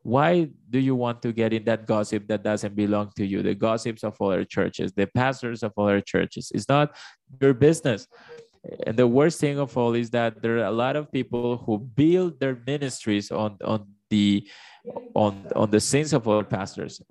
why 0.04 0.50
do 0.70 0.80
you 0.80 0.96
want 0.96 1.22
to 1.22 1.32
get 1.32 1.54
in 1.54 1.64
that 1.64 1.88
gossip 1.88 2.28
that 2.28 2.44
doesn't 2.44 2.76
belong 2.76 3.12
to 3.16 3.26
you? 3.26 3.42
The 3.42 3.56
gossips 3.56 4.04
of 4.04 4.22
other 4.22 4.44
churches 4.44 4.92
the 4.92 5.08
pastors 5.08 5.64
of 5.64 5.72
other 5.78 6.02
churches. 6.02 6.52
It's 6.54 6.68
not 6.68 6.96
your 7.42 7.54
business. 7.54 8.08
And 8.86 8.96
the 8.96 9.08
worst 9.08 9.40
thing 9.40 9.60
of 9.60 9.76
all 9.78 9.94
is 9.94 10.10
that 10.12 10.42
there 10.42 10.60
are 10.60 10.66
a 10.66 10.72
lot 10.72 10.96
of 10.96 11.12
people 11.12 11.58
who 11.58 11.80
build 11.80 12.40
their 12.40 12.58
ministries 12.68 13.32
on 13.32 13.58
on 13.64 13.88
the 14.10 14.48
on 15.16 15.48
on 15.56 15.72
the 15.72 15.80
sins 15.80 16.12
of 16.14 16.28
other 16.28 16.44
pastors. 16.44 17.02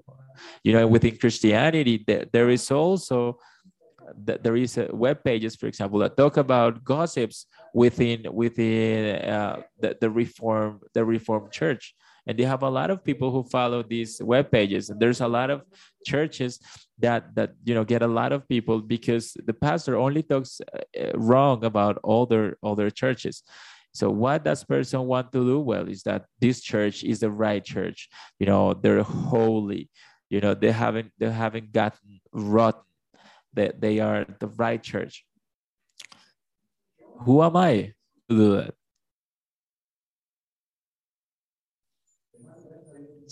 You 0.63 0.73
know, 0.75 0.87
within 0.87 1.17
Christianity, 1.17 2.05
there, 2.07 2.27
there 2.33 2.51
is 2.51 2.71
also 2.71 3.39
there 4.17 4.57
is 4.57 4.79
web 4.91 5.25
pages, 5.25 5.57
for 5.57 5.67
example, 5.67 5.99
that 6.01 6.17
talk 6.17 6.37
about 6.37 6.85
gossips 6.85 7.47
within 7.73 8.27
within 8.33 9.17
uh, 9.17 9.63
the, 9.81 9.97
the 10.01 10.11
reform 10.11 10.81
the 10.93 11.05
reformed 11.05 11.53
church 11.53 11.95
and 12.27 12.39
they 12.39 12.45
have 12.45 12.63
a 12.63 12.71
lot 12.71 12.91
of 12.91 13.05
people 13.05 13.31
who 13.31 13.43
follow 13.43 13.83
these 13.83 14.23
web 14.23 14.51
pages. 14.51 14.91
And 14.91 15.01
there's 15.01 15.21
a 15.21 15.29
lot 15.29 15.51
of 15.51 15.63
churches 16.07 16.61
that 16.99 17.35
that 17.35 17.55
you 17.65 17.75
know 17.75 17.85
get 17.85 18.03
a 18.03 18.07
lot 18.07 18.33
of 18.33 18.49
people 18.49 18.81
because 18.81 19.37
the 19.45 19.55
pastor 19.55 19.97
only 19.97 20.23
talks 20.23 20.61
uh, 20.61 21.11
wrong 21.15 21.65
about 21.65 21.99
all 22.03 22.27
their 22.27 22.57
all 22.63 22.75
their 22.75 22.91
churches. 22.91 23.43
So 23.95 24.09
what 24.09 24.45
does 24.45 24.65
person 24.65 25.07
want 25.07 25.33
to 25.33 25.45
do? 25.45 25.61
Well 25.61 25.89
is 25.89 26.03
that 26.05 26.27
this 26.41 26.61
church 26.63 27.05
is 27.05 27.21
the 27.21 27.31
right 27.31 27.65
church. 27.65 28.09
You 28.39 28.47
know 28.47 28.75
they're 28.75 29.03
holy. 29.03 29.91
You 30.31 30.41
know 30.41 30.55
they 30.55 30.73
haven't 30.73 31.13
they 31.19 31.31
haven't 31.31 31.73
gotten 31.73 32.21
rotten. 32.33 32.83
That 33.55 33.81
they 33.81 34.01
are 34.01 34.25
the 34.41 34.47
right 34.47 34.83
church. 34.83 35.27
Who 37.25 37.43
am 37.43 37.57
i 37.57 37.93
to 38.29 38.37
do 38.37 38.57
that 38.57 38.75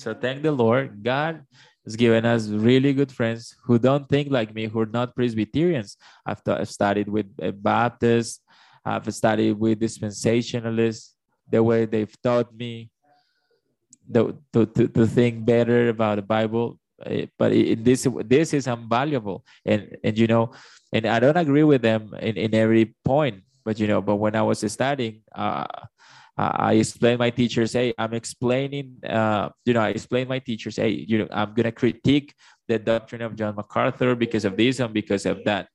So 0.01 0.15
thank 0.15 0.41
the 0.41 0.51
Lord. 0.51 1.05
God 1.05 1.45
has 1.85 1.95
given 1.95 2.25
us 2.25 2.49
really 2.49 2.95
good 2.97 3.13
friends 3.13 3.55
who 3.65 3.79
don't 3.79 4.09
think 4.09 4.33
like 4.33 4.55
me, 4.55 4.65
who 4.65 4.81
are 4.81 4.89
not 4.89 5.15
Presbyterians. 5.15 5.99
I've, 6.25 6.41
I've 6.47 6.71
studied 6.71 7.07
with 7.07 7.29
Baptists, 7.61 8.41
I've 8.83 9.13
studied 9.13 9.61
with 9.61 9.79
dispensationalists, 9.79 11.13
the 11.51 11.63
way 11.63 11.85
they've 11.85 12.17
taught 12.23 12.49
me 12.57 12.89
the, 14.09 14.35
to, 14.55 14.65
to, 14.65 14.89
to 14.89 15.07
think 15.07 15.45
better 15.45 15.91
about 15.91 16.17
the 16.17 16.23
Bible. 16.23 16.79
Eh, 17.05 17.27
but 17.37 17.53
this 17.85 18.09
this 18.25 18.55
is 18.55 18.67
invaluable, 18.67 19.45
and 19.65 19.97
and 20.05 20.19
you 20.19 20.27
know, 20.27 20.53
and 20.93 21.07
I 21.07 21.21
don't 21.21 21.37
agree 21.37 21.65
with 21.65 21.81
them 21.81 22.13
in, 22.21 22.37
in 22.37 22.55
every 22.55 22.95
point. 23.05 23.45
But 23.65 23.79
you 23.79 23.87
know, 23.87 24.01
but 24.01 24.17
when 24.17 24.37
I 24.37 24.43
was 24.43 24.61
studying, 24.73 25.23
uh, 25.35 25.65
I 26.37 26.75
explain 26.75 27.19
my 27.19 27.31
teachers, 27.31 27.73
hey, 27.73 27.93
I'm 27.99 28.15
explaining, 28.15 28.97
uh, 29.05 29.51
you 29.65 29.75
know, 29.75 29.81
I 29.81 29.91
explain 29.91 30.29
my 30.29 30.39
teachers, 30.39 30.77
hey, 30.77 31.05
you 31.07 31.19
know, 31.19 31.29
I'm 31.31 31.53
gonna 31.55 31.73
critique 31.73 32.35
the 32.69 32.79
doctrine 32.79 33.23
of 33.23 33.37
John 33.37 33.57
MacArthur 33.57 34.15
because 34.15 34.45
of 34.45 34.57
this 34.57 34.81
and 34.81 34.95
because 34.95 35.27
of 35.27 35.45
that. 35.45 35.69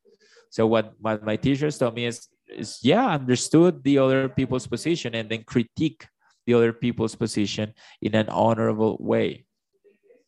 So 0.49 0.65
what, 0.65 0.93
what 0.99 1.23
my 1.23 1.35
teachers 1.35 1.77
told 1.77 1.95
me 1.95 2.05
is, 2.05 2.27
is 2.47 2.79
yeah, 2.81 3.07
understood 3.07 3.83
the 3.83 3.99
other 3.99 4.29
people's 4.29 4.65
position 4.65 5.13
and 5.13 5.29
then 5.29 5.43
critique 5.43 6.07
the 6.47 6.53
other 6.53 6.73
people's 6.73 7.15
position 7.15 7.73
in 8.01 8.15
an 8.15 8.29
honorable 8.29 8.97
way. 8.99 9.45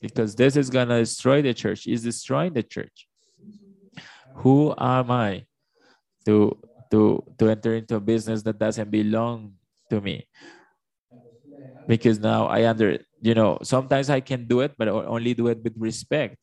Because 0.02 0.36
this 0.36 0.56
is 0.56 0.70
gonna 0.70 1.00
destroy 1.00 1.42
the 1.42 1.54
church, 1.54 1.88
is 1.88 2.04
destroying 2.04 2.54
the 2.54 2.64
church. 2.64 3.08
Who 4.36 4.76
am 4.78 5.10
I 5.10 5.46
to 6.26 6.56
to 6.92 7.24
to 7.40 7.50
enter 7.50 7.74
into 7.76 7.96
a 7.96 8.00
business 8.00 8.44
that 8.44 8.60
doesn't 8.60 8.92
belong 8.92 9.54
to 9.90 10.02
me 10.02 10.28
because 11.88 12.20
now 12.20 12.48
I 12.48 12.68
under 12.68 13.00
you 13.22 13.34
know 13.34 13.60
sometimes 13.64 14.10
I 14.10 14.20
can 14.20 14.48
do 14.48 14.62
it, 14.62 14.74
but 14.78 14.88
only 14.88 15.34
do 15.34 15.48
it 15.48 15.64
with 15.64 15.74
respect. 15.78 16.38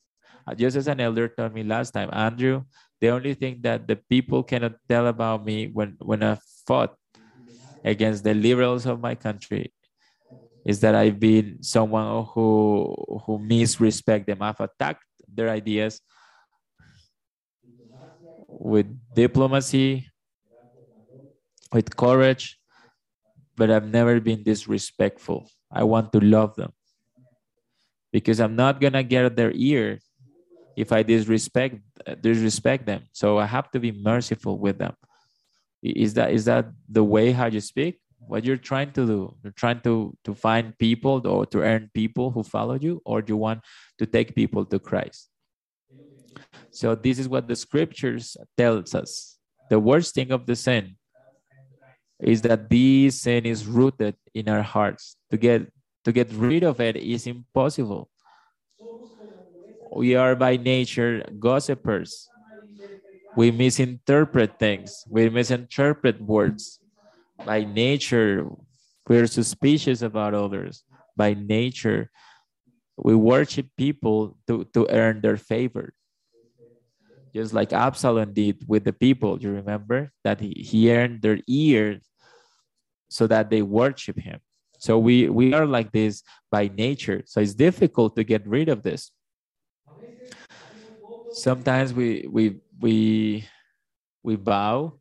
Uh, 0.46 0.54
just 0.54 0.76
as 0.76 0.88
an 0.88 1.00
elder 1.00 1.28
told 1.28 1.54
me 1.54 1.62
last 1.62 1.92
time, 1.92 2.10
Andrew, 2.12 2.64
the 3.00 3.08
only 3.08 3.34
thing 3.34 3.60
that 3.62 3.88
the 3.88 3.96
people 3.96 4.42
cannot 4.42 4.74
tell 4.88 5.06
about 5.06 5.44
me 5.44 5.68
when 5.68 5.96
when 6.00 6.22
I 6.22 6.38
fought 6.66 6.96
against 7.84 8.24
the 8.24 8.34
liberals 8.34 8.86
of 8.86 9.00
my 9.00 9.14
country 9.14 9.72
is 10.64 10.80
that 10.80 10.94
I've 10.94 11.20
been 11.20 11.62
someone 11.62 12.26
who 12.34 12.94
who 13.26 13.38
misrespect 13.38 14.26
them. 14.26 14.42
I've 14.42 14.60
attacked 14.60 15.04
their 15.28 15.50
ideas 15.50 16.00
with 18.48 18.86
diplomacy, 19.14 20.08
with 21.72 21.94
courage, 21.96 22.58
but 23.56 23.70
I've 23.70 23.86
never 23.86 24.20
been 24.20 24.42
disrespectful. 24.42 25.50
I 25.70 25.84
want 25.84 26.12
to 26.12 26.20
love 26.20 26.54
them 26.56 26.72
because 28.12 28.40
I'm 28.40 28.56
not 28.56 28.80
gonna 28.80 29.02
get 29.02 29.36
their 29.36 29.52
ear 29.54 29.98
if 30.76 30.92
I 30.92 31.02
disrespect 31.02 31.76
disrespect 32.20 32.86
them. 32.86 33.02
So 33.12 33.38
I 33.38 33.46
have 33.46 33.70
to 33.72 33.80
be 33.80 33.92
merciful 33.92 34.58
with 34.58 34.78
them. 34.78 34.94
Is 35.82 36.14
that 36.14 36.32
is 36.32 36.44
that 36.46 36.70
the 36.88 37.04
way 37.04 37.32
how 37.32 37.46
you 37.46 37.60
speak? 37.60 38.00
What 38.26 38.44
you're 38.44 38.56
trying 38.56 38.92
to 38.92 39.06
do? 39.06 39.36
You're 39.42 39.52
trying 39.52 39.80
to 39.80 40.16
to 40.24 40.34
find 40.34 40.76
people 40.78 41.26
or 41.26 41.46
to 41.46 41.60
earn 41.60 41.90
people 41.92 42.30
who 42.30 42.42
follow 42.42 42.74
you, 42.74 43.02
or 43.04 43.20
do 43.20 43.32
you 43.32 43.36
want 43.36 43.60
to 43.98 44.06
take 44.06 44.34
people 44.34 44.64
to 44.66 44.78
Christ? 44.78 45.28
So 46.70 46.94
this 46.94 47.18
is 47.18 47.28
what 47.28 47.46
the 47.46 47.56
scriptures 47.56 48.36
tells 48.56 48.94
us. 48.94 49.38
The 49.70 49.78
worst 49.78 50.14
thing 50.14 50.32
of 50.32 50.46
the 50.46 50.56
sin 50.56 50.96
is 52.20 52.42
that 52.42 52.70
this 52.70 53.22
sin 53.22 53.46
is 53.46 53.66
rooted 53.66 54.16
in 54.34 54.48
our 54.48 54.62
hearts. 54.62 55.16
To 55.30 55.36
get 55.36 55.70
to 56.04 56.12
get 56.12 56.32
rid 56.32 56.62
of 56.64 56.80
it 56.80 56.96
is 56.96 57.26
impossible. 57.26 58.10
We 59.94 60.14
are 60.14 60.34
by 60.36 60.56
nature 60.56 61.22
gossipers. 61.38 62.28
We 63.36 63.50
misinterpret 63.50 64.58
things. 64.58 65.04
We 65.08 65.28
misinterpret 65.28 66.20
words. 66.20 66.80
By 67.44 67.64
nature, 67.64 68.46
we're 69.08 69.26
suspicious 69.26 70.02
about 70.02 70.34
others. 70.34 70.84
By 71.16 71.34
nature, 71.34 72.10
we 72.96 73.14
worship 73.14 73.68
people 73.76 74.38
to, 74.48 74.64
to 74.74 74.86
earn 74.90 75.20
their 75.20 75.36
favor 75.36 75.94
just 77.34 77.52
like 77.52 77.72
Absalom 77.72 78.32
did 78.32 78.64
with 78.68 78.84
the 78.84 78.92
people. 78.92 79.40
You 79.40 79.50
remember 79.50 80.12
that 80.22 80.40
he, 80.40 80.50
he 80.56 80.92
earned 80.92 81.22
their 81.22 81.40
ear 81.48 82.00
so 83.08 83.26
that 83.26 83.50
they 83.50 83.62
worship 83.62 84.18
him. 84.18 84.40
So 84.78 84.98
we, 84.98 85.28
we 85.28 85.54
are 85.54 85.66
like 85.66 85.92
this 85.92 86.22
by 86.50 86.68
nature. 86.68 87.22
So 87.26 87.40
it's 87.40 87.54
difficult 87.54 88.16
to 88.16 88.24
get 88.24 88.46
rid 88.46 88.68
of 88.68 88.82
this. 88.82 89.10
Sometimes 91.32 91.92
we 91.92 92.28
we 92.30 92.60
we 92.80 93.48
we 94.22 94.36
vow 94.36 95.00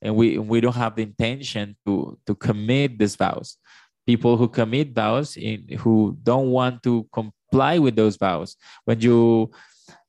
and 0.00 0.16
we 0.16 0.38
we 0.38 0.62
don't 0.62 0.76
have 0.76 0.96
the 0.96 1.02
intention 1.02 1.76
to 1.84 2.18
to 2.26 2.34
commit 2.34 2.98
these 2.98 3.16
vows. 3.16 3.58
People 4.06 4.38
who 4.38 4.48
commit 4.48 4.94
vows 4.94 5.36
in 5.36 5.68
who 5.80 6.16
don't 6.22 6.48
want 6.48 6.82
to 6.84 7.06
comply 7.12 7.78
with 7.78 7.96
those 7.96 8.16
vows. 8.16 8.56
When 8.86 9.00
you 9.00 9.50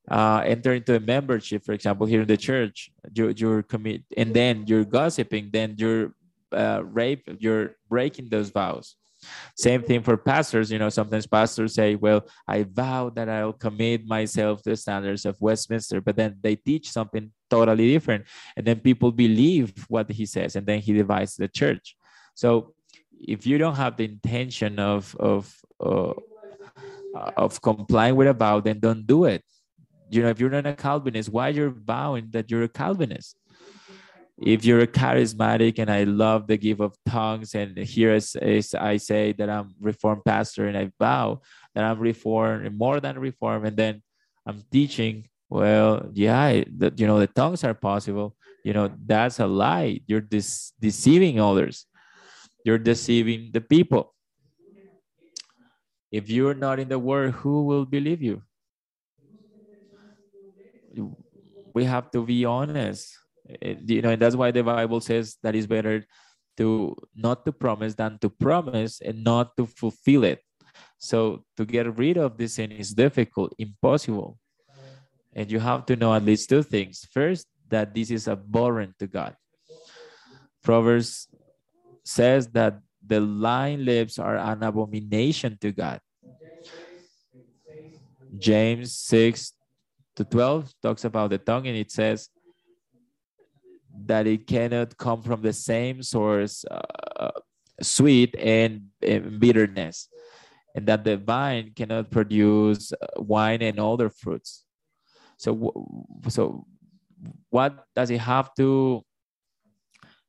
uh, 0.10 0.42
enter 0.46 0.74
into 0.74 0.96
a 0.96 1.00
membership, 1.00 1.64
for 1.64 1.74
example, 1.74 2.08
here 2.08 2.22
in 2.22 2.28
the 2.28 2.38
church, 2.38 2.92
you, 3.14 3.34
you're 3.36 3.62
commit, 3.62 4.04
and 4.18 4.34
then 4.34 4.66
you're 4.66 4.86
gossiping, 4.86 5.50
then 5.54 5.76
you're 5.78 6.14
uh, 6.52 6.82
rape, 6.84 7.24
you're 7.38 7.76
breaking 7.88 8.30
those 8.30 8.50
vows. 8.50 8.96
Same 9.56 9.84
thing 9.84 10.02
for 10.02 10.16
pastors. 10.18 10.72
You 10.72 10.80
know, 10.80 10.90
sometimes 10.90 11.28
pastors 11.28 11.74
say, 11.76 11.96
"Well, 11.96 12.26
I 12.48 12.64
vow 12.64 13.10
that 13.12 13.30
I'll 13.30 13.54
commit 13.54 14.08
myself 14.08 14.64
to 14.64 14.72
the 14.72 14.78
standards 14.78 15.26
of 15.26 15.40
Westminster," 15.42 16.00
but 16.02 16.16
then 16.16 16.38
they 16.42 16.56
teach 16.56 16.90
something 16.90 17.32
totally 17.50 17.92
different, 17.92 18.26
and 18.56 18.66
then 18.66 18.80
people 18.80 19.12
believe 19.12 19.74
what 19.90 20.10
he 20.10 20.26
says, 20.26 20.56
and 20.56 20.66
then 20.66 20.80
he 20.80 20.94
divides 20.94 21.36
the 21.36 21.50
church. 21.50 21.98
So, 22.34 22.74
if 23.20 23.46
you 23.46 23.58
don't 23.58 23.76
have 23.76 23.98
the 23.98 24.06
intention 24.06 24.80
of 24.80 25.14
of 25.20 25.54
uh, 25.84 26.14
of 27.36 27.62
complying 27.62 28.16
with 28.16 28.30
a 28.30 28.34
vow, 28.34 28.62
then 28.62 28.80
don't 28.80 29.06
do 29.06 29.26
it 29.26 29.44
you 30.10 30.24
know, 30.24 30.30
if 30.30 30.40
you're 30.40 30.50
not 30.50 30.66
a 30.66 30.74
Calvinist, 30.74 31.30
why 31.30 31.50
you're 31.50 31.70
vowing 31.70 32.30
that 32.32 32.50
you're 32.50 32.64
a 32.64 32.70
Calvinist? 32.70 33.36
If 34.42 34.64
you're 34.64 34.80
a 34.80 34.88
charismatic 34.88 35.80
and 35.80 35.92
I 35.92 36.06
love 36.06 36.48
the 36.48 36.58
gift 36.58 36.80
of 36.80 36.96
tongues, 37.06 37.56
and 37.56 37.78
here 37.78 38.14
is, 38.14 38.38
is 38.38 38.74
I 38.74 38.96
say 38.98 39.34
that 39.34 39.50
I'm 39.50 39.76
reformed 39.82 40.24
pastor 40.24 40.68
and 40.68 40.78
I 40.78 40.92
vow 40.98 41.42
that 41.76 41.84
I'm 41.84 42.00
reformed 42.00 42.74
more 42.78 43.00
than 43.00 43.20
reformed, 43.20 43.68
and 43.68 43.76
then 43.76 44.02
I'm 44.46 44.64
teaching, 44.72 45.28
well, 45.50 46.10
yeah, 46.14 46.64
the, 46.66 46.94
you 46.96 47.06
know, 47.06 47.20
the 47.20 47.28
tongues 47.28 47.64
are 47.64 47.74
possible. 47.74 48.36
You 48.64 48.74
know, 48.74 48.92
that's 49.06 49.40
a 49.40 49.48
lie. 49.48 50.00
You're 50.08 50.22
dis- 50.22 50.74
deceiving 50.80 51.40
others. 51.40 51.86
You're 52.66 52.78
deceiving 52.78 53.52
the 53.52 53.62
people. 53.62 54.14
If 56.12 56.30
you're 56.30 56.56
not 56.56 56.80
in 56.80 56.90
the 56.90 57.00
word, 57.00 57.32
who 57.32 57.64
will 57.64 57.86
believe 57.86 58.22
you? 58.22 58.42
We 61.74 61.84
have 61.86 62.12
to 62.12 62.26
be 62.26 62.46
honest. 62.46 63.16
It, 63.46 63.82
you 63.90 64.02
know 64.02 64.12
and 64.12 64.22
that's 64.22 64.36
why 64.36 64.52
the 64.52 64.62
bible 64.62 65.02
says 65.02 65.38
that 65.42 65.56
it's 65.56 65.66
better 65.66 66.06
to 66.58 66.96
not 67.16 67.46
to 67.46 67.52
promise 67.52 67.96
than 67.96 68.20
to 68.20 68.30
promise 68.30 69.02
and 69.02 69.24
not 69.24 69.58
to 69.58 69.66
fulfill 69.66 70.24
it. 70.24 70.44
So 71.00 71.46
to 71.58 71.66
get 71.66 71.98
rid 71.98 72.18
of 72.18 72.38
this 72.38 72.56
sin 72.56 72.72
is 72.72 72.94
difficult 72.94 73.56
impossible. 73.58 74.38
And 75.34 75.50
you 75.50 75.60
have 75.60 75.86
to 75.88 75.96
know 75.96 76.14
at 76.14 76.24
least 76.24 76.50
two 76.50 76.64
things. 76.64 77.08
First 77.12 77.48
that 77.70 77.94
this 77.94 78.12
is 78.12 78.28
abhorrent 78.28 79.00
to 79.00 79.08
god. 79.08 79.36
Proverbs 80.62 81.28
says 82.04 82.48
that 82.50 82.82
the 83.06 83.22
lying 83.22 83.86
lips 83.86 84.20
are 84.20 84.38
an 84.38 84.64
abomination 84.64 85.58
to 85.62 85.72
God. 85.72 86.02
James 88.38 88.96
6 88.98 89.54
to 90.20 90.26
12 90.26 90.74
talks 90.84 91.06
about 91.06 91.30
the 91.30 91.38
tongue 91.38 91.66
and 91.66 91.78
it 91.78 91.90
says 91.90 92.28
that 94.06 94.28
it 94.28 94.46
cannot 94.46 94.98
come 94.98 95.24
from 95.24 95.42
the 95.42 95.54
same 95.54 96.04
source, 96.04 96.66
uh, 96.70 97.32
sweet 97.82 98.36
and, 98.38 98.88
and, 99.02 99.40
bitterness, 99.40 100.10
and 100.76 100.86
that 100.88 101.06
the 101.06 101.16
vine 101.16 101.72
cannot 101.74 102.12
produce 102.12 102.92
uh, 102.92 103.08
wine 103.16 103.62
and 103.62 103.80
other 103.80 104.10
fruits. 104.10 104.66
So, 105.38 105.72
so 106.28 106.68
what 107.50 107.86
does 107.96 108.12
it 108.12 108.20
have 108.20 108.54
to 108.56 109.02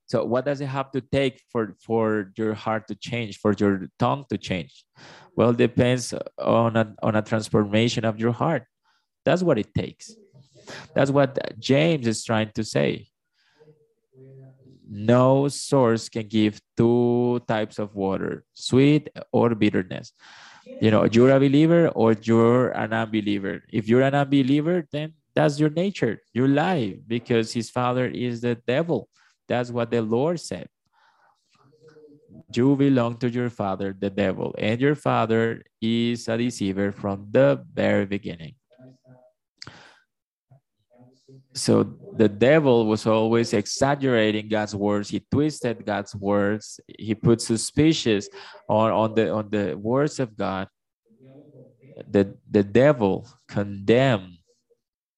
so 0.07 0.24
what 0.24 0.45
does 0.45 0.61
it 0.61 0.66
have 0.66 0.91
to 0.91 1.01
take 1.01 1.41
for 1.51 1.74
for 1.80 2.32
your 2.36 2.55
heart 2.55 2.86
to 2.88 2.95
change 2.95 3.38
for 3.38 3.55
your 3.59 3.88
tongue 3.99 4.24
to 4.28 4.38
change 4.38 4.84
well 5.36 5.51
it 5.51 5.57
depends 5.57 6.14
on 6.38 6.76
a, 6.76 6.95
on 7.03 7.14
a 7.14 7.22
transformation 7.22 8.05
of 8.05 8.18
your 8.18 8.32
heart 8.32 8.64
that's 9.24 9.42
what 9.42 9.58
it 9.58 9.72
takes 9.74 10.14
that's 10.94 11.10
what 11.10 11.38
james 11.58 12.06
is 12.06 12.24
trying 12.24 12.50
to 12.54 12.64
say 12.64 13.06
no 14.88 15.48
source 15.48 16.08
can 16.08 16.26
give 16.26 16.60
two 16.76 17.40
types 17.46 17.78
of 17.78 17.94
water 17.94 18.44
sweet 18.54 19.08
or 19.32 19.54
bitterness 19.54 20.12
you 20.80 20.90
know 20.90 21.04
you're 21.04 21.30
a 21.30 21.38
believer 21.38 21.88
or 21.88 22.12
you're 22.22 22.70
an 22.72 22.92
unbeliever 22.92 23.62
if 23.72 23.88
you're 23.88 24.02
an 24.02 24.14
unbeliever 24.14 24.86
then 24.92 25.14
that's 25.34 25.60
your 25.60 25.70
nature. 25.70 26.20
You 26.32 26.46
lie 26.48 26.98
because 27.06 27.52
his 27.52 27.70
father 27.70 28.06
is 28.06 28.40
the 28.40 28.56
devil. 28.66 29.08
That's 29.48 29.70
what 29.70 29.90
the 29.90 30.02
Lord 30.02 30.40
said. 30.40 30.68
You 32.54 32.76
belong 32.76 33.16
to 33.18 33.30
your 33.30 33.50
father, 33.50 33.94
the 33.96 34.10
devil, 34.10 34.54
and 34.58 34.80
your 34.80 34.94
father 34.94 35.62
is 35.80 36.28
a 36.28 36.36
deceiver 36.36 36.92
from 36.92 37.28
the 37.30 37.64
very 37.72 38.06
beginning. 38.06 38.54
So 41.53 41.82
the 42.16 42.28
devil 42.28 42.86
was 42.86 43.07
always 43.07 43.53
exaggerating 43.53 44.48
God's 44.48 44.74
words. 44.74 45.09
He 45.09 45.20
twisted 45.30 45.84
God's 45.84 46.14
words. 46.14 46.78
He 46.98 47.14
put 47.14 47.40
suspicious 47.40 48.28
on, 48.68 48.92
on 48.92 49.14
the 49.14 49.30
on 49.30 49.51
the 49.51 49.74
words 49.74 50.20
of 50.20 50.36
God. 50.36 50.68
The 52.09 52.36
the 52.48 52.62
devil 52.62 53.28
condemned 53.48 54.38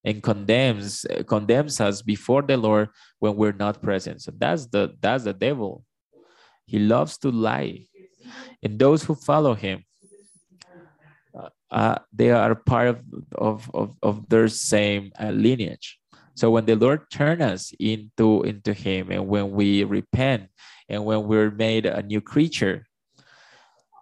and 0.05 0.23
condemns 0.23 1.07
condemns 1.27 1.81
us 1.81 2.03
before 2.03 2.43
the 2.43 2.57
Lord 2.57 2.89
when 3.19 3.37
we're 3.37 3.53
not 3.53 3.83
present. 3.83 4.23
So 4.23 4.33
that's 4.37 4.67
the 4.67 4.97
that's 5.01 5.25
the 5.25 5.35
devil. 5.35 5.85
He 6.67 6.79
loves 6.79 7.19
to 7.19 7.31
lie, 7.31 7.87
and 8.63 8.79
those 8.79 9.05
who 9.05 9.15
follow 9.15 9.55
him, 9.55 9.85
uh, 11.35 11.51
uh, 11.71 11.99
they 12.13 12.31
are 12.31 12.55
part 12.55 12.89
of 12.89 13.03
of 13.35 13.71
of, 13.75 13.97
of 14.03 14.29
their 14.29 14.49
same 14.49 15.13
uh, 15.21 15.31
lineage. 15.31 15.99
So 16.35 16.51
when 16.51 16.65
the 16.65 16.77
Lord 16.77 17.11
turns 17.11 17.43
us 17.43 17.73
into 17.79 18.43
into 18.43 18.73
Him, 18.73 19.11
and 19.11 19.29
when 19.29 19.53
we 19.53 19.85
repent, 19.85 20.49
and 20.89 21.05
when 21.05 21.25
we're 21.25 21.51
made 21.51 21.87
a 21.87 22.03
new 22.03 22.21
creature, 22.21 22.87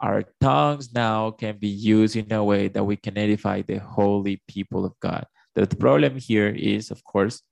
our 0.01 0.25
tongues 0.41 0.95
now 0.95 1.31
can 1.31 1.59
be 1.59 1.69
used 1.69 2.17
in 2.17 2.33
a 2.33 2.43
way 2.43 2.69
that 2.69 2.85
we 2.85 2.97
can 2.97 3.19
edify 3.19 3.63
the 3.63 3.79
holy 3.79 4.43
people 4.49 4.85
of 4.85 4.99
God. 5.01 5.27
The 5.55 5.67
problem 5.67 6.17
here 6.17 6.49
is, 6.49 6.91
of 6.91 7.05
course, 7.05 7.43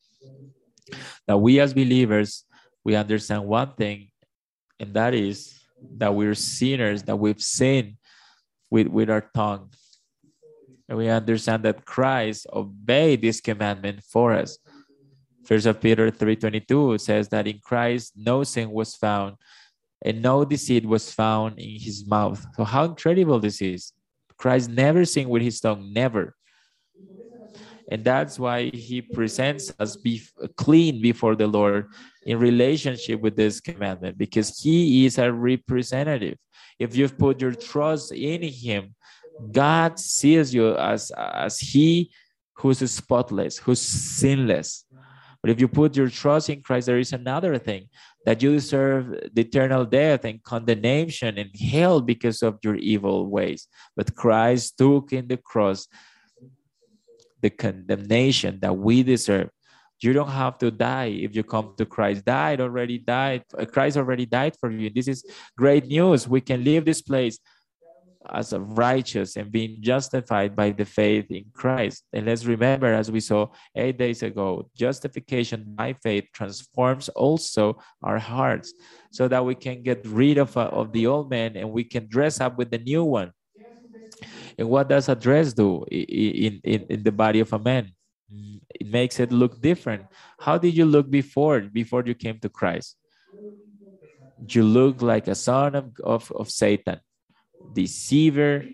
that 1.26 1.36
we 1.36 1.60
as 1.60 1.74
believers, 1.74 2.44
we 2.84 2.96
understand 2.96 3.44
one 3.44 3.74
thing, 3.74 4.08
and 4.80 4.94
that 4.94 5.12
is 5.12 5.58
that 5.98 6.14
we're 6.14 6.34
sinners, 6.34 7.02
that 7.04 7.16
we've 7.16 7.42
sinned 7.42 7.96
with, 8.70 8.86
with 8.86 9.10
our 9.10 9.28
tongue. 9.34 9.70
And 10.88 10.96
we 10.96 11.08
understand 11.08 11.64
that 11.64 11.84
Christ 11.84 12.46
obeyed 12.52 13.20
this 13.20 13.40
commandment 13.40 14.02
for 14.02 14.32
us. 14.32 14.58
First 15.48 15.64
of 15.64 15.80
Peter 15.80 16.10
3.22 16.10 17.00
says 17.00 17.30
that 17.30 17.46
in 17.46 17.58
Christ 17.60 18.12
no 18.14 18.44
sin 18.44 18.70
was 18.70 18.94
found 18.94 19.36
and 20.04 20.20
no 20.20 20.44
deceit 20.44 20.84
was 20.84 21.10
found 21.10 21.58
in 21.58 21.80
his 21.80 22.06
mouth. 22.06 22.44
So 22.54 22.64
how 22.64 22.84
incredible 22.84 23.40
this 23.40 23.62
is. 23.62 23.94
Christ 24.36 24.68
never 24.68 25.06
sinned 25.06 25.30
with 25.30 25.40
his 25.40 25.58
tongue, 25.58 25.90
never. 25.90 26.36
And 27.90 28.04
that's 28.04 28.38
why 28.38 28.68
he 28.68 29.00
presents 29.00 29.72
us 29.78 29.96
be 29.96 30.20
clean 30.58 31.00
before 31.00 31.34
the 31.34 31.46
Lord 31.46 31.86
in 32.26 32.38
relationship 32.38 33.18
with 33.22 33.34
this 33.34 33.58
commandment, 33.58 34.18
because 34.18 34.60
he 34.60 35.06
is 35.06 35.16
a 35.16 35.32
representative. 35.32 36.36
If 36.78 36.94
you've 36.94 37.16
put 37.16 37.40
your 37.40 37.54
trust 37.54 38.12
in 38.12 38.42
him, 38.42 38.94
God 39.50 39.98
sees 39.98 40.52
you 40.52 40.76
as, 40.76 41.10
as 41.16 41.58
he 41.58 42.10
who's 42.58 42.90
spotless, 42.90 43.58
who's 43.58 43.80
sinless. 43.80 44.84
But 45.42 45.50
if 45.50 45.60
you 45.60 45.68
put 45.68 45.96
your 45.96 46.08
trust 46.08 46.50
in 46.50 46.62
Christ, 46.62 46.86
there 46.86 46.98
is 46.98 47.12
another 47.12 47.58
thing 47.58 47.88
that 48.24 48.42
you 48.42 48.52
deserve 48.52 49.30
the 49.32 49.42
eternal 49.42 49.84
death 49.84 50.24
and 50.24 50.42
condemnation 50.42 51.38
and 51.38 51.50
hell 51.56 52.00
because 52.00 52.42
of 52.42 52.58
your 52.62 52.74
evil 52.76 53.26
ways. 53.26 53.68
But 53.96 54.14
Christ 54.14 54.78
took 54.78 55.12
in 55.12 55.28
the 55.28 55.36
cross 55.36 55.86
the 57.40 57.50
condemnation 57.50 58.58
that 58.62 58.76
we 58.76 59.02
deserve. 59.02 59.50
You 60.00 60.12
don't 60.12 60.30
have 60.30 60.58
to 60.58 60.70
die 60.70 61.06
if 61.06 61.34
you 61.34 61.42
come 61.42 61.74
to 61.76 61.84
Christ. 61.84 62.24
Died 62.24 62.60
already 62.60 62.98
died. 62.98 63.42
Uh, 63.56 63.64
Christ 63.64 63.96
already 63.96 64.26
died 64.26 64.54
for 64.60 64.70
you. 64.70 64.90
This 64.90 65.08
is 65.08 65.24
great 65.56 65.86
news. 65.86 66.28
We 66.28 66.40
can 66.40 66.62
leave 66.62 66.84
this 66.84 67.02
place 67.02 67.38
as 68.30 68.52
righteous 68.52 69.36
and 69.36 69.50
being 69.50 69.76
justified 69.80 70.54
by 70.56 70.70
the 70.70 70.84
faith 70.84 71.30
in 71.30 71.44
Christ. 71.54 72.04
And 72.12 72.26
let's 72.26 72.44
remember, 72.44 72.92
as 72.92 73.10
we 73.10 73.20
saw 73.20 73.48
eight 73.74 73.98
days 73.98 74.22
ago, 74.22 74.68
justification 74.76 75.64
by 75.64 75.94
faith 75.94 76.24
transforms 76.32 77.08
also 77.10 77.78
our 78.02 78.18
hearts 78.18 78.74
so 79.10 79.28
that 79.28 79.44
we 79.44 79.54
can 79.54 79.82
get 79.82 80.04
rid 80.04 80.38
of, 80.38 80.56
uh, 80.56 80.68
of 80.72 80.92
the 80.92 81.06
old 81.06 81.30
man 81.30 81.56
and 81.56 81.70
we 81.70 81.84
can 81.84 82.08
dress 82.08 82.40
up 82.40 82.58
with 82.58 82.70
the 82.70 82.78
new 82.78 83.04
one. 83.04 83.32
And 84.58 84.68
what 84.68 84.88
does 84.88 85.08
a 85.08 85.14
dress 85.14 85.52
do 85.52 85.84
in, 85.90 86.60
in, 86.64 86.86
in 86.88 87.02
the 87.02 87.12
body 87.12 87.40
of 87.40 87.52
a 87.52 87.58
man? 87.58 87.92
It 88.78 88.88
makes 88.88 89.20
it 89.20 89.32
look 89.32 89.60
different. 89.60 90.06
How 90.38 90.58
did 90.58 90.76
you 90.76 90.84
look 90.84 91.08
before, 91.10 91.60
before 91.60 92.02
you 92.04 92.14
came 92.14 92.38
to 92.40 92.48
Christ? 92.48 92.96
You 94.48 94.64
look 94.64 95.02
like 95.02 95.28
a 95.28 95.34
son 95.34 95.74
of, 95.74 95.92
of, 96.04 96.30
of 96.32 96.50
Satan, 96.50 97.00
deceiver, 97.72 98.64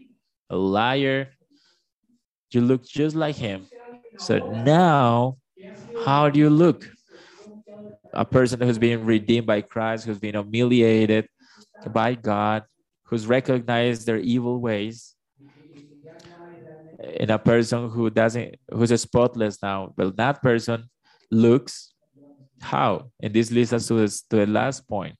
a 0.50 0.56
liar. 0.56 1.28
You 2.52 2.60
look 2.60 2.84
just 2.84 3.16
like 3.16 3.36
him. 3.36 3.66
So 4.16 4.38
now, 4.38 5.38
how 5.92 6.30
do 6.30 6.38
you 6.38 6.50
look? 6.50 6.88
A 8.12 8.24
person 8.24 8.60
who's 8.60 8.78
been 8.78 9.04
redeemed 9.04 9.46
by 9.46 9.60
Christ, 9.60 10.04
who's 10.06 10.20
been 10.20 10.34
humiliated 10.34 11.28
by 11.90 12.14
God, 12.14 12.64
who's 13.04 13.26
recognized 13.26 14.06
their 14.06 14.18
evil 14.18 14.60
ways, 14.60 15.16
in 16.98 17.30
a 17.30 17.38
person 17.38 17.90
who 17.90 18.10
doesn't 18.10 18.54
who's 18.70 18.90
a 18.90 18.98
spotless 18.98 19.60
now 19.62 19.92
well 19.96 20.12
that 20.12 20.40
person 20.42 20.84
looks 21.30 21.92
how 22.60 23.10
and 23.22 23.34
this 23.34 23.50
leads 23.50 23.72
us 23.72 23.88
to, 23.88 23.94
this, 23.94 24.22
to 24.22 24.36
the 24.36 24.46
last 24.46 24.88
point 24.88 25.16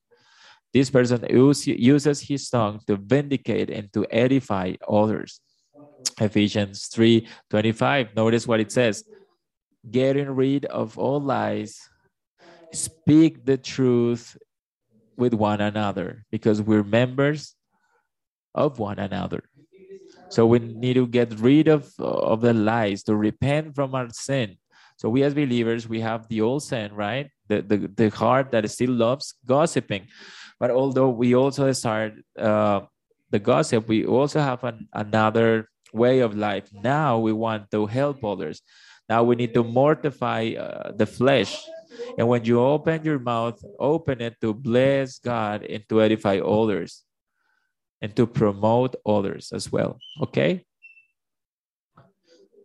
this 0.75 0.91
person 0.91 1.25
use, 1.31 1.67
uses 1.67 2.21
his 2.21 2.51
tongue 2.51 2.81
to 2.87 2.97
vindicate 2.97 3.71
and 3.71 3.93
to 3.93 4.07
edify 4.11 4.75
others 4.89 5.41
ephesians 6.21 6.87
3 6.87 7.27
25 7.51 8.15
notice 8.15 8.47
what 8.47 8.61
it 8.61 8.71
says 8.71 9.05
getting 9.91 10.31
rid 10.31 10.65
of 10.67 10.99
all 10.99 11.21
lies 11.21 11.81
speak 12.73 13.45
the 13.47 13.57
truth 13.57 14.37
with 15.17 15.33
one 15.33 15.61
another 15.61 16.25
because 16.31 16.61
we're 16.61 16.85
members 16.85 17.55
of 18.55 18.79
one 18.79 18.99
another 18.99 19.43
so 20.35 20.47
we 20.47 20.59
need 20.59 20.95
to 20.95 21.07
get 21.07 21.39
rid 21.39 21.69
of, 21.69 21.93
of 22.01 22.41
the 22.41 22.53
lies, 22.53 23.05
to 23.05 23.15
repent 23.15 23.75
from 23.75 23.95
our 23.95 24.09
sin. 24.11 24.57
So 24.97 25.09
we 25.09 25.23
as 25.23 25.33
believers, 25.33 25.89
we 25.89 26.01
have 26.01 26.29
the 26.29 26.41
old 26.41 26.63
sin, 26.65 26.93
right? 26.93 27.31
The, 27.49 27.63
the, 27.63 27.77
the 27.95 28.09
heart 28.11 28.51
that 28.53 28.69
still 28.69 28.91
loves 28.91 29.35
gossiping. 29.47 30.09
But 30.65 30.71
although 30.71 31.11
we 31.11 31.35
also 31.35 31.71
start 31.73 32.15
uh, 32.39 32.89
the 33.29 33.39
gossip, 33.39 33.87
we 33.87 34.07
also 34.07 34.41
have 34.41 34.65
an, 34.65 34.89
another 34.95 35.69
way 35.93 36.21
of 36.21 36.35
life. 36.35 36.73
Now 36.73 37.19
we 37.19 37.35
want 37.35 37.71
to 37.73 37.85
help 37.85 38.25
others. 38.25 38.63
Now 39.07 39.25
we 39.25 39.37
need 39.37 39.53
to 39.53 39.63
mortify 39.63 40.57
uh, 40.57 40.93
the 40.97 41.05
flesh. 41.05 41.61
And 42.17 42.29
when 42.29 42.47
you 42.47 42.65
open 42.65 43.05
your 43.05 43.19
mouth, 43.19 43.61
open 43.79 44.23
it 44.23 44.41
to 44.41 44.55
bless 44.55 45.19
God 45.19 45.65
and 45.65 45.85
to 45.91 46.01
edify 46.01 46.39
others 46.39 47.05
and 48.01 48.17
to 48.17 48.27
promote 48.27 48.97
others 49.05 49.53
as 49.53 49.71
well. 49.71 49.99
Okay? 50.23 50.65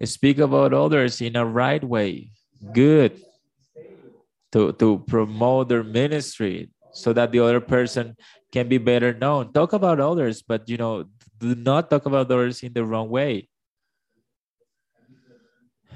Speak 0.06 0.40
about 0.40 0.72
others 0.72 1.20
in 1.20 1.36
a 1.36 1.44
right 1.44 1.84
way. 1.84 2.32
Good. 2.72 3.20
To, 4.54 4.72
to 4.72 5.04
promote 5.06 5.68
their 5.68 5.84
ministry, 5.84 6.72
so 6.92 7.14
that 7.14 7.32
the 7.32 7.40
other 7.40 7.60
person 7.62 8.16
can 8.52 8.68
be 8.68 8.78
better 8.78 9.14
known. 9.14 9.54
Talk 9.54 9.74
about 9.74 10.00
others, 10.00 10.42
but 10.42 10.68
you 10.70 10.78
know, 10.78 11.06
do 11.40 11.56
not 11.56 11.90
talk 11.90 12.06
about 12.06 12.32
others 12.32 12.64
in 12.64 12.74
the 12.74 12.84
wrong 12.86 13.10
way. 13.10 13.48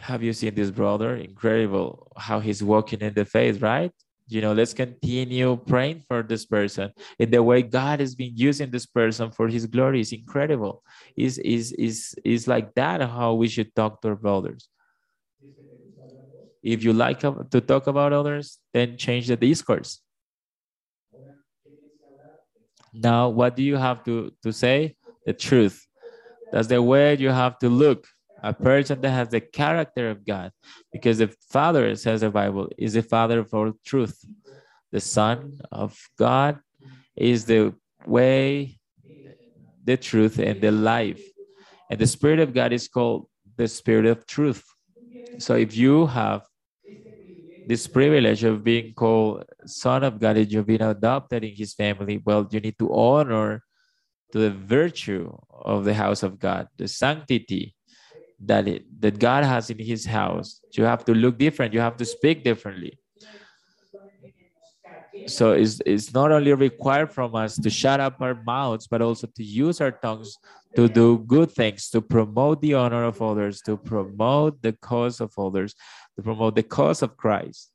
Have 0.01 0.23
you 0.23 0.33
seen 0.33 0.55
this 0.55 0.71
brother? 0.71 1.15
Incredible 1.15 2.11
how 2.17 2.39
he's 2.39 2.63
walking 2.63 2.99
in 3.01 3.13
the 3.13 3.25
faith, 3.25 3.61
right? 3.61 3.91
You 4.27 4.41
know, 4.41 4.53
let's 4.53 4.73
continue 4.73 5.57
praying 5.57 6.03
for 6.07 6.23
this 6.23 6.45
person 6.45 6.91
in 7.19 7.29
the 7.29 7.43
way 7.43 7.61
God 7.61 7.99
has 7.99 8.15
been 8.15 8.31
using 8.35 8.71
this 8.71 8.85
person 8.85 9.31
for 9.31 9.47
his 9.47 9.65
glory 9.65 9.99
is 10.01 10.11
incredible. 10.11 10.83
Is 11.15 11.37
is 11.39 11.71
is 11.73 12.15
is 12.23 12.47
like 12.47 12.73
that 12.75 13.01
how 13.01 13.33
we 13.33 13.47
should 13.47 13.75
talk 13.75 14.01
to 14.01 14.09
our 14.09 14.15
brothers. 14.15 14.69
If 16.63 16.83
you 16.83 16.93
like 16.93 17.19
to 17.19 17.61
talk 17.61 17.87
about 17.87 18.13
others, 18.13 18.59
then 18.73 18.97
change 18.97 19.27
the 19.27 19.35
discourse. 19.35 20.01
Now, 22.93 23.29
what 23.29 23.55
do 23.55 23.63
you 23.63 23.75
have 23.75 24.03
to, 24.05 24.31
to 24.43 24.53
say? 24.53 24.95
The 25.25 25.33
truth. 25.33 25.85
That's 26.51 26.67
the 26.67 26.81
way 26.81 27.15
you 27.15 27.29
have 27.29 27.57
to 27.59 27.69
look. 27.69 28.07
A 28.43 28.53
person 28.53 28.99
that 29.01 29.09
has 29.09 29.29
the 29.29 29.39
character 29.39 30.09
of 30.09 30.25
God, 30.25 30.51
because 30.91 31.19
the 31.19 31.33
Father, 31.49 31.95
says 31.95 32.21
the 32.21 32.29
Bible, 32.29 32.69
is 32.77 32.93
the 32.93 33.01
Father 33.01 33.39
of 33.39 33.53
all 33.53 33.71
truth. 33.85 34.19
The 34.91 34.99
Son 34.99 35.59
of 35.71 35.97
God 36.19 36.59
is 37.15 37.45
the 37.45 37.73
way, 38.05 38.77
the 39.83 39.95
truth, 39.95 40.39
and 40.39 40.59
the 40.59 40.71
life. 40.71 41.23
And 41.89 41.99
the 41.99 42.05
Spirit 42.05 42.39
of 42.39 42.53
God 42.53 42.73
is 42.73 42.87
called 42.89 43.27
the 43.55 43.67
Spirit 43.67 44.05
of 44.05 44.27
truth. 44.27 44.63
So 45.37 45.55
if 45.55 45.75
you 45.75 46.07
have 46.07 46.43
this 47.68 47.88
privilege 47.88 48.43
of 48.43 48.64
being 48.64 48.93
called 48.93 49.45
son 49.66 50.03
of 50.03 50.20
God 50.20 50.38
and 50.38 50.51
you've 50.51 50.66
been 50.66 50.82
adopted 50.82 51.43
in 51.43 51.55
his 51.55 51.74
family, 51.74 52.22
well, 52.24 52.47
you 52.49 52.59
need 52.59 52.78
to 52.80 52.93
honor 52.93 53.64
to 54.32 54.39
the 54.39 54.51
virtue 54.51 55.36
of 55.51 55.86
the 55.86 55.93
house 55.93 56.24
of 56.24 56.39
God, 56.39 56.68
the 56.78 56.88
sanctity 56.88 57.76
that 58.45 58.68
it, 58.68 58.84
that 58.99 59.20
God 59.20 59.43
has 59.43 59.70
in 59.70 59.80
his 59.80 60.05
house. 60.05 60.59
You 60.74 60.84
have 60.84 61.05
to 61.05 61.14
look 61.14 61.38
different, 61.38 61.74
you 61.74 61.80
have 61.80 61.97
to 61.97 62.05
speak 62.05 62.43
differently. 62.43 62.99
So 65.28 65.51
it's, 65.51 65.80
it's 65.86 66.14
not 66.14 66.32
only 66.32 66.53
required 66.53 67.11
from 67.11 67.36
us 67.36 67.55
to 67.57 67.70
shut 67.70 67.99
up 67.99 68.20
our 68.20 68.36
mouths, 68.43 68.88
but 68.88 69.01
also 69.01 69.28
to 69.28 69.43
use 69.43 69.80
our 69.80 69.91
tongues 69.91 70.38
to 70.76 70.89
do 70.89 71.20
good 71.20 71.51
things, 71.51 71.89
to 71.91 72.01
promote 72.01 72.61
the 72.61 72.74
honor 72.74 73.03
of 73.03 73.22
others, 73.22 73.61
to 73.61 73.78
promote 73.78 74.61
the 74.61 74.74
cause 74.74 75.22
of 75.22 75.32
others, 75.38 75.76
to 76.16 76.24
promote 76.24 76.55
the 76.55 76.64
cause 76.64 77.01
of 77.01 77.18
Christ, 77.18 77.72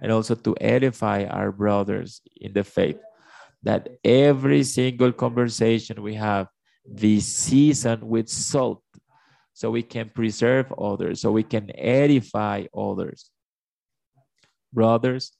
and 0.00 0.12
also 0.12 0.34
to 0.34 0.54
edify 0.60 1.24
our 1.24 1.52
brothers 1.52 2.20
in 2.36 2.52
the 2.52 2.64
faith. 2.64 2.98
That 3.62 3.88
every 4.04 4.62
single 4.64 5.12
conversation 5.12 6.02
we 6.02 6.14
have 6.14 6.48
be 6.94 7.20
seasoned 7.20 8.02
with 8.02 8.28
salt 8.28 8.82
so 9.54 9.70
we 9.70 9.82
can 9.82 10.10
preserve 10.10 10.72
others, 10.76 11.20
so 11.20 11.32
we 11.32 11.44
can 11.44 11.70
edify 11.78 12.66
others. 12.76 13.30
Brothers, 14.72 15.32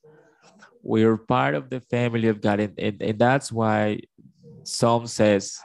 we're 0.82 1.16
part 1.16 1.55
of 1.55 1.68
the 1.68 1.80
family 1.80 2.28
of 2.28 2.41
God, 2.41 2.61
and, 2.61 2.78
and, 2.78 3.03
and 3.03 3.18
that's 3.18 3.51
why 3.51 4.01
Psalm 4.62 5.07
says, 5.07 5.59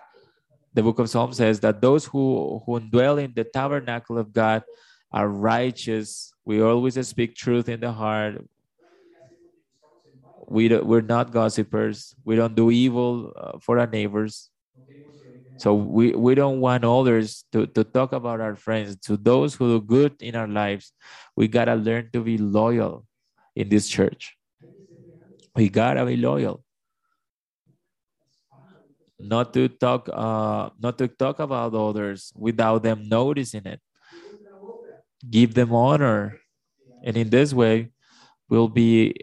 the 0.74 0.84
book 0.84 1.00
of 1.00 1.10
Psalm 1.10 1.34
says 1.34 1.60
that 1.62 1.82
those 1.82 2.06
who, 2.06 2.62
who 2.66 2.80
dwell 2.80 3.18
in 3.18 3.34
the 3.36 3.44
tabernacle 3.44 4.18
of 4.18 4.34
God 4.34 4.64
are 5.12 5.28
righteous. 5.28 6.34
We 6.50 6.62
always 6.64 6.98
speak 7.08 7.36
truth 7.36 7.70
in 7.70 7.80
the 7.80 7.92
heart. 7.92 8.42
We 10.48 10.68
do, 10.68 10.84
we're 10.84 11.02
not 11.02 11.32
gossipers. 11.32 12.16
We 12.26 12.36
don't 12.36 12.56
do 12.56 12.72
evil 12.72 13.32
uh, 13.36 13.60
for 13.60 13.78
our 13.78 13.86
neighbors. 13.88 14.50
So 15.58 15.74
we, 15.76 16.14
we 16.14 16.36
don't 16.36 16.62
want 16.62 16.86
others 16.86 17.44
to, 17.52 17.68
to 17.68 17.84
talk 17.84 18.14
about 18.14 18.40
our 18.40 18.56
friends. 18.56 18.96
To 19.08 19.18
those 19.18 19.54
who 19.56 19.80
do 19.80 19.86
good 19.86 20.22
in 20.22 20.36
our 20.36 20.48
lives, 20.48 20.94
we 21.36 21.48
gotta 21.48 21.76
learn 21.76 22.10
to 22.14 22.22
be 22.24 22.38
loyal 22.38 23.06
in 23.56 23.70
this 23.70 23.88
church. 23.88 24.38
We 25.56 25.70
gotta 25.70 26.06
be 26.06 26.18
loyal. 26.18 26.64
Not 29.20 29.54
to 29.54 29.68
talk 29.68 30.08
uh 30.08 30.70
not 30.80 30.98
to 31.00 31.08
talk 31.10 31.40
about 31.40 31.76
others 31.76 32.32
without 32.36 32.84
them 32.84 33.10
noticing 33.10 33.66
it 33.66 33.82
give 35.30 35.54
them 35.54 35.74
honor 35.74 36.40
and 37.04 37.18
in 37.18 37.30
this 37.30 37.54
way 37.54 37.90
we'll 38.50 38.68
be 38.68 39.14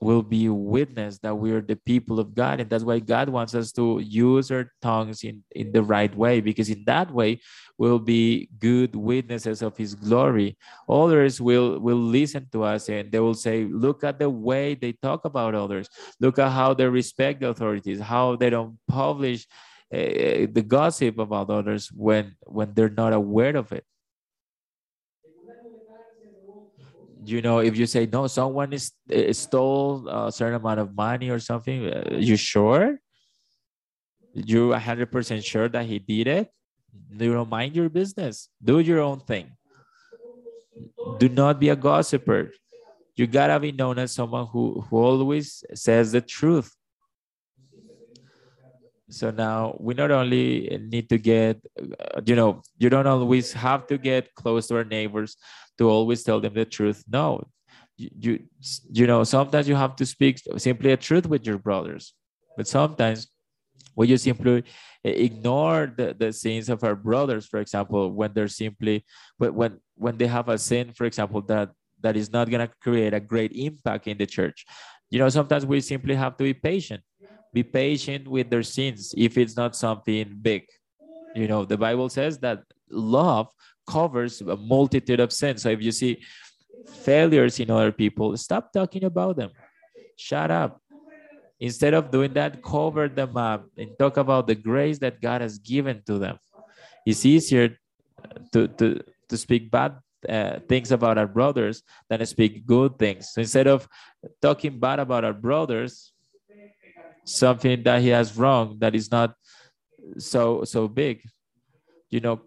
will 0.00 0.22
be 0.22 0.48
witness 0.48 1.18
that 1.18 1.34
we're 1.34 1.60
the 1.60 1.76
people 1.76 2.18
of 2.18 2.34
God. 2.34 2.60
And 2.60 2.70
that's 2.70 2.84
why 2.84 3.00
God 3.00 3.28
wants 3.28 3.54
us 3.54 3.70
to 3.72 4.00
use 4.00 4.50
our 4.50 4.72
tongues 4.80 5.22
in, 5.24 5.44
in 5.50 5.72
the 5.72 5.82
right 5.82 6.14
way, 6.16 6.40
because 6.40 6.70
in 6.70 6.84
that 6.86 7.12
way 7.12 7.40
we'll 7.76 7.98
be 7.98 8.48
good 8.58 8.96
witnesses 8.96 9.60
of 9.60 9.76
his 9.76 9.94
glory. 9.94 10.56
Others 10.88 11.40
will, 11.40 11.78
will 11.78 12.00
listen 12.00 12.48
to 12.52 12.62
us 12.64 12.88
and 12.88 13.12
they 13.12 13.20
will 13.20 13.34
say, 13.34 13.64
look 13.64 14.02
at 14.02 14.18
the 14.18 14.30
way 14.30 14.74
they 14.74 14.92
talk 14.92 15.26
about 15.26 15.54
others. 15.54 15.88
Look 16.18 16.38
at 16.38 16.50
how 16.50 16.72
they 16.72 16.86
respect 16.86 17.40
the 17.40 17.48
authorities, 17.48 18.00
how 18.00 18.36
they 18.36 18.48
don't 18.48 18.78
publish 18.88 19.46
uh, 19.92 20.48
the 20.50 20.64
gossip 20.66 21.18
about 21.18 21.50
others 21.50 21.90
when, 21.92 22.36
when 22.46 22.72
they're 22.72 22.88
not 22.88 23.12
aware 23.12 23.56
of 23.56 23.70
it. 23.72 23.84
You 27.24 27.42
know 27.42 27.58
if 27.58 27.76
you 27.76 27.86
say 27.86 28.06
no 28.06 28.26
someone 28.26 28.72
is 28.72 28.92
uh, 29.14 29.32
stole 29.32 30.08
a 30.08 30.32
certain 30.32 30.54
amount 30.54 30.80
of 30.80 30.94
money 30.94 31.30
or 31.30 31.38
something 31.38 31.86
uh, 31.86 32.16
you 32.18 32.36
sure? 32.36 32.98
You 34.32 34.70
100% 34.70 35.44
sure 35.44 35.68
that 35.68 35.86
he 35.86 35.98
did 35.98 36.28
it? 36.28 36.50
You 37.10 37.32
don't 37.32 37.50
mind 37.50 37.74
your 37.74 37.88
business? 37.88 38.48
Do 38.62 38.78
your 38.78 39.00
own 39.00 39.20
thing. 39.20 39.50
Do 41.18 41.28
not 41.28 41.58
be 41.58 41.68
a 41.68 41.76
gossiper. 41.76 42.52
You 43.16 43.26
gotta 43.26 43.58
be 43.58 43.72
known 43.72 43.98
as 43.98 44.12
someone 44.12 44.46
who, 44.46 44.80
who 44.88 44.96
always 44.96 45.64
says 45.74 46.12
the 46.12 46.20
truth. 46.20 46.72
So 49.10 49.30
now 49.32 49.76
we 49.80 49.94
not 49.94 50.12
only 50.12 50.78
need 50.88 51.08
to 51.08 51.18
get 51.18 51.60
you 52.24 52.36
know 52.36 52.62
you 52.78 52.88
don't 52.88 53.08
always 53.08 53.52
have 53.52 53.88
to 53.88 53.98
get 53.98 54.32
close 54.36 54.68
to 54.68 54.76
our 54.76 54.84
neighbors 54.84 55.36
to 55.80 55.88
always 55.88 56.22
tell 56.22 56.40
them 56.40 56.52
the 56.52 56.66
truth. 56.66 57.02
No, 57.10 57.48
you, 57.96 58.10
you, 58.20 58.38
you 58.92 59.06
know, 59.06 59.24
sometimes 59.24 59.66
you 59.66 59.74
have 59.74 59.96
to 59.96 60.06
speak 60.06 60.40
simply 60.58 60.92
a 60.92 60.96
truth 60.96 61.26
with 61.26 61.46
your 61.46 61.58
brothers, 61.58 62.12
but 62.56 62.68
sometimes 62.68 63.28
we 63.96 64.06
just 64.06 64.24
simply 64.24 64.62
eh, 65.04 65.10
ignore 65.10 65.92
the, 65.96 66.14
the 66.16 66.32
sins 66.32 66.68
of 66.68 66.84
our 66.84 66.94
brothers, 66.94 67.46
for 67.46 67.60
example, 67.60 68.12
when 68.12 68.32
they're 68.34 68.48
simply, 68.48 69.04
when, 69.38 69.80
when 69.96 70.18
they 70.18 70.26
have 70.26 70.48
a 70.50 70.58
sin, 70.58 70.92
for 70.92 71.06
example, 71.06 71.40
that, 71.42 71.70
that 72.02 72.16
is 72.16 72.30
not 72.30 72.50
going 72.50 72.66
to 72.66 72.72
create 72.82 73.14
a 73.14 73.20
great 73.20 73.52
impact 73.52 74.06
in 74.06 74.18
the 74.18 74.26
church. 74.26 74.66
You 75.10 75.18
know, 75.18 75.28
sometimes 75.30 75.64
we 75.64 75.80
simply 75.80 76.14
have 76.14 76.36
to 76.36 76.44
be 76.44 76.54
patient. 76.54 77.02
Be 77.52 77.62
patient 77.62 78.28
with 78.28 78.48
their 78.48 78.62
sins 78.62 79.14
if 79.16 79.36
it's 79.36 79.56
not 79.56 79.74
something 79.74 80.38
big. 80.40 80.66
You 81.34 81.48
know, 81.48 81.64
the 81.64 81.76
Bible 81.76 82.08
says 82.08 82.38
that 82.38 82.62
love 82.90 83.48
covers 83.94 84.40
a 84.40 84.56
multitude 84.56 85.20
of 85.20 85.30
sins. 85.32 85.62
So 85.62 85.68
if 85.76 85.80
you 85.86 85.92
see 85.92 86.12
failures 87.10 87.54
in 87.62 87.70
other 87.70 87.92
people, 87.92 88.36
stop 88.36 88.72
talking 88.72 89.04
about 89.04 89.36
them. 89.36 89.50
Shut 90.16 90.50
up. 90.62 90.80
Instead 91.58 91.94
of 91.94 92.10
doing 92.10 92.32
that, 92.34 92.62
cover 92.62 93.08
them 93.08 93.36
up 93.36 93.66
and 93.76 93.90
talk 93.98 94.16
about 94.16 94.46
the 94.46 94.54
grace 94.54 94.98
that 95.04 95.20
God 95.20 95.40
has 95.42 95.58
given 95.58 96.02
to 96.06 96.18
them. 96.18 96.38
It's 97.04 97.24
easier 97.26 97.76
to, 98.52 98.68
to, 98.78 98.86
to 99.28 99.36
speak 99.36 99.70
bad 99.70 99.92
uh, 100.28 100.60
things 100.68 100.92
about 100.92 101.16
our 101.16 101.26
brothers 101.26 101.82
than 102.08 102.18
to 102.20 102.26
speak 102.26 102.66
good 102.66 102.98
things. 102.98 103.30
So 103.32 103.40
instead 103.40 103.66
of 103.66 103.88
talking 104.40 104.78
bad 104.78 105.00
about 105.00 105.24
our 105.24 105.32
brothers, 105.32 106.12
something 107.24 107.82
that 107.84 108.00
he 108.02 108.08
has 108.08 108.36
wrong 108.36 108.76
that 108.80 108.94
is 108.94 109.10
not 109.10 109.34
so 110.18 110.64
so 110.64 110.88
big, 110.88 111.22
you 112.10 112.20
know, 112.20 112.40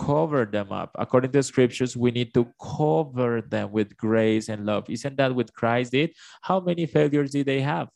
cover 0.00 0.46
them 0.46 0.72
up. 0.72 0.90
According 0.98 1.32
to 1.32 1.38
the 1.38 1.42
scriptures, 1.42 1.96
we 1.96 2.10
need 2.10 2.32
to 2.34 2.48
cover 2.60 3.42
them 3.42 3.70
with 3.72 3.96
grace 3.96 4.48
and 4.48 4.64
love. 4.64 4.88
Isn't 4.88 5.16
that 5.16 5.34
what 5.34 5.52
Christ 5.52 5.92
did? 5.92 6.14
How 6.40 6.60
many 6.60 6.86
failures 6.86 7.32
did 7.32 7.46
they 7.46 7.60
have? 7.60 7.88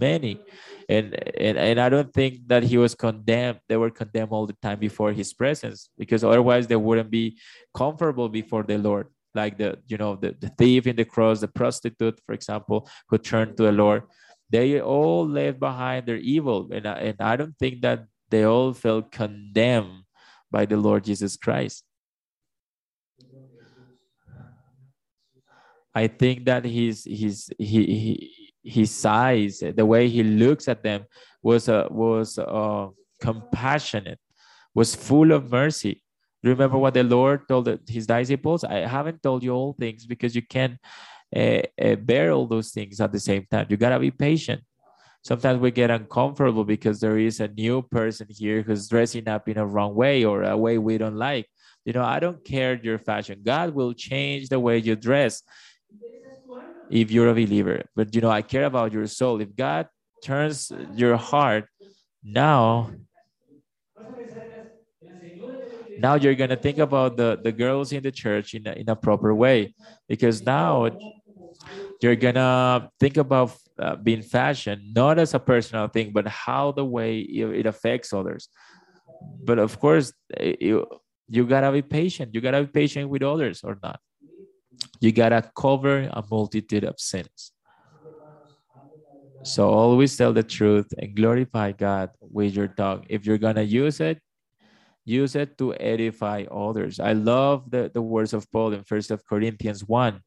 Many. 0.00 0.40
And, 0.88 1.14
and, 1.38 1.58
and 1.58 1.80
I 1.80 1.88
don't 1.88 2.12
think 2.12 2.48
that 2.48 2.62
he 2.62 2.78
was 2.78 2.94
condemned. 2.94 3.60
They 3.68 3.76
were 3.76 3.90
condemned 3.90 4.32
all 4.32 4.46
the 4.46 4.56
time 4.62 4.78
before 4.78 5.12
his 5.12 5.32
presence 5.34 5.90
because 5.98 6.24
otherwise 6.24 6.66
they 6.66 6.76
wouldn't 6.76 7.10
be 7.10 7.38
comfortable 7.74 8.28
before 8.28 8.62
the 8.62 8.78
Lord. 8.78 9.08
Like 9.34 9.58
the, 9.58 9.78
you 9.88 9.96
know, 9.96 10.16
the, 10.16 10.36
the 10.38 10.48
thief 10.58 10.86
in 10.86 10.96
the 10.96 11.06
cross, 11.06 11.40
the 11.40 11.48
prostitute, 11.48 12.20
for 12.26 12.34
example, 12.34 12.88
who 13.08 13.18
turned 13.18 13.56
to 13.56 13.64
the 13.64 13.72
Lord. 13.72 14.02
They 14.50 14.80
all 14.80 15.26
left 15.26 15.58
behind 15.58 16.06
their 16.06 16.18
evil. 16.18 16.68
And, 16.70 16.86
and 16.86 17.16
I 17.18 17.36
don't 17.36 17.56
think 17.58 17.80
that 17.80 18.04
they 18.30 18.44
all 18.44 18.74
felt 18.74 19.10
condemned 19.10 20.01
by 20.52 20.66
the 20.66 20.76
Lord 20.76 21.04
Jesus 21.04 21.36
Christ. 21.36 21.82
I 25.94 26.06
think 26.06 26.44
that 26.46 26.64
he's 26.64 27.04
he's 27.04 27.50
he, 27.58 27.84
he 27.84 28.42
his 28.64 29.04
eyes, 29.04 29.62
the 29.74 29.84
way 29.84 30.08
he 30.08 30.22
looks 30.22 30.68
at 30.68 30.82
them 30.82 31.04
was 31.42 31.68
uh, 31.68 31.88
was 31.90 32.38
uh, 32.38 32.88
compassionate, 33.20 34.20
was 34.74 34.94
full 34.94 35.32
of 35.32 35.50
mercy. 35.50 36.02
Remember 36.44 36.78
what 36.78 36.94
the 36.94 37.04
Lord 37.04 37.48
told 37.48 37.66
his 37.88 38.06
disciples? 38.06 38.64
I 38.64 38.86
haven't 38.86 39.22
told 39.22 39.42
you 39.42 39.52
all 39.52 39.74
things 39.78 40.06
because 40.06 40.34
you 40.34 40.42
can't 40.42 40.76
uh, 41.34 41.62
bear 42.00 42.32
all 42.32 42.46
those 42.46 42.70
things 42.70 43.00
at 43.00 43.12
the 43.12 43.20
same 43.20 43.46
time. 43.50 43.66
You 43.68 43.76
gotta 43.76 43.98
be 43.98 44.10
patient. 44.10 44.62
Sometimes 45.22 45.60
we 45.60 45.70
get 45.70 45.90
uncomfortable 45.90 46.64
because 46.64 47.00
there 47.00 47.18
is 47.18 47.40
a 47.40 47.48
new 47.48 47.82
person 47.82 48.26
here 48.30 48.62
who's 48.62 48.88
dressing 48.88 49.28
up 49.28 49.48
in 49.48 49.58
a 49.58 49.66
wrong 49.66 49.94
way 49.94 50.24
or 50.24 50.42
a 50.42 50.56
way 50.56 50.78
we 50.78 50.98
don't 50.98 51.16
like. 51.16 51.46
You 51.84 51.92
know, 51.92 52.02
I 52.04 52.20
don't 52.20 52.42
care 52.44 52.74
your 52.82 52.98
fashion. 52.98 53.42
God 53.44 53.74
will 53.74 53.92
change 53.94 54.48
the 54.48 54.60
way 54.60 54.78
you 54.78 54.96
dress 54.96 55.42
if 56.88 57.10
you're 57.10 57.28
a 57.28 57.34
believer. 57.34 57.84
But 57.94 58.14
you 58.14 58.20
know, 58.20 58.30
I 58.30 58.42
care 58.42 58.64
about 58.64 58.92
your 58.92 59.06
soul. 59.06 59.40
If 59.40 59.54
God 59.56 59.88
turns 60.22 60.70
your 60.90 61.16
heart 61.16 61.66
now, 62.22 62.90
now 65.96 66.14
you're 66.14 66.34
gonna 66.34 66.56
think 66.56 66.78
about 66.78 67.16
the 67.16 67.38
the 67.42 67.52
girls 67.52 67.92
in 67.92 68.02
the 68.02 68.10
church 68.12 68.54
in 68.54 68.66
a, 68.66 68.72
in 68.72 68.88
a 68.88 68.96
proper 68.96 69.34
way, 69.34 69.74
because 70.08 70.42
now 70.44 70.90
you're 72.00 72.16
gonna 72.16 72.88
think 72.98 73.16
about 73.16 73.54
uh, 73.82 73.96
being 73.96 74.22
fashion 74.22 74.92
not 74.94 75.18
as 75.18 75.34
a 75.34 75.40
personal 75.40 75.88
thing, 75.88 76.12
but 76.12 76.26
how 76.28 76.72
the 76.72 76.84
way 76.84 77.20
it 77.20 77.66
affects 77.66 78.12
others. 78.12 78.48
But 79.44 79.58
of 79.58 79.78
course, 79.80 80.12
you 80.60 80.86
you 81.28 81.46
gotta 81.46 81.72
be 81.72 81.82
patient. 81.82 82.34
You 82.34 82.40
gotta 82.40 82.62
be 82.62 82.70
patient 82.70 83.08
with 83.10 83.22
others 83.22 83.62
or 83.64 83.78
not. 83.82 84.00
You 85.00 85.12
gotta 85.12 85.50
cover 85.56 86.08
a 86.12 86.22
multitude 86.30 86.84
of 86.84 86.96
sins. 86.98 87.52
So 89.44 89.70
always 89.70 90.16
tell 90.16 90.32
the 90.32 90.42
truth 90.44 90.92
and 90.98 91.16
glorify 91.16 91.72
God 91.72 92.10
with 92.20 92.54
your 92.54 92.68
tongue. 92.68 93.04
If 93.08 93.26
you're 93.26 93.38
gonna 93.38 93.62
use 93.62 94.00
it, 94.00 94.20
use 95.04 95.34
it 95.34 95.58
to 95.58 95.74
edify 95.74 96.44
others. 96.50 97.00
I 97.00 97.12
love 97.12 97.70
the, 97.70 97.90
the 97.92 98.02
words 98.02 98.32
of 98.32 98.50
Paul 98.52 98.72
in 98.72 98.84
First 98.84 99.10
of 99.10 99.26
Corinthians 99.26 99.84
1. 99.84 100.20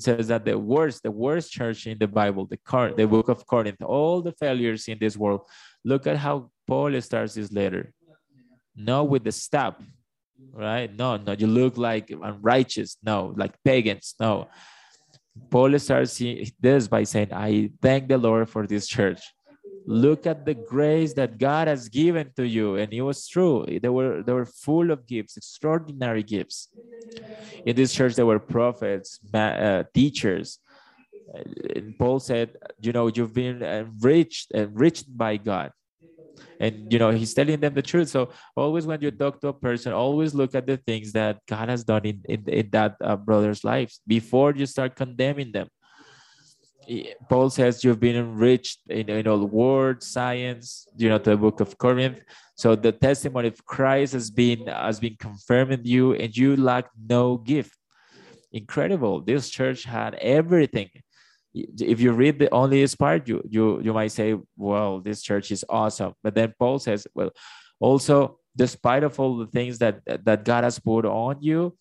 It 0.00 0.04
says 0.04 0.28
that 0.28 0.46
the 0.46 0.58
worst, 0.58 1.02
the 1.02 1.10
worst 1.10 1.52
church 1.52 1.86
in 1.86 1.98
the 1.98 2.08
Bible, 2.08 2.46
the 2.46 2.56
Cor- 2.56 2.94
the 2.94 3.06
book 3.06 3.28
of 3.28 3.46
Corinth, 3.46 3.82
all 3.82 4.22
the 4.22 4.32
failures 4.32 4.88
in 4.88 4.96
this 4.98 5.14
world. 5.14 5.42
Look 5.84 6.06
at 6.06 6.16
how 6.16 6.50
Paul 6.66 6.98
starts 7.02 7.34
this 7.34 7.52
letter. 7.52 7.92
Not 8.74 9.10
with 9.10 9.24
the 9.24 9.32
staff, 9.32 9.74
right? 10.54 10.90
No, 10.96 11.18
no, 11.18 11.32
you 11.32 11.46
look 11.46 11.76
like 11.76 12.08
unrighteous. 12.08 12.96
No, 13.02 13.34
like 13.36 13.52
pagans. 13.62 14.14
No. 14.18 14.48
Paul 15.50 15.78
starts 15.78 16.16
this 16.58 16.88
by 16.88 17.02
saying, 17.04 17.34
I 17.34 17.70
thank 17.82 18.08
the 18.08 18.16
Lord 18.16 18.48
for 18.48 18.66
this 18.66 18.88
church. 18.88 19.20
Look 19.90 20.24
at 20.24 20.46
the 20.46 20.54
grace 20.54 21.14
that 21.14 21.36
God 21.36 21.66
has 21.66 21.88
given 21.88 22.30
to 22.36 22.46
you. 22.46 22.76
And 22.76 22.92
it 22.92 23.02
was 23.02 23.26
true. 23.26 23.66
They 23.66 23.88
were, 23.88 24.22
they 24.22 24.32
were 24.32 24.46
full 24.46 24.92
of 24.92 25.04
gifts, 25.04 25.36
extraordinary 25.36 26.22
gifts. 26.22 26.68
In 27.66 27.74
this 27.74 27.92
church, 27.92 28.14
there 28.14 28.24
were 28.24 28.38
prophets, 28.38 29.18
uh, 29.34 29.82
teachers. 29.92 30.60
And 31.74 31.98
Paul 31.98 32.20
said, 32.20 32.56
you 32.80 32.92
know, 32.92 33.08
you've 33.08 33.34
been 33.34 33.64
enriched, 33.64 34.52
enriched 34.54 35.06
by 35.18 35.38
God 35.38 35.72
and 36.60 36.92
you 36.92 36.98
know 36.98 37.10
he's 37.10 37.34
telling 37.34 37.58
them 37.58 37.74
the 37.74 37.82
truth 37.82 38.08
so 38.08 38.30
always 38.56 38.86
when 38.86 39.00
you 39.00 39.10
talk 39.10 39.40
to 39.40 39.48
a 39.48 39.52
person 39.52 39.92
always 39.92 40.34
look 40.34 40.54
at 40.54 40.66
the 40.66 40.76
things 40.76 41.12
that 41.12 41.38
god 41.46 41.68
has 41.68 41.84
done 41.84 42.04
in 42.04 42.20
in, 42.28 42.44
in 42.48 42.70
that 42.70 42.96
uh, 43.02 43.16
brother's 43.16 43.64
lives 43.64 44.00
before 44.06 44.54
you 44.54 44.66
start 44.66 44.94
condemning 44.96 45.52
them 45.52 45.68
paul 47.28 47.50
says 47.50 47.84
you've 47.84 48.00
been 48.00 48.16
enriched 48.16 48.80
in 48.88 49.08
you 49.08 49.22
know 49.22 49.36
word 49.44 50.02
science 50.02 50.86
you 50.96 51.08
know 51.08 51.18
the 51.18 51.36
book 51.36 51.60
of 51.60 51.78
corinth. 51.78 52.20
So 52.56 52.76
the 52.76 52.92
testimony 52.92 53.48
of 53.48 53.64
christ 53.64 54.12
has 54.12 54.30
been 54.30 54.66
has 54.66 55.00
been 55.00 55.16
confirmed 55.18 55.72
in 55.72 55.84
you 55.84 56.14
and 56.14 56.36
you 56.36 56.56
lack 56.56 56.86
no 57.08 57.38
gift. 57.38 57.76
Incredible. 58.52 59.20
This 59.20 59.48
church 59.48 59.84
had 59.84 60.14
everything. 60.16 60.90
If 61.54 62.00
you 62.00 62.12
read 62.12 62.38
the 62.38 62.52
only 62.52 62.80
this 62.82 62.94
part, 62.94 63.28
you 63.28 63.42
you 63.48 63.80
you 63.80 63.92
might 63.92 64.12
say, 64.12 64.36
well, 64.56 65.00
this 65.00 65.22
church 65.22 65.50
is 65.50 65.64
awesome. 65.68 66.14
But 66.22 66.34
then 66.34 66.54
Paul 66.58 66.78
says, 66.78 67.06
well, 67.14 67.30
also 67.78 68.38
despite 68.56 69.04
of 69.04 69.18
all 69.20 69.38
the 69.38 69.46
things 69.46 69.78
that 69.78 70.00
that 70.24 70.44
God 70.44 70.64
has 70.64 70.78
put 70.78 71.04
on 71.06 71.36
you, 71.40 71.76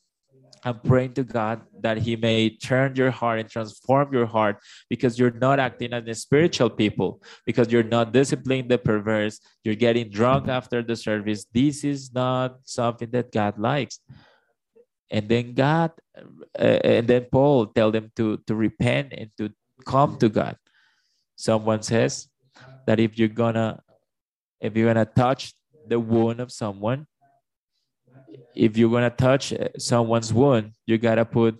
I'm 0.64 0.80
praying 0.80 1.14
to 1.14 1.24
God 1.24 1.62
that 1.82 1.97
He 1.97 2.16
may 2.16 2.49
turn 2.49 2.95
your 2.95 3.12
heart 3.12 3.39
and 3.39 3.49
transform 3.49 4.14
your 4.14 4.26
heart 4.26 4.57
because 4.89 5.18
you're 5.18 5.32
not 5.32 5.60
acting 5.60 5.93
as 5.93 6.07
a 6.07 6.16
spiritual 6.16 6.70
people, 6.70 7.22
because 7.45 7.72
you're 7.72 7.84
not 7.84 8.12
disciplining 8.12 8.68
the 8.68 8.78
perverse, 8.78 9.39
you're 9.64 9.76
getting 9.76 10.10
drunk 10.10 10.47
after 10.47 10.82
the 10.82 10.95
service. 10.95 11.45
This 11.53 11.84
is 11.84 12.14
not 12.14 12.57
something 12.64 13.10
that 13.12 13.32
God 13.32 13.57
likes 13.57 13.99
and 15.12 15.28
then 15.28 15.53
god 15.53 15.91
uh, 16.18 16.80
and 16.84 17.07
then 17.07 17.26
paul 17.32 17.66
tell 17.68 17.91
them 17.91 18.12
to 18.16 18.38
to 18.45 18.55
repent 18.55 19.14
and 19.14 19.30
to 19.38 19.49
come 19.86 20.18
to 20.18 20.30
god 20.30 20.55
someone 21.36 21.82
says 21.82 22.28
that 22.86 22.99
if 22.99 23.18
you're 23.18 23.28
gonna 23.28 23.82
if 24.62 24.76
you're 24.76 24.91
gonna 24.93 25.05
touch 25.05 25.53
the 25.88 25.99
wound 25.99 26.39
of 26.39 26.51
someone 26.51 27.07
if 28.56 28.78
you're 28.78 28.92
gonna 28.92 29.10
touch 29.10 29.54
someone's 29.78 30.34
wound 30.34 30.72
you 30.86 30.98
gotta 30.98 31.26
put 31.26 31.58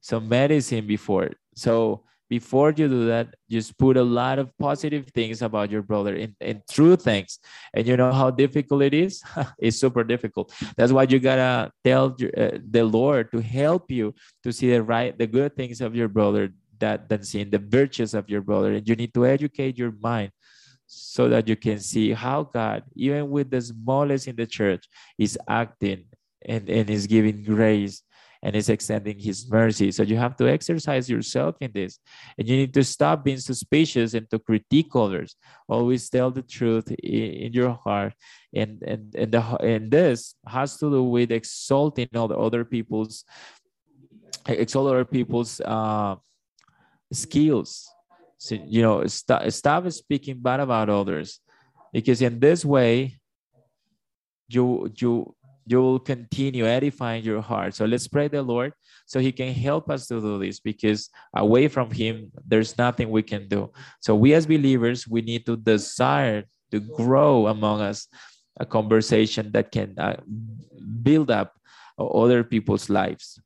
some 0.00 0.28
medicine 0.28 0.86
before 0.86 1.30
so 1.54 2.04
before 2.32 2.70
you 2.70 2.88
do 2.88 3.04
that, 3.12 3.34
just 3.50 3.76
put 3.76 3.98
a 3.98 4.02
lot 4.02 4.38
of 4.38 4.46
positive 4.56 5.04
things 5.08 5.42
about 5.42 5.70
your 5.70 5.82
brother 5.82 6.14
and, 6.16 6.32
and 6.40 6.62
true 6.76 6.96
things. 6.96 7.38
And 7.74 7.86
you 7.86 7.94
know 8.00 8.10
how 8.10 8.30
difficult 8.30 8.80
it 8.88 8.94
is? 8.94 9.20
it's 9.58 9.76
super 9.76 10.02
difficult. 10.02 10.50
That's 10.78 10.92
why 10.92 11.02
you 11.02 11.18
gotta 11.18 11.70
tell 11.84 12.16
your, 12.18 12.32
uh, 12.42 12.56
the 12.76 12.84
Lord 12.84 13.30
to 13.32 13.42
help 13.42 13.90
you 13.90 14.14
to 14.44 14.48
see 14.50 14.70
the 14.70 14.82
right, 14.82 15.12
the 15.22 15.26
good 15.26 15.54
things 15.54 15.82
of 15.82 15.94
your 15.94 16.08
brother 16.08 16.54
that 16.78 17.10
than 17.10 17.22
seeing 17.22 17.50
the 17.50 17.58
virtues 17.58 18.14
of 18.14 18.30
your 18.30 18.40
brother. 18.40 18.72
And 18.72 18.88
you 18.88 18.96
need 18.96 19.12
to 19.12 19.26
educate 19.26 19.76
your 19.76 19.92
mind 20.00 20.30
so 20.94 21.28
that 21.28 21.48
you 21.48 21.56
can 21.56 21.78
see 21.78 22.12
how 22.12 22.44
God, 22.44 22.84
even 22.94 23.30
with 23.30 23.50
the 23.50 23.60
smallest 23.60 24.28
in 24.28 24.36
the 24.36 24.46
church, 24.46 24.86
is 25.18 25.38
acting 25.48 26.04
and, 26.44 26.68
and 26.68 26.90
is 26.90 27.06
giving 27.06 27.42
grace 27.42 28.02
and 28.42 28.56
is 28.56 28.68
extending 28.68 29.18
his 29.18 29.48
mercy. 29.48 29.92
So 29.92 30.02
you 30.02 30.16
have 30.16 30.36
to 30.36 30.48
exercise 30.48 31.08
yourself 31.08 31.54
in 31.60 31.70
this. 31.72 31.98
And 32.36 32.48
you 32.48 32.56
need 32.56 32.74
to 32.74 32.82
stop 32.82 33.24
being 33.24 33.38
suspicious 33.38 34.14
and 34.14 34.28
to 34.30 34.38
critique 34.38 34.90
others. 34.94 35.36
Always 35.68 36.10
tell 36.10 36.30
the 36.30 36.42
truth 36.42 36.90
in, 36.90 37.52
your 37.52 37.78
heart. 37.84 38.14
And, 38.52 38.82
and, 38.82 39.14
and, 39.14 39.32
the, 39.32 39.40
and 39.62 39.90
this 39.90 40.34
has 40.46 40.76
to 40.78 40.90
do 40.90 41.04
with 41.04 41.30
exalting 41.30 42.08
all 42.14 42.28
the 42.28 42.36
other 42.36 42.64
people's 42.64 43.24
exalt 44.46 44.88
other 44.88 45.04
people's 45.04 45.60
uh, 45.60 46.16
skills. 47.12 47.88
So, 48.42 48.56
you 48.56 48.82
know, 48.82 49.06
stop, 49.06 49.48
stop 49.52 49.88
speaking 49.92 50.40
bad 50.42 50.58
about 50.58 50.90
others 50.90 51.38
because 51.92 52.20
in 52.20 52.40
this 52.40 52.64
way, 52.64 53.20
you 54.48 54.90
you 54.98 55.32
you 55.64 55.80
will 55.80 56.00
continue 56.00 56.66
edifying 56.66 57.22
your 57.22 57.40
heart. 57.40 57.76
So 57.76 57.84
let's 57.84 58.08
pray 58.08 58.26
the 58.26 58.42
Lord 58.42 58.72
so 59.06 59.20
he 59.20 59.30
can 59.30 59.54
help 59.54 59.88
us 59.88 60.08
to 60.08 60.20
do 60.20 60.40
this 60.40 60.58
because 60.58 61.08
away 61.36 61.68
from 61.68 61.92
him, 61.92 62.32
there's 62.44 62.76
nothing 62.76 63.10
we 63.10 63.22
can 63.22 63.46
do. 63.46 63.70
So 64.00 64.16
we 64.16 64.34
as 64.34 64.44
believers, 64.44 65.06
we 65.06 65.22
need 65.22 65.46
to 65.46 65.56
desire 65.56 66.42
to 66.72 66.80
grow 66.80 67.46
among 67.46 67.80
us 67.80 68.08
a 68.58 68.66
conversation 68.66 69.52
that 69.52 69.70
can 69.70 69.94
uh, 70.00 70.18
build 71.00 71.30
up 71.30 71.54
other 71.96 72.42
people's 72.42 72.90
lives. 72.90 73.38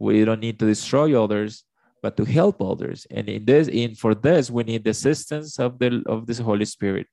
We 0.00 0.24
don't 0.24 0.40
need 0.40 0.58
to 0.58 0.66
destroy 0.66 1.14
others, 1.14 1.62
but 2.02 2.16
to 2.16 2.24
help 2.24 2.62
others. 2.62 3.06
And 3.10 3.28
in 3.28 3.44
this, 3.44 3.68
in 3.68 3.94
for 3.94 4.14
this, 4.14 4.50
we 4.50 4.64
need 4.64 4.84
the 4.84 4.90
assistance 4.90 5.58
of 5.58 5.78
the 5.78 6.02
of 6.06 6.26
this 6.26 6.38
Holy 6.38 6.64
Spirit 6.64 7.06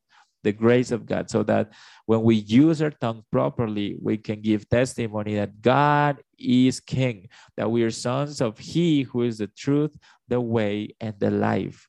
the 0.44 0.52
grace 0.52 0.92
of 0.92 1.06
God, 1.06 1.30
so 1.30 1.44
that 1.44 1.74
when 2.06 2.22
we 2.22 2.36
use 2.36 2.82
our 2.82 2.92
tongue 2.92 3.24
properly, 3.32 3.98
we 4.02 4.18
can 4.18 4.42
give 4.42 4.70
testimony 4.70 5.36
that 5.36 5.62
God 5.62 6.22
is 6.40 6.80
King, 6.80 7.28
that 7.58 7.70
we 7.70 7.84
are 7.84 7.92
sons 7.92 8.40
of 8.40 8.58
He 8.58 9.02
who 9.04 9.24
is 9.24 9.40
the 9.40 9.48
truth, 9.48 9.98
the 10.28 10.40
way, 10.40 10.96
and 11.02 11.16
the 11.20 11.32
life. 11.32 11.88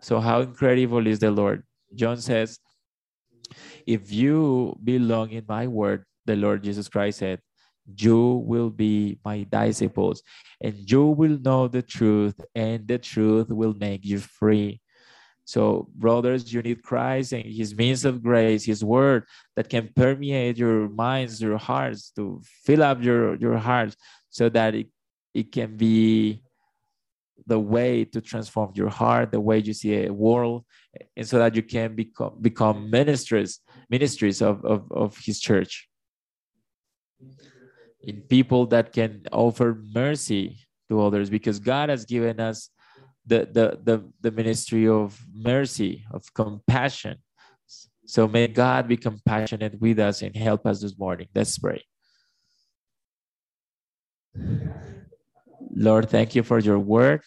So, 0.00 0.20
how 0.20 0.40
incredible 0.40 1.06
is 1.06 1.18
the 1.18 1.30
Lord? 1.30 1.64
John 1.94 2.18
says, 2.18 2.58
If 3.86 4.12
you 4.12 4.76
belong 4.82 5.30
in 5.30 5.44
my 5.48 5.66
word, 5.66 6.04
the 6.26 6.36
Lord 6.36 6.62
Jesus 6.62 6.88
Christ 6.88 7.20
said, 7.20 7.40
you 7.96 8.42
will 8.46 8.70
be 8.70 9.18
my 9.24 9.46
disciples 9.50 10.22
and 10.60 10.90
you 10.90 11.06
will 11.06 11.38
know 11.38 11.68
the 11.68 11.82
truth 11.82 12.38
and 12.54 12.86
the 12.86 12.98
truth 12.98 13.48
will 13.48 13.74
make 13.74 14.04
you 14.04 14.18
free 14.18 14.80
so, 15.48 15.88
brothers, 15.94 16.52
you 16.52 16.60
need 16.60 16.82
Christ 16.82 17.32
and 17.32 17.42
His 17.42 17.74
means 17.74 18.04
of 18.04 18.22
grace, 18.22 18.66
His 18.66 18.84
word 18.84 19.24
that 19.56 19.70
can 19.70 19.88
permeate 19.96 20.58
your 20.58 20.90
minds, 20.90 21.40
your 21.40 21.56
hearts, 21.56 22.10
to 22.16 22.42
fill 22.66 22.82
up 22.82 23.02
your, 23.02 23.34
your 23.36 23.56
hearts 23.56 23.96
so 24.28 24.50
that 24.50 24.74
it, 24.74 24.88
it 25.32 25.50
can 25.50 25.74
be 25.74 26.42
the 27.46 27.58
way 27.58 28.04
to 28.04 28.20
transform 28.20 28.72
your 28.74 28.90
heart, 28.90 29.32
the 29.32 29.40
way 29.40 29.56
you 29.56 29.72
see 29.72 30.04
a 30.04 30.12
world, 30.12 30.66
and 31.16 31.26
so 31.26 31.38
that 31.38 31.56
you 31.56 31.62
can 31.62 31.96
become 31.96 32.36
become 32.42 32.90
ministers, 32.90 33.60
ministries 33.88 34.42
of, 34.42 34.62
of, 34.66 34.92
of 34.92 35.16
his 35.16 35.40
church. 35.40 35.88
In 38.02 38.22
people 38.22 38.66
that 38.66 38.92
can 38.92 39.22
offer 39.32 39.82
mercy 39.92 40.58
to 40.88 41.02
others, 41.02 41.30
because 41.30 41.58
God 41.58 41.88
has 41.88 42.04
given 42.04 42.40
us 42.40 42.70
the, 43.26 43.48
the, 43.50 43.78
the, 43.82 44.12
the 44.20 44.30
ministry 44.30 44.88
of 44.88 45.20
mercy, 45.34 46.04
of 46.10 46.32
compassion. 46.32 47.18
So 48.06 48.26
may 48.26 48.46
God 48.48 48.88
be 48.88 48.96
compassionate 48.96 49.78
with 49.80 49.98
us 49.98 50.22
and 50.22 50.34
help 50.34 50.66
us 50.66 50.80
this 50.80 50.98
morning. 50.98 51.28
Let's 51.34 51.58
pray. 51.58 51.84
Lord, 55.74 56.08
thank 56.08 56.34
you 56.34 56.42
for 56.42 56.58
your 56.58 56.78
word, 56.78 57.22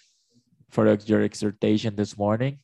for 0.72 0.86
your 1.05 1.22
exhortation 1.22 1.95
this 1.95 2.17
morning. 2.17 2.59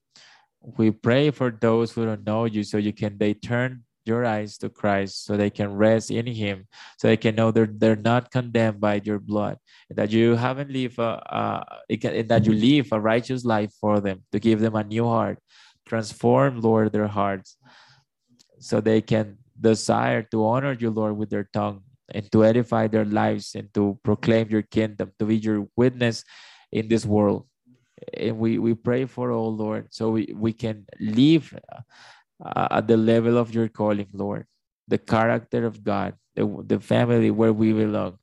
We 0.77 0.91
pray 0.91 1.31
for 1.31 1.51
those 1.51 1.91
who 1.91 2.05
don't 2.05 2.25
know 2.25 2.45
you 2.45 2.63
so 2.63 2.77
you 2.77 2.91
can 2.91 3.17
they 3.17 3.33
turn 3.35 3.83
your 4.07 4.25
eyes 4.25 4.57
to 4.59 4.69
Christ 4.69 5.25
so 5.25 5.35
they 5.35 5.49
can 5.49 5.73
rest 5.73 6.09
in 6.11 6.25
him 6.25 6.67
so 6.97 7.07
they 7.07 7.17
can 7.17 7.35
know 7.35 7.51
they're, 7.51 7.69
they're 7.69 7.95
not 7.95 8.31
condemned 8.31 8.79
by 8.79 9.01
your 9.03 9.19
blood 9.19 9.57
that 9.89 10.11
you 10.11 10.35
haven't 10.35 10.71
lived 10.71 10.97
a, 10.99 11.21
uh, 11.33 11.63
that 11.89 12.45
you 12.45 12.53
live 12.53 12.87
a 12.91 12.99
righteous 12.99 13.45
life 13.45 13.71
for 13.79 13.99
them 13.99 14.23
to 14.31 14.39
give 14.39 14.59
them 14.59 14.75
a 14.75 14.83
new 14.83 15.05
heart 15.05 15.39
transform 15.85 16.61
lord 16.61 16.91
their 16.91 17.07
hearts 17.07 17.57
so 18.59 18.81
they 18.81 19.01
can 19.01 19.37
desire 19.59 20.23
to 20.23 20.45
honor 20.45 20.75
you 20.79 20.89
lord 20.89 21.17
with 21.17 21.29
their 21.29 21.49
tongue 21.53 21.81
and 22.13 22.31
to 22.31 22.45
edify 22.45 22.87
their 22.87 23.05
lives 23.05 23.55
and 23.55 23.73
to 23.73 23.99
proclaim 24.03 24.49
your 24.49 24.61
kingdom, 24.61 25.11
to 25.19 25.25
be 25.25 25.37
your 25.37 25.67
witness 25.75 26.23
in 26.71 26.87
this 26.87 27.05
world. 27.05 27.45
And 28.13 28.37
we, 28.37 28.59
we 28.59 28.75
pray 28.75 29.05
for 29.05 29.31
all, 29.31 29.55
Lord, 29.55 29.87
so 29.89 30.11
we, 30.11 30.33
we 30.35 30.53
can 30.53 30.85
live 30.99 31.53
uh, 32.43 32.67
at 32.71 32.87
the 32.87 32.97
level 32.97 33.37
of 33.37 33.53
your 33.53 33.67
calling, 33.67 34.07
Lord, 34.13 34.45
the 34.87 34.97
character 34.97 35.65
of 35.65 35.83
God, 35.83 36.13
the, 36.35 36.45
the 36.65 36.79
family 36.79 37.31
where 37.31 37.53
we 37.53 37.73
belong. 37.73 38.17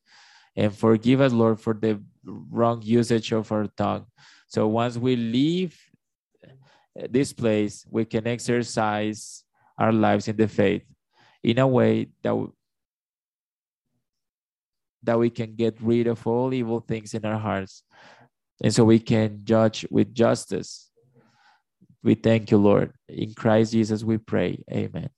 And 0.57 0.75
forgive 0.75 1.21
us, 1.21 1.33
Lord, 1.33 1.61
for 1.61 1.75
the 1.75 2.01
wrong 2.25 2.81
usage 2.83 3.33
of 3.33 3.51
our 3.51 3.67
tongue. 3.77 4.07
So 4.47 4.69
once 4.69 4.97
we 4.97 5.17
leave 5.17 5.77
this 7.11 7.33
place, 7.33 7.85
we 7.91 8.05
can 8.05 8.27
exercise 8.27 9.43
our 9.77 9.93
lives 9.93 10.29
in 10.29 10.37
the 10.37 10.47
faith 10.47 10.85
in 11.43 11.59
a 11.59 11.67
way 11.67 12.09
that 12.23 12.49
that 15.03 15.19
we 15.19 15.29
can 15.29 15.55
get 15.55 15.77
rid 15.83 16.07
of 16.07 16.27
all 16.27 16.55
evil 16.55 16.81
things 16.81 17.13
in 17.13 17.25
our 17.27 17.39
hearts. 17.39 17.83
And 18.63 18.73
so 18.73 18.85
we 18.85 18.99
can 18.99 19.41
judge 19.45 19.85
with 19.91 20.15
justice. 20.15 20.91
We 22.05 22.17
thank 22.17 22.53
you, 22.53 22.59
Lord. 22.59 22.95
In 23.09 23.35
Christ 23.35 23.73
Jesus, 23.73 24.05
we 24.05 24.19
pray. 24.19 24.65
Amen. 24.73 25.11